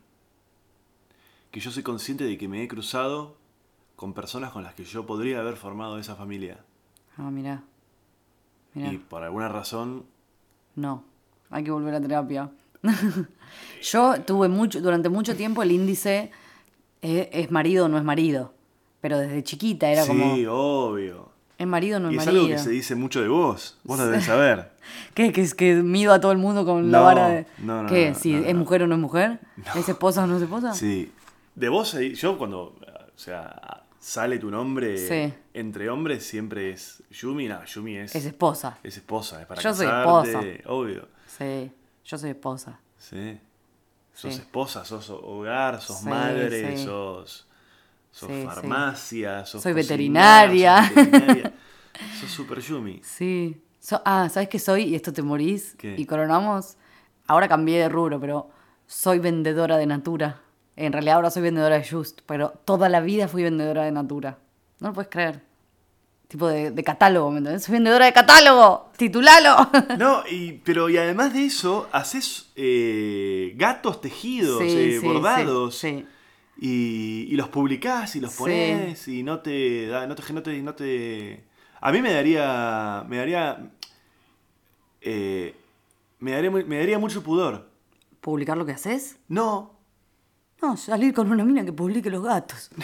Que 1.52 1.60
yo 1.60 1.72
soy 1.72 1.84
consciente 1.84 2.24
de 2.24 2.38
que 2.38 2.48
me 2.48 2.64
he 2.64 2.68
cruzado 2.68 3.38
con 3.96 4.14
personas 4.14 4.52
con 4.52 4.64
las 4.64 4.74
que 4.74 4.84
yo 4.84 5.06
podría 5.06 5.40
haber 5.40 5.56
formado 5.56 5.98
esa 6.00 6.16
familia. 6.16 6.60
Ah, 7.18 7.32
mirá. 7.32 7.64
Mirá. 8.74 8.92
Y 8.92 8.98
por 8.98 9.24
alguna 9.24 9.48
razón 9.48 10.06
No, 10.76 11.04
hay 11.50 11.64
que 11.64 11.72
volver 11.72 11.96
a 11.96 12.02
terapia. 12.02 12.52
Yo 13.82 14.22
tuve 14.24 14.50
mucho, 14.50 14.82
durante 14.82 15.08
mucho 15.08 15.36
tiempo 15.36 15.64
el 15.64 15.72
índice 15.72 16.32
eh, 17.02 17.30
es 17.32 17.52
marido 17.52 17.86
o 17.86 17.88
no 17.88 17.98
es 17.98 18.04
marido. 18.04 18.54
Pero 19.00 19.18
desde 19.18 19.44
chiquita 19.44 19.90
era 19.90 20.04
sí, 20.04 20.10
como, 20.10 20.34
obvio. 20.34 21.30
Es 21.58 21.68
marido 21.68 21.98
o 21.98 22.00
no 22.00 22.12
Y 22.12 22.16
es 22.16 22.22
es 22.22 22.26
marido. 22.28 22.44
algo 22.46 22.56
que 22.56 22.62
se 22.64 22.70
dice 22.70 22.96
mucho 22.96 23.22
de 23.22 23.28
vos. 23.28 23.78
Vos 23.84 23.98
lo 24.00 24.06
debes 24.08 24.26
saber. 24.26 24.72
¿Qué? 25.14 25.32
¿Que, 25.32 25.42
es 25.42 25.54
que 25.56 25.76
mido 25.76 26.14
a 26.14 26.20
todo 26.20 26.32
el 26.32 26.38
mundo 26.38 26.66
con 26.66 26.92
la 26.92 26.98
No, 27.00 27.04
vara 27.06 27.28
de... 27.30 27.48
no, 27.60 27.84
no, 27.84 27.90
¿Qué? 27.90 28.10
no, 28.12 28.16
si 28.16 28.34
no, 28.34 28.46
es 28.46 28.56
mujer 28.56 28.84
o 28.84 28.88
no 28.88 28.96
es 28.96 29.02
mujer. 29.02 29.40
¿Es 29.76 29.88
esposa 29.90 30.24
o 30.24 30.28
no 30.28 30.38
es 30.38 30.44
esposa? 30.44 30.74
Sí. 30.74 31.12
De 31.56 31.70
vos, 31.70 31.96
yo 32.16 32.38
cuando, 32.38 32.62
o 32.64 33.18
sea, 33.18 33.84
sale 34.00 34.38
tu 34.38 34.52
nombre 34.52 34.98
Sí. 34.98 35.34
entre 35.54 35.90
hombres 35.90 36.26
siempre 36.26 36.72
es 36.72 37.02
Yumi. 37.10 37.48
No, 37.48 37.64
Yumi 37.66 37.98
es, 37.98 38.14
Es 38.16 38.26
esposa. 38.26 38.78
es 38.84 38.98
esposa, 38.98 39.42
es 39.42 39.48
para 39.48 39.62
Yo 39.62 39.74
soy 39.74 39.86
casarte, 39.88 40.64
obvio. 40.68 41.08
Sí, 41.38 41.72
yo 42.06 42.18
soy 42.18 42.30
esposa. 42.32 42.80
Sí. 42.98 43.40
Sos 44.14 44.34
Sí. 44.36 44.40
esposa, 44.42 44.86
sos 44.86 45.10
hogar, 45.10 45.82
sos 45.82 46.00
Sí, 46.00 46.08
madre, 46.10 46.78
sos, 46.78 47.48
sos 48.16 48.30
Sí, 48.30 48.42
sí. 48.42 48.46
farmacia, 48.46 49.46
sos 49.46 49.62
Soy 49.62 49.74
veterinaria. 49.74 50.86
sos 50.88 50.96
veterinaria. 50.96 51.54
sos 52.22 52.32
super 52.32 52.60
Yumi. 52.62 53.02
Sí. 53.04 53.62
So- 53.82 54.02
ah, 54.06 54.30
¿sabes 54.30 54.48
qué 54.50 54.58
soy? 54.60 54.84
Y 54.84 54.96
esto 54.96 55.12
te 55.12 55.22
morís. 55.22 55.76
¿Qué? 55.78 55.96
Y 55.98 56.06
coronamos. 56.06 56.78
Ahora 57.28 57.48
cambié 57.48 57.80
de 57.80 57.90
rubro, 57.90 58.20
pero 58.20 58.50
soy 58.88 59.20
vendedora 59.20 59.78
de 59.78 59.86
Natura. 59.86 60.42
En 60.78 60.94
realidad 60.94 61.16
ahora 61.16 61.30
soy 61.32 61.42
vendedora 61.44 61.78
de 61.78 61.88
Just, 61.88 62.22
pero 62.26 62.52
toda 62.66 62.88
la 62.90 63.02
vida 63.02 63.28
fui 63.28 63.44
vendedora 63.44 63.84
de 63.84 63.92
Natura. 63.92 64.38
No 64.80 64.90
lo 64.90 64.94
puedes 64.94 65.10
creer. 65.10 65.42
Tipo 66.28 66.48
de, 66.48 66.72
de 66.72 66.84
catálogo, 66.84 67.32
¿me 67.32 67.38
entendés? 67.40 67.64
Soy 67.64 67.74
vendedora 67.74 68.06
de 68.06 68.14
catálogo. 68.14 68.92
Titulalo. 68.98 69.70
No, 69.98 70.24
y, 70.30 70.54
pero 70.66 70.90
y 70.90 70.98
además 70.98 71.34
de 71.34 71.46
eso, 71.46 71.88
haces 71.92 72.50
eh, 72.56 73.54
gatos 73.58 74.02
tejidos, 74.02 74.60
Sí, 74.62 74.68
eh, 74.70 75.00
bordados. 75.04 75.78
sí. 75.78 76.06
Y, 76.58 77.28
y 77.30 77.36
los 77.36 77.50
publicás 77.50 78.16
y 78.16 78.22
los 78.22 78.32
Sí. 78.32 78.38
pones 78.40 79.08
y 79.10 79.24
no 79.24 79.40
te, 79.42 79.88
da- 79.88 80.08
no 80.08 80.16
te, 80.16 80.34
no 80.34 80.42
te, 80.42 80.62
no 80.62 80.74
te- 80.76 81.44
A 81.82 81.92
mí 81.92 82.02
me 82.02 82.12
daría, 82.14 83.04
me 83.08 83.18
daría, 83.18 83.72
eh, 85.02 85.56
me 86.20 86.32
daría, 86.32 86.52
me 86.52 86.78
daría 86.80 86.98
mucho 87.00 87.22
pudor. 87.24 87.70
¿Publicar 88.22 88.58
lo 88.58 88.66
que 88.66 88.72
haces? 88.72 89.18
No, 89.28 89.74
No, 90.62 90.78
salir 90.78 91.14
con 91.14 91.30
una 91.30 91.44
mina 91.44 91.64
que 91.66 91.74
publique 91.74 92.10
los 92.10 92.24
gatos. 92.24 92.72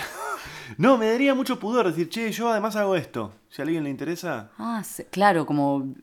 no, 0.77 0.97
me 0.97 1.09
daría 1.11 1.33
mucho 1.35 1.59
pudor 1.59 1.87
decir, 1.87 2.09
che, 2.09 2.31
yo 2.31 2.49
además 2.49 2.75
hago 2.75 2.95
esto. 2.95 3.33
Si 3.49 3.61
a 3.61 3.65
alguien 3.65 3.83
le 3.83 3.89
interesa, 3.89 4.51
Ah, 4.57 4.81
claro, 5.09 5.45
como 5.45 5.93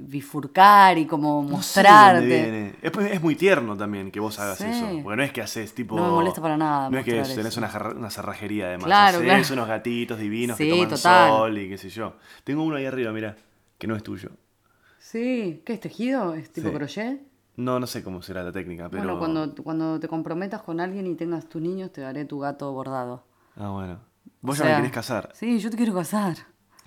bifurcar 0.00 0.98
y 0.98 1.06
como 1.06 1.42
no 1.42 1.48
sé 1.48 1.80
mostrarte. 1.80 2.26
viene. 2.26 2.74
Es, 2.82 2.92
es 3.12 3.22
muy 3.22 3.34
tierno 3.34 3.76
también 3.76 4.10
que 4.10 4.20
vos 4.20 4.38
hagas 4.38 4.58
Sí. 4.58 4.64
eso. 4.66 4.86
Porque 5.02 5.16
no 5.16 5.22
es 5.22 5.32
que 5.32 5.42
haces 5.42 5.74
tipo. 5.74 5.96
No 5.96 6.04
me 6.04 6.10
molesta 6.10 6.40
para 6.40 6.56
nada 6.56 6.90
No 6.90 6.98
es 6.98 7.04
que 7.04 7.16
mostrar 7.18 7.36
tenés 7.36 7.56
eso. 7.56 7.60
una, 7.60 7.90
una 7.98 8.10
cerrajería 8.10 8.66
además. 8.66 8.86
Claro, 8.86 9.20
claro. 9.20 9.42
unos 9.52 9.68
gatitos 9.68 10.18
divinos 10.18 10.56
Sí, 10.56 10.64
que 10.64 10.70
toman 10.70 10.88
total. 10.88 11.28
sol 11.30 11.58
y 11.58 11.68
qué 11.68 11.78
sé 11.78 11.88
yo. 11.90 12.14
Tengo 12.44 12.62
uno 12.62 12.76
ahí 12.76 12.86
arriba, 12.86 13.12
mira, 13.12 13.36
que 13.78 13.86
no 13.86 13.96
es 13.96 14.02
tuyo. 14.02 14.30
Sí, 14.98 15.62
¿qué 15.66 15.74
es 15.74 15.80
tejido? 15.80 16.34
¿Es 16.34 16.52
tipo 16.52 16.68
Sí. 16.68 16.74
crochet? 16.74 17.20
No, 17.56 17.78
no 17.80 17.86
sé 17.86 18.02
cómo 18.02 18.22
será 18.22 18.42
la 18.42 18.52
técnica, 18.52 18.88
pero. 18.88 19.02
Bueno, 19.02 19.18
cuando, 19.18 19.54
cuando 19.62 20.00
te 20.00 20.08
comprometas 20.08 20.62
con 20.62 20.80
alguien 20.80 21.06
y 21.06 21.14
tengas 21.16 21.48
tus 21.48 21.60
niños, 21.60 21.92
te 21.92 22.00
daré 22.00 22.24
tu 22.24 22.38
gato 22.38 22.72
bordado. 22.72 23.24
Ah, 23.56 23.68
bueno. 23.70 23.98
Vos 24.42 24.60
O 24.60 24.64
ya 24.64 24.70
me 24.70 24.76
querés 24.76 24.92
casar. 24.92 25.30
Sí, 25.34 25.58
yo 25.58 25.70
te 25.70 25.76
quiero 25.76 25.94
casar. 25.94 26.36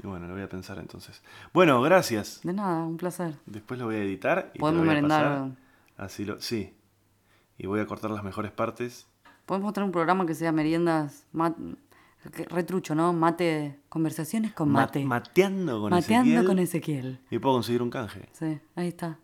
Y 0.04 0.08
bueno, 0.08 0.28
lo 0.28 0.34
voy 0.34 0.44
a 0.44 0.50
pensar 0.50 0.78
entonces. 0.78 1.24
Bueno, 1.54 1.82
gracias. 1.82 2.42
De 2.44 2.54
nada, 2.54 2.84
un 2.84 2.98
placer. 2.98 3.36
Después 3.46 3.80
lo 3.80 3.86
voy 3.88 3.96
a 3.96 4.04
editar 4.04 4.52
y 4.54 4.60
Podemos 4.60 4.86
lo 4.86 4.92
voy 4.92 4.98
a 4.98 5.02
merendar. 5.02 5.52
Así 5.98 6.26
lo. 6.26 6.40
Sí. 6.42 6.76
Y 7.58 7.66
voy 7.68 7.80
a 7.80 7.88
cortar 7.88 8.12
las 8.12 8.24
mejores 8.24 8.52
partes. 8.52 9.08
Podemos 9.46 9.72
tener 9.74 9.86
un 9.86 9.92
programa 9.94 10.26
que 10.26 10.36
sea 10.36 10.52
meriendas, 10.52 11.26
mat- 11.32 11.56
retrucho, 12.50 12.96
¿no? 12.96 13.14
Mate, 13.14 13.80
conversaciones 13.90 14.54
con 14.54 14.70
Ma- 14.70 14.82
mate. 14.82 15.06
mateando 15.06 15.80
con 15.82 15.92
Mateando 15.92 16.30
Ezequiel. 16.32 16.46
con 16.48 16.60
Ezequiel. 16.60 17.20
Y 17.30 17.40
puedo 17.40 17.56
conseguir 17.56 17.82
un 17.82 17.90
canje. 17.90 18.28
Sí, 18.34 18.60
ahí 18.76 18.88
está. 18.90 19.20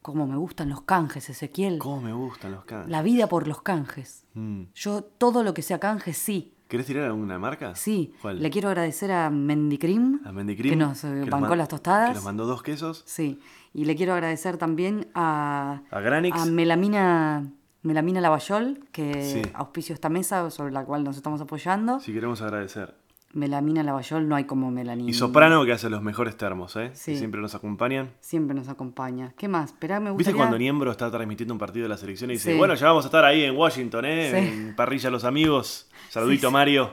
Como 0.00 0.26
me 0.26 0.36
gustan 0.36 0.68
los 0.68 0.82
canjes, 0.82 1.28
Ezequiel. 1.30 1.78
¿Cómo 1.78 2.00
me 2.00 2.12
gustan 2.12 2.52
los 2.52 2.64
canjes? 2.64 2.90
La 2.90 3.02
vida 3.02 3.26
por 3.28 3.48
los 3.48 3.62
canjes. 3.62 4.24
Mm. 4.34 4.64
Yo 4.74 5.02
todo 5.02 5.42
lo 5.42 5.52
que 5.54 5.62
sea 5.62 5.80
canje, 5.80 6.12
sí. 6.12 6.53
¿Querés 6.74 6.88
tirar 6.88 7.04
alguna 7.04 7.38
marca? 7.38 7.76
Sí. 7.76 8.12
¿Cuál? 8.20 8.42
Le 8.42 8.50
quiero 8.50 8.66
agradecer 8.68 9.12
a 9.12 9.30
Mendicrim, 9.30 10.18
A 10.24 10.32
Mendicrim, 10.32 10.70
que 10.70 10.76
nos 10.76 11.04
eh, 11.04 11.20
que 11.22 11.30
bancó 11.30 11.54
las 11.54 11.68
tostadas. 11.68 12.08
Que 12.08 12.14
nos 12.16 12.24
mandó 12.24 12.46
dos 12.46 12.64
quesos. 12.64 13.04
Sí. 13.06 13.38
Y 13.72 13.84
le 13.84 13.94
quiero 13.94 14.12
agradecer 14.12 14.56
también 14.56 15.06
a, 15.14 15.82
A 15.88 16.00
Granix. 16.00 16.36
a 16.36 16.46
Melamina, 16.46 17.48
Melamina 17.82 18.20
Lavallol, 18.20 18.80
que 18.90 19.22
Sí. 19.22 19.42
auspició 19.54 19.94
esta 19.94 20.08
mesa 20.08 20.50
sobre 20.50 20.72
la 20.72 20.84
cual 20.84 21.04
nos 21.04 21.16
estamos 21.16 21.40
apoyando. 21.40 22.00
Si 22.00 22.12
queremos 22.12 22.42
agradecer. 22.42 22.96
Melamina 23.34 23.82
Lavallol, 23.82 24.28
no 24.28 24.36
hay 24.36 24.44
como 24.44 24.70
melanina. 24.70 25.10
Y 25.10 25.12
Soprano, 25.12 25.64
que 25.64 25.72
hace 25.72 25.90
los 25.90 26.02
mejores 26.02 26.36
termos, 26.36 26.76
¿eh? 26.76 26.90
Sí. 26.94 27.12
Que 27.12 27.18
siempre 27.18 27.40
nos 27.40 27.54
acompañan. 27.54 28.12
Siempre 28.20 28.54
nos 28.54 28.68
acompaña. 28.68 29.32
¿Qué 29.36 29.48
más? 29.48 29.70
Esperá, 29.70 29.98
me 30.00 30.12
¿Viste 30.12 30.32
cuando 30.32 30.56
Niembro 30.56 30.90
está 30.92 31.10
transmitiendo 31.10 31.52
un 31.52 31.58
partido 31.58 31.82
de 31.84 31.88
la 31.88 31.96
selección 31.96 32.30
y 32.30 32.34
dice, 32.34 32.52
Sí. 32.52 32.58
bueno, 32.58 32.74
ya 32.74 32.86
vamos 32.88 33.04
a 33.04 33.08
estar 33.08 33.24
ahí 33.24 33.42
en 33.44 33.56
Washington, 33.56 34.04
¿eh? 34.04 34.30
Sí. 34.30 34.36
En 34.58 34.76
Parrilla 34.76 35.10
Los 35.10 35.24
Amigos. 35.24 35.90
Saludito, 36.10 36.50
Mario. 36.50 36.92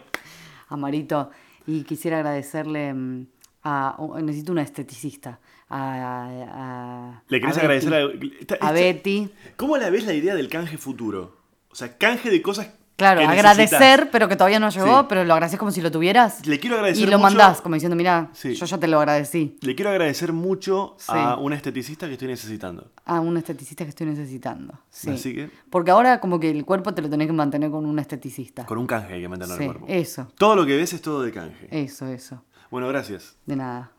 a 0.69 0.77
Marito 0.77 1.29
y 1.67 1.83
quisiera 1.83 2.17
agradecerle 2.17 2.93
mm, 2.93 3.27
a, 3.63 3.95
o- 3.99 4.19
necesito 4.19 4.51
una 4.51 4.63
esteticista 4.63 5.39
a, 5.69 6.27
a- 6.53 7.23
Le 7.27 7.39
querés 7.39 7.57
a 7.57 7.59
agradecer 7.61 7.91
Betty. 8.17 8.55
a... 8.59 8.67
a 8.67 8.71
Betty 8.71 9.29
¿Cómo 9.57 9.77
la 9.77 9.89
ves 9.89 10.05
la 10.05 10.13
idea 10.13 10.33
del 10.35 10.49
canje 10.49 10.77
futuro? 10.77 11.37
O 11.69 11.75
sea, 11.75 11.97
canje 11.97 12.29
de 12.29 12.41
cosas 12.41 12.71
claro 13.01 13.21
agradecer 13.29 13.69
necesitas. 13.79 14.07
pero 14.11 14.27
que 14.29 14.35
todavía 14.35 14.59
no 14.59 14.69
llegó 14.69 14.99
Sí. 15.01 15.05
pero 15.09 15.23
lo 15.23 15.33
agradeces 15.33 15.59
como 15.59 15.71
si 15.71 15.81
lo 15.81 15.91
tuvieras 15.91 16.45
Le 16.45 16.59
quiero 16.59 16.75
agradecer 16.77 17.03
y 17.07 17.11
lo 17.11 17.17
mucho- 17.17 17.23
mandás 17.37 17.61
como 17.61 17.75
diciendo 17.75 17.95
mira 17.95 18.29
Sí. 18.33 18.53
yo 18.55 18.65
ya 18.65 18.77
te 18.77 18.87
lo 18.87 18.99
agradecí 18.99 19.57
Le 19.61 19.75
quiero 19.75 19.91
agradecer 19.91 20.33
mucho 20.33 20.95
Sí. 20.97 21.11
a 21.13 21.35
un 21.35 21.53
esteticista 21.53 22.07
que 22.07 22.13
estoy 22.13 22.27
necesitando. 22.29 22.91
a 23.05 23.19
un 23.19 23.35
esteticista 23.37 23.83
que 23.83 23.89
estoy 23.89 24.07
necesitando 24.07 24.73
sí 24.89 25.09
Así 25.09 25.33
que- 25.35 25.49
porque 25.69 25.91
ahora 25.91 26.19
como 26.19 26.39
que 26.39 26.49
el 26.51 26.63
cuerpo 26.65 26.93
te 26.93 27.01
lo 27.01 27.09
tenés 27.09 27.27
que 27.27 27.33
mantener 27.33 27.69
con 27.71 27.85
un 27.85 27.99
esteticista 27.99 28.65
Con 28.65 28.77
un 28.77 28.87
canje 28.87 29.13
hay 29.15 29.21
que 29.21 29.27
mantener 29.29 29.59
el 29.61 29.65
cuerpo. 29.67 29.85
eso 29.89 30.27
Todo 30.37 30.55
lo 30.55 30.65
que 30.65 30.77
ves 30.77 30.93
es 30.93 31.01
todo 31.01 31.21
de 31.23 31.31
canje. 31.31 31.67
eso 31.71 32.07
eso 32.07 32.43
Bueno, 32.69 32.87
gracias. 32.87 33.35
de 33.45 33.55
nada 33.55 33.91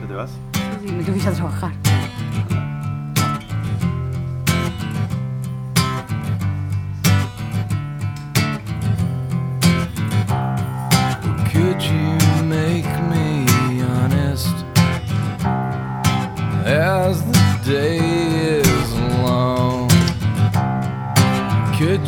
¿Ya 0.00 0.06
te 0.08 0.14
vas? 0.14 0.30
Sí, 0.30 0.88
sí, 0.88 0.92
me 0.94 1.02
tengo 1.04 1.18
que 1.18 1.22
ir 1.24 1.28
a 1.28 1.32
trabajar 1.32 1.72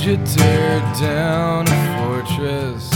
you 0.06 0.18
tear 0.26 0.80
down 1.00 1.66
a 1.66 1.98
fortress 1.98 2.93